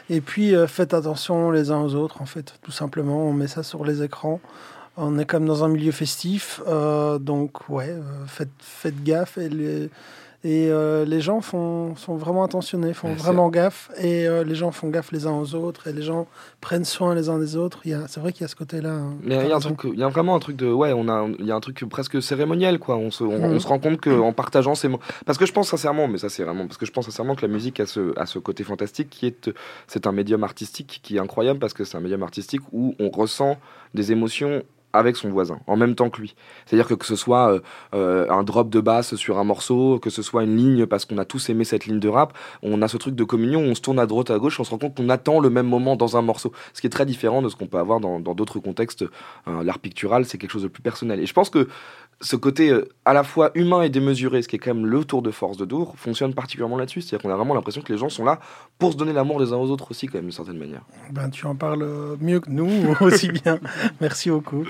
Et 0.09 0.21
puis, 0.21 0.55
euh, 0.55 0.67
faites 0.67 0.93
attention 0.93 1.51
les 1.51 1.71
uns 1.71 1.81
aux 1.81 1.95
autres, 1.95 2.21
en 2.21 2.25
fait, 2.25 2.55
tout 2.61 2.71
simplement. 2.71 3.27
On 3.27 3.33
met 3.33 3.47
ça 3.47 3.63
sur 3.63 3.85
les 3.85 4.03
écrans. 4.03 4.39
On 4.97 5.17
est 5.17 5.25
comme 5.25 5.45
dans 5.45 5.63
un 5.63 5.67
milieu 5.67 5.91
festif. 5.91 6.61
euh, 6.67 7.17
donc, 7.19 7.69
ouais, 7.69 7.89
euh, 7.89 8.25
faites, 8.27 8.49
faites 8.59 9.03
gaffe. 9.03 9.37
Et, 10.47 10.69
euh, 10.69 11.05
les 11.05 11.21
gens 11.21 11.41
font, 11.41 11.95
sont 11.95 12.15
vraiment 12.15 12.43
attentionnés, 12.43 12.93
font 12.93 13.07
Ouais, 13.09 13.15
vraiment 13.15 13.49
gaffe. 13.49 13.89
Et 13.97 14.27
euh, 14.27 14.43
les 14.43 14.53
gens 14.55 14.71
font 14.71 14.89
gaffe 14.89 15.11
les 15.11 15.25
uns 15.25 15.33
aux 15.33 15.55
autres. 15.55 15.87
Et 15.87 15.93
les 15.93 16.03
gens 16.03 16.27
prennent 16.61 16.85
soin 16.85 17.15
les 17.15 17.29
uns 17.29 17.39
des 17.39 17.55
autres. 17.55 17.79
Il 17.85 17.91
y 17.91 17.93
a- 17.93 18.07
C'est 18.07 18.19
vrai 18.19 18.31
qu'il 18.31 18.41
y 18.41 18.45
a 18.45 18.47
ce 18.47 18.55
côté-là. 18.55 18.91
hein. 18.91 19.13
Mais 19.23 19.35
il 19.35 19.47
y, 19.47 19.51
a 19.51 19.55
un 19.55 19.57
raison. 19.57 19.73
truc, 19.73 19.91
il 19.93 19.99
y 19.99 20.03
a 20.03 20.07
vraiment 20.07 20.35
un 20.35 20.39
truc 20.39 20.55
de, 20.55 20.67
ouais, 20.71 20.93
on 20.93 21.09
a, 21.09 21.27
il 21.39 21.45
y 21.45 21.51
a 21.51 21.55
un 21.55 21.59
truc 21.59 21.83
presque 21.89 22.21
cérémoniel, 22.21 22.77
quoi. 22.79 22.95
On 22.97 23.09
se, 23.11 23.23
on, 23.23 23.43
on 23.43 23.59
se 23.59 23.67
rend 23.67 23.79
compte 23.79 23.99
qu'en 23.99 24.33
partageant 24.33 24.75
ces 24.75 24.87
mots, 24.87 24.99
parce 25.25 25.37
que 25.37 25.45
je 25.45 25.51
pense 25.53 25.69
sincèrement, 25.69 26.07
mais 26.07 26.19
ça 26.19 26.29
c'est 26.29 26.43
vraiment, 26.43 26.67
parce 26.67 26.77
que 26.77 26.85
je 26.85 26.91
pense 26.91 27.05
sincèrement 27.05 27.35
que 27.35 27.41
la 27.41 27.51
musique 27.51 27.79
a 27.79 27.85
ce, 27.85 28.17
a 28.19 28.25
ce 28.25 28.37
côté 28.39 28.63
fantastique 28.63 29.09
qui 29.09 29.25
est, 29.25 29.49
c'est 29.87 30.05
un 30.07 30.11
médium 30.11 30.43
artistique 30.43 30.99
qui 31.03 31.15
est 31.17 31.19
incroyable 31.19 31.59
parce 31.59 31.73
que 31.73 31.83
c'est 31.83 31.97
un 31.97 32.01
médium 32.01 32.21
artistique 32.23 32.61
où 32.71 32.93
on 32.99 33.09
ressent 33.09 33.57
des 33.93 34.11
émotions 34.11 34.63
avec 34.95 35.15
son 35.15 35.29
voisin, 35.29 35.59
en 35.67 35.77
même 35.77 35.95
temps 35.95 36.09
que 36.09 36.21
lui. 36.21 36.35
C'est-à-dire 36.65 36.87
que 36.87 36.93
que 36.93 37.05
ce 37.05 37.15
soit 37.15 37.51
euh, 37.51 37.59
euh, 37.93 38.29
un 38.29 38.43
drop 38.43 38.69
de 38.69 38.79
basse 38.79 39.15
sur 39.15 39.37
un 39.37 39.43
morceau, 39.43 39.99
que 39.99 40.09
ce 40.09 40.21
soit 40.21 40.43
une 40.43 40.55
ligne 40.55 40.85
parce 40.85 41.05
qu'on 41.05 41.17
a 41.17 41.25
tous 41.25 41.49
aimé 41.49 41.63
cette 41.63 41.85
ligne 41.85 41.99
de 41.99 42.09
rap, 42.09 42.33
on 42.63 42.81
a 42.81 42.87
ce 42.87 42.97
truc 42.97 43.15
de 43.15 43.23
communion, 43.23 43.61
on 43.61 43.75
se 43.75 43.81
tourne 43.81 43.99
à 43.99 44.05
droite 44.05 44.31
à 44.31 44.39
gauche, 44.39 44.59
on 44.59 44.63
se 44.63 44.71
rend 44.71 44.77
compte 44.77 44.95
qu'on 44.95 45.09
attend 45.09 45.39
le 45.39 45.49
même 45.49 45.67
moment 45.67 45.95
dans 45.95 46.17
un 46.17 46.21
morceau, 46.21 46.51
ce 46.73 46.81
qui 46.81 46.87
est 46.87 46.89
très 46.89 47.05
différent 47.05 47.41
de 47.41 47.49
ce 47.49 47.55
qu'on 47.55 47.67
peut 47.67 47.77
avoir 47.77 47.99
dans 47.99 48.19
d'autres 48.19 48.59
contextes. 48.59 49.03
Euh, 49.47 49.63
L'art 49.63 49.79
pictural, 49.79 50.25
c'est 50.25 50.37
quelque 50.37 50.51
chose 50.51 50.63
de 50.63 50.67
plus 50.67 50.83
personnel. 50.83 51.19
Et 51.19 51.25
je 51.25 51.33
pense 51.33 51.49
que 51.49 51.67
ce 52.21 52.35
côté 52.35 52.73
à 53.03 53.13
la 53.13 53.23
fois 53.23 53.51
humain 53.55 53.81
et 53.81 53.89
démesuré, 53.89 54.41
ce 54.41 54.47
qui 54.47 54.55
est 54.55 54.59
quand 54.59 54.73
même 54.73 54.85
le 54.85 55.03
tour 55.03 55.21
de 55.21 55.31
force 55.31 55.57
de 55.57 55.65
Dour, 55.65 55.95
fonctionne 55.97 56.33
particulièrement 56.33 56.77
là-dessus. 56.77 57.01
C'est-à-dire 57.01 57.23
qu'on 57.23 57.33
a 57.33 57.35
vraiment 57.35 57.53
l'impression 57.53 57.81
que 57.81 57.91
les 57.91 57.99
gens 57.99 58.09
sont 58.09 58.23
là 58.23 58.39
pour 58.79 58.93
se 58.93 58.97
donner 58.97 59.11
l'amour 59.11 59.39
les 59.39 59.51
uns 59.51 59.57
aux 59.57 59.69
autres 59.69 59.91
aussi, 59.91 60.07
quand 60.07 60.15
même, 60.15 60.23
d'une 60.23 60.31
certaine 60.31 60.57
manière. 60.57 60.81
Ben, 61.11 61.29
tu 61.29 61.45
en 61.45 61.55
parles 61.55 61.85
mieux 62.21 62.39
que 62.39 62.49
nous, 62.49 62.69
aussi 63.01 63.29
bien. 63.29 63.59
Merci 63.99 64.29
beaucoup. 64.29 64.65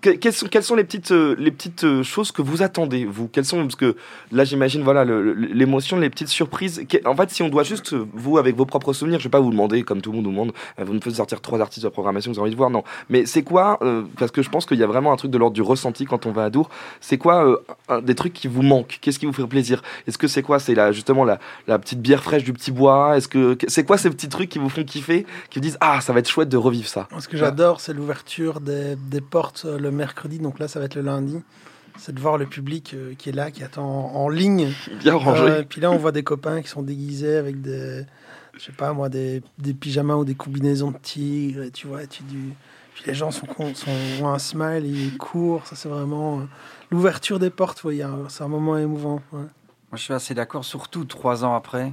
Quelles, 0.00 0.32
sont, 0.62 0.74
les 0.74 0.84
petites, 0.84 1.12
euh, 1.12 1.34
les 1.38 1.50
petites 1.50 1.84
euh, 1.84 2.02
choses 2.02 2.32
que 2.32 2.42
vous 2.42 2.62
attendez, 2.62 3.04
vous? 3.04 3.28
Quelles 3.28 3.44
sont, 3.44 3.62
parce 3.62 3.76
que 3.76 3.96
là, 4.32 4.44
j'imagine, 4.44 4.82
voilà, 4.82 5.04
l'émotion, 5.04 5.98
les 5.98 6.10
petites 6.10 6.28
surprises. 6.28 6.84
En 7.04 7.16
fait, 7.16 7.30
si 7.30 7.42
on 7.42 7.48
doit 7.48 7.62
juste, 7.62 7.92
euh, 7.92 8.06
vous, 8.14 8.38
avec 8.38 8.56
vos 8.56 8.66
propres 8.66 8.92
souvenirs, 8.92 9.18
je 9.18 9.24
vais 9.24 9.30
pas 9.30 9.40
vous 9.40 9.50
demander, 9.50 9.82
comme 9.82 10.00
tout 10.00 10.10
le 10.10 10.16
monde 10.16 10.26
nous 10.26 10.32
demande, 10.32 10.52
vous 10.78 10.92
me 10.92 11.00
faites 11.00 11.14
sortir 11.14 11.40
trois 11.40 11.60
artistes 11.60 11.84
de 11.84 11.90
programmation 11.90 12.30
que 12.30 12.36
vous 12.36 12.40
avez 12.40 12.48
envie 12.48 12.54
de 12.54 12.58
voir, 12.58 12.70
non. 12.70 12.84
Mais 13.08 13.26
c'est 13.26 13.42
quoi, 13.42 13.78
parce 14.18 14.30
que 14.30 14.42
je 14.42 14.50
pense 14.50 14.66
qu'il 14.66 14.78
y 14.78 14.82
a 14.82 14.86
vraiment 14.86 15.12
un 15.12 15.16
truc 15.16 15.30
de 15.30 15.38
l'ordre 15.38 15.54
du 15.54 15.62
ressenti 15.62 16.04
quand 16.04 16.26
on 16.26 16.32
va 16.32 16.44
à 16.44 16.50
Dour, 16.50 16.70
c'est 17.00 17.18
quoi 17.18 17.60
des 18.02 18.14
trucs 18.14 18.32
qui 18.32 18.48
vous 18.48 18.62
manquent 18.62 18.98
Qu'est-ce 19.00 19.18
qui 19.18 19.26
vous 19.26 19.32
fait 19.32 19.46
plaisir? 19.46 19.82
Est-ce 20.06 20.18
que 20.18 20.28
c'est 20.28 20.42
quoi? 20.42 20.58
C'est 20.58 20.74
la, 20.74 20.92
justement 20.92 21.24
la, 21.24 21.38
la 21.66 21.78
petite 21.78 22.00
bière 22.00 22.22
fraîche 22.22 22.44
du 22.44 22.52
petit 22.52 22.70
bois? 22.70 23.16
Est-ce 23.16 23.28
c'est 23.68 23.84
quoi 23.84 23.98
ces 23.98 24.10
petits 24.10 24.28
trucs 24.28 24.48
qui 24.48 24.58
vous 24.58 24.68
font 24.68 24.84
kiffer, 24.84 25.26
qui 25.50 25.58
vous 25.58 25.62
disent 25.62 25.78
ah 25.80 26.00
ça 26.00 26.12
va 26.12 26.20
être 26.20 26.28
chouette 26.28 26.48
de 26.48 26.56
revivre 26.56 26.88
ça? 26.88 27.08
Ce 27.18 27.28
que 27.28 27.36
j'adore, 27.36 27.80
c'est 27.80 27.92
l'ouverture 27.92 28.60
des, 28.60 28.96
des 29.08 29.20
portes 29.20 29.64
euh, 29.66 29.78
le 29.78 29.90
mercredi. 29.90 30.38
Donc 30.38 30.58
là, 30.58 30.68
ça 30.68 30.78
va 30.78 30.86
être 30.86 30.94
le 30.94 31.02
lundi. 31.02 31.38
C'est 31.96 32.14
de 32.14 32.20
voir 32.20 32.38
le 32.38 32.46
public 32.46 32.92
euh, 32.94 33.14
qui 33.18 33.28
est 33.30 33.32
là, 33.32 33.50
qui 33.50 33.64
attend 33.64 33.84
en, 33.84 34.14
en 34.14 34.28
ligne. 34.28 34.72
Bien 35.00 35.14
rangé. 35.16 35.42
Euh, 35.42 35.60
et 35.62 35.64
puis 35.64 35.80
là, 35.80 35.90
on 35.90 35.96
voit 35.96 36.12
des 36.12 36.22
copains 36.22 36.62
qui 36.62 36.68
sont 36.68 36.82
déguisés 36.82 37.36
avec 37.36 37.60
des, 37.60 38.04
je 38.56 38.60
sais 38.64 38.72
pas 38.72 38.92
moi, 38.92 39.08
des, 39.08 39.42
des 39.58 39.74
pyjamas 39.74 40.14
ou 40.14 40.24
des 40.24 40.34
combinaisons 40.36 40.92
de 40.92 40.98
tigres. 40.98 41.62
Et 41.64 41.70
tu 41.70 41.86
vois, 41.88 42.06
tu 42.06 42.22
du. 42.22 42.52
Puis 42.94 43.04
les 43.06 43.14
gens 43.14 43.30
sont, 43.30 43.46
sont 43.74 43.90
ont 44.22 44.28
un 44.28 44.38
smile, 44.38 44.84
ils 44.86 45.16
courent. 45.18 45.66
Ça, 45.66 45.74
c'est 45.76 45.88
vraiment 45.88 46.40
euh, 46.40 46.42
l'ouverture 46.90 47.38
des 47.38 47.50
portes. 47.50 47.80
y 47.90 48.02
a- 48.02 48.10
C'est 48.28 48.44
un 48.44 48.48
moment 48.48 48.76
émouvant. 48.76 49.20
ouais. 49.32 49.40
Moi, 49.40 49.96
je 49.96 50.02
suis 50.02 50.12
assez 50.14 50.34
d'accord, 50.34 50.64
surtout 50.64 51.04
trois 51.04 51.44
ans 51.44 51.54
après, 51.54 51.92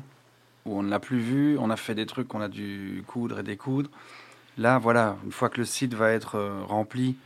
où 0.66 0.78
on 0.80 0.84
ne 0.84 0.90
l'a 0.90 1.00
plus 1.00 1.20
vu, 1.20 1.58
on 1.60 1.70
a 1.70 1.78
fait 1.78 1.96
des 1.96 2.06
trucs 2.06 2.28
qu'on 2.28 2.42
a 2.42 2.50
dû 2.50 3.04
coudre 3.08 3.40
et 3.40 3.44
découdre. 3.44 3.90
Là, 4.58 4.78
voilà, 4.80 5.18
une 5.26 5.32
fois 5.32 5.50
que 5.50 5.58
le 5.58 5.66
site 5.66 5.94
va 5.94 6.12
être 6.12 6.36
euh, 6.36 6.64
rempli, 6.64 7.18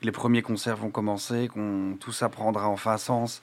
que 0.00 0.06
les 0.06 0.12
premiers 0.12 0.42
concerts 0.42 0.76
vont 0.76 0.90
commencer, 0.90 1.48
qu'on 1.48 1.96
tout 2.00 2.12
ça 2.12 2.28
prendra 2.28 2.68
enfin 2.68 2.98
sens 2.98 3.42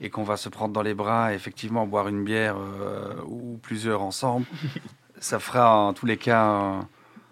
et 0.00 0.08
qu'on 0.08 0.22
va 0.22 0.38
se 0.38 0.48
prendre 0.48 0.72
dans 0.72 0.82
les 0.82 0.94
bras 0.94 1.32
et 1.32 1.36
effectivement 1.36 1.86
boire 1.86 2.08
une 2.08 2.24
bière 2.24 2.56
euh, 2.58 3.14
ou 3.26 3.58
plusieurs 3.62 4.00
ensemble, 4.00 4.46
ça 5.20 5.38
fera 5.38 5.76
en 5.76 5.92
tous 5.92 6.06
les 6.06 6.16
cas. 6.16 6.80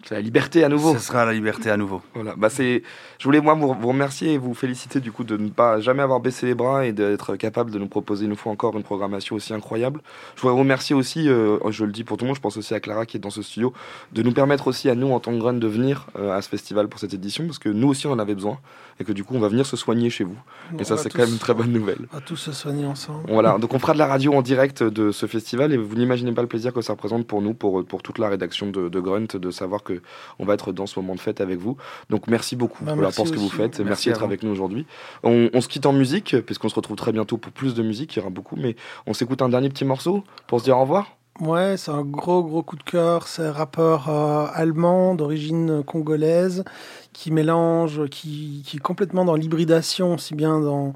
C'est 0.05 0.15
la 0.15 0.21
liberté 0.21 0.63
à 0.63 0.69
nouveau. 0.69 0.93
Ce 0.93 0.99
sera 0.99 1.25
la 1.25 1.33
liberté 1.33 1.69
à 1.69 1.77
nouveau. 1.77 2.01
Voilà, 2.13 2.33
bah 2.35 2.49
c'est. 2.49 2.83
Je 3.19 3.25
voulais 3.25 3.41
moi 3.41 3.53
vous, 3.53 3.87
remercier 3.87 4.33
et 4.33 4.37
vous 4.37 4.53
féliciter 4.53 4.99
du 5.01 5.11
coup 5.11 5.23
de 5.23 5.35
ne 5.35 5.49
pas 5.49 5.79
jamais 5.81 6.01
avoir 6.01 6.19
baissé 6.19 6.45
les 6.45 6.55
bras 6.55 6.85
et 6.85 6.93
d'être 6.93 7.35
capable 7.35 7.69
de 7.69 7.77
nous 7.77 7.87
proposer 7.87 8.25
une 8.25 8.35
fois 8.35 8.51
encore 8.51 8.77
une 8.77 8.83
programmation 8.83 9.35
aussi 9.35 9.53
incroyable. 9.53 10.01
Je 10.35 10.41
voudrais 10.41 10.53
vous 10.53 10.61
remercier 10.61 10.95
aussi, 10.95 11.27
euh, 11.27 11.57
je 11.69 11.83
le 11.83 11.91
dis 11.91 12.03
pour 12.03 12.17
tout 12.17 12.23
le 12.25 12.29
monde, 12.29 12.37
je 12.37 12.41
pense 12.41 12.55
aussi 12.57 12.73
à 12.73 12.79
Clara 12.79 13.05
qui 13.05 13.17
est 13.17 13.19
dans 13.19 13.29
ce 13.29 13.41
studio, 13.41 13.73
de 14.13 14.23
nous 14.23 14.31
permettre 14.31 14.67
aussi 14.67 14.89
à 14.89 14.95
nous 14.95 15.11
en 15.11 15.19
tant 15.19 15.31
que 15.31 15.37
Grun 15.37 15.53
de 15.53 15.67
venir 15.67 16.07
euh, 16.17 16.31
à 16.31 16.41
ce 16.41 16.49
festival 16.49 16.87
pour 16.87 16.99
cette 16.99 17.13
édition 17.13 17.45
parce 17.45 17.59
que 17.59 17.69
nous 17.69 17.89
aussi 17.89 18.07
on 18.07 18.11
en 18.11 18.19
avait 18.19 18.35
besoin 18.35 18.57
et 18.99 19.03
que 19.03 19.11
du 19.11 19.23
coup 19.23 19.35
on 19.35 19.39
va 19.39 19.47
venir 19.47 19.65
se 19.65 19.77
soigner 19.77 20.09
chez 20.09 20.23
vous. 20.23 20.37
On 20.73 20.77
Et 20.77 20.83
ça 20.83 20.97
c'est 20.97 21.09
quand 21.09 21.23
même 21.23 21.31
une 21.33 21.37
très 21.37 21.53
bonne 21.53 21.71
nouvelle. 21.71 22.07
On 22.11 22.17
va 22.17 22.21
tous 22.21 22.35
se 22.35 22.51
soigner 22.51 22.85
ensemble. 22.85 23.25
Voilà, 23.27 23.57
donc 23.59 23.73
on 23.73 23.79
fera 23.79 23.93
de 23.93 23.99
la 23.99 24.07
radio 24.07 24.33
en 24.33 24.41
direct 24.41 24.83
de 24.83 25.11
ce 25.11 25.25
festival 25.25 25.73
et 25.73 25.77
vous 25.77 25.95
n'imaginez 25.95 26.31
pas 26.31 26.41
le 26.41 26.47
plaisir 26.47 26.73
que 26.73 26.81
ça 26.81 26.93
représente 26.93 27.25
pour 27.27 27.41
nous, 27.41 27.53
pour, 27.53 27.85
pour 27.85 28.01
toute 28.01 28.17
la 28.17 28.29
rédaction 28.29 28.69
de, 28.69 28.89
de 28.89 28.99
Grunt, 28.99 29.27
de 29.33 29.51
savoir 29.51 29.83
que 29.83 30.01
on 30.37 30.45
va 30.45 30.53
être 30.53 30.71
dans 30.71 30.85
ce 30.85 30.99
moment 30.99 31.15
de 31.15 31.19
fête 31.19 31.41
avec 31.41 31.59
vous. 31.59 31.77
Donc 32.09 32.27
merci 32.27 32.55
beaucoup 32.55 32.83
Bah, 32.83 32.95
pour 33.15 33.27
ce 33.27 33.31
que 33.31 33.39
vous 33.39 33.49
faites, 33.49 33.79
merci, 33.79 34.09
d'être 34.09 34.23
avec 34.23 34.43
nous 34.43 34.51
aujourd'hui. 34.51 34.85
On, 35.23 35.49
on 35.53 35.61
se 35.61 35.67
quitte 35.67 35.85
en 35.85 35.93
musique, 35.93 36.35
puisqu'on 36.45 36.69
se 36.69 36.75
retrouve 36.75 36.97
très 36.97 37.11
bientôt 37.11 37.37
pour 37.37 37.51
plus 37.51 37.73
de 37.73 37.83
musique, 37.83 38.15
il 38.15 38.19
y 38.19 38.21
aura 38.21 38.29
beaucoup, 38.29 38.55
mais 38.55 38.75
on 39.05 39.13
s'écoute 39.13 39.41
un 39.41 39.49
dernier 39.49 39.69
petit 39.69 39.85
morceau 39.85 40.23
pour 40.47 40.59
se 40.59 40.65
dire 40.65 40.77
au 40.77 40.81
revoir. 40.81 41.18
Ouais, 41.41 41.77
c'est 41.77 41.91
un 41.91 42.01
gros 42.03 42.43
gros 42.43 42.63
coup 42.63 42.75
de 42.75 42.83
cœur. 42.83 43.27
C'est 43.27 43.45
un 43.45 43.51
rappeur 43.53 44.09
euh, 44.09 44.47
allemand 44.53 45.15
d'origine 45.15 45.83
congolaise 45.85 46.65
qui 47.13 47.31
mélange, 47.31 48.07
qui, 48.09 48.61
qui 48.65 48.77
est 48.77 48.79
complètement 48.81 49.23
dans 49.23 49.35
l'hybridation, 49.35 50.15
aussi 50.15 50.35
bien 50.35 50.59
dans 50.59 50.93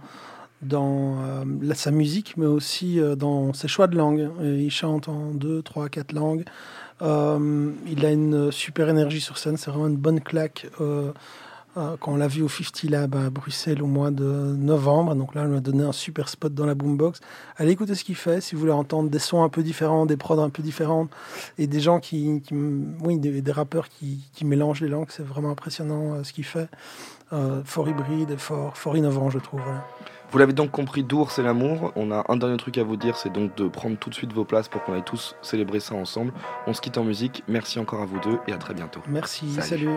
dans 0.61 1.17
euh, 1.23 1.73
sa 1.75 1.91
musique, 1.91 2.35
mais 2.37 2.45
aussi 2.45 2.99
euh, 2.99 3.15
dans 3.15 3.53
ses 3.53 3.67
choix 3.69 3.87
de 3.87 3.95
langue. 3.97 4.29
Il 4.41 4.69
chante 4.71 5.07
en 5.07 5.31
deux, 5.31 5.61
trois, 5.61 5.87
quatre 5.89 6.11
langues. 6.11 6.43
Il 7.01 8.05
a 8.05 8.11
une 8.11 8.51
super 8.51 8.89
énergie 8.89 9.21
sur 9.21 9.37
scène. 9.37 9.57
C'est 9.57 9.71
vraiment 9.71 9.87
une 9.87 9.97
bonne 9.97 10.21
claque. 10.21 10.67
Euh, 11.75 11.95
quand 11.99 12.11
on 12.11 12.17
l'a 12.17 12.27
vu 12.27 12.43
au 12.43 12.47
50 12.49 12.83
Lab 12.91 13.15
à 13.15 13.29
Bruxelles 13.31 13.81
au 13.81 13.87
mois 13.87 14.11
de 14.11 14.23
novembre, 14.23 15.15
donc 15.15 15.33
là, 15.33 15.41
on 15.41 15.45
lui 15.47 15.57
a 15.57 15.59
donné 15.59 15.83
un 15.83 15.91
super 15.91 16.29
spot 16.29 16.53
dans 16.53 16.67
la 16.67 16.75
boombox. 16.75 17.19
Allez 17.57 17.71
écouter 17.71 17.95
ce 17.95 18.03
qu'il 18.03 18.15
fait 18.15 18.41
si 18.41 18.53
vous 18.53 18.61
voulez 18.61 18.71
entendre 18.73 19.09
des 19.09 19.17
sons 19.17 19.43
un 19.43 19.49
peu 19.49 19.63
différents, 19.63 20.05
des 20.05 20.15
prods 20.17 20.39
un 20.39 20.51
peu 20.51 20.61
différentes 20.61 21.09
et 21.57 21.65
des 21.65 21.79
gens 21.79 21.99
qui, 21.99 22.41
qui- 22.41 22.53
oui, 23.03 23.17
des, 23.17 23.41
des 23.41 23.51
rappeurs 23.51 23.89
qui, 23.89 24.19
qui 24.33 24.45
mélangent 24.45 24.81
les 24.81 24.87
langues. 24.89 25.07
C'est 25.09 25.25
vraiment 25.25 25.49
impressionnant 25.49 26.13
euh, 26.13 26.23
ce 26.23 26.31
qu'il 26.31 26.45
fait. 26.45 26.69
Euh, 27.31 27.63
fort 27.65 27.89
hybride 27.89 28.29
et 28.29 28.37
fort, 28.37 28.77
fort 28.77 28.95
innovant, 28.95 29.31
je 29.31 29.39
trouve. 29.39 29.61
voilà. 29.63 29.83
Vous 30.31 30.37
l'avez 30.37 30.53
donc 30.53 30.69
compris, 30.69 31.03
d'ours 31.03 31.33
c'est 31.35 31.43
l'amour. 31.43 31.91
On 31.95 32.11
a 32.11 32.23
un 32.29 32.35
dernier 32.37 32.57
truc 32.57 32.77
à 32.77 32.83
vous 32.83 32.97
dire, 32.97 33.17
c'est 33.17 33.31
donc 33.33 33.55
de 33.55 33.67
prendre 33.67 33.97
tout 33.97 34.11
de 34.11 34.15
suite 34.15 34.31
vos 34.33 34.45
places 34.45 34.67
pour 34.67 34.83
qu'on 34.83 34.93
aille 34.93 35.03
tous 35.03 35.35
célébrer 35.41 35.79
ça 35.79 35.95
ensemble. 35.95 36.33
On 36.67 36.73
se 36.73 36.81
quitte 36.81 36.99
en 36.99 37.03
musique. 37.03 37.43
Merci 37.47 37.79
encore 37.79 38.01
à 38.01 38.05
vous 38.05 38.19
deux 38.19 38.37
et 38.47 38.53
à 38.53 38.57
très 38.57 38.75
bientôt. 38.75 38.99
Merci, 39.07 39.51
salut. 39.61 39.89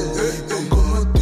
Hey, 0.00 0.06
hey, 0.48 0.68
hey. 1.14 1.19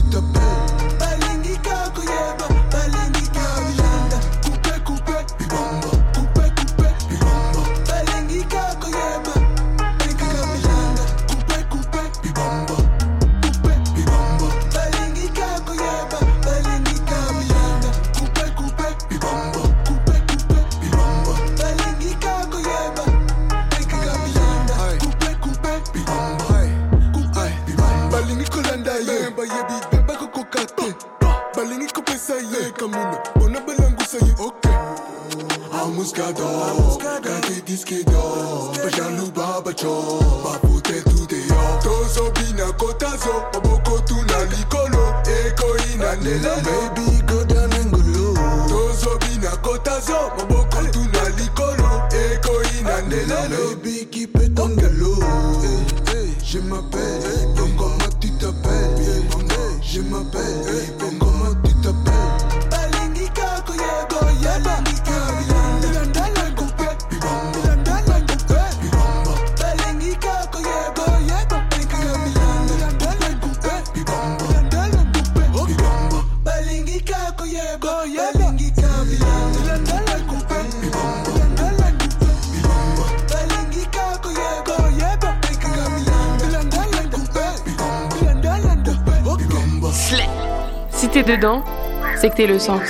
C'est 92.21 92.31
que 92.31 92.37
t'es 92.37 92.47
le 92.47 92.59
sang. 92.59 92.81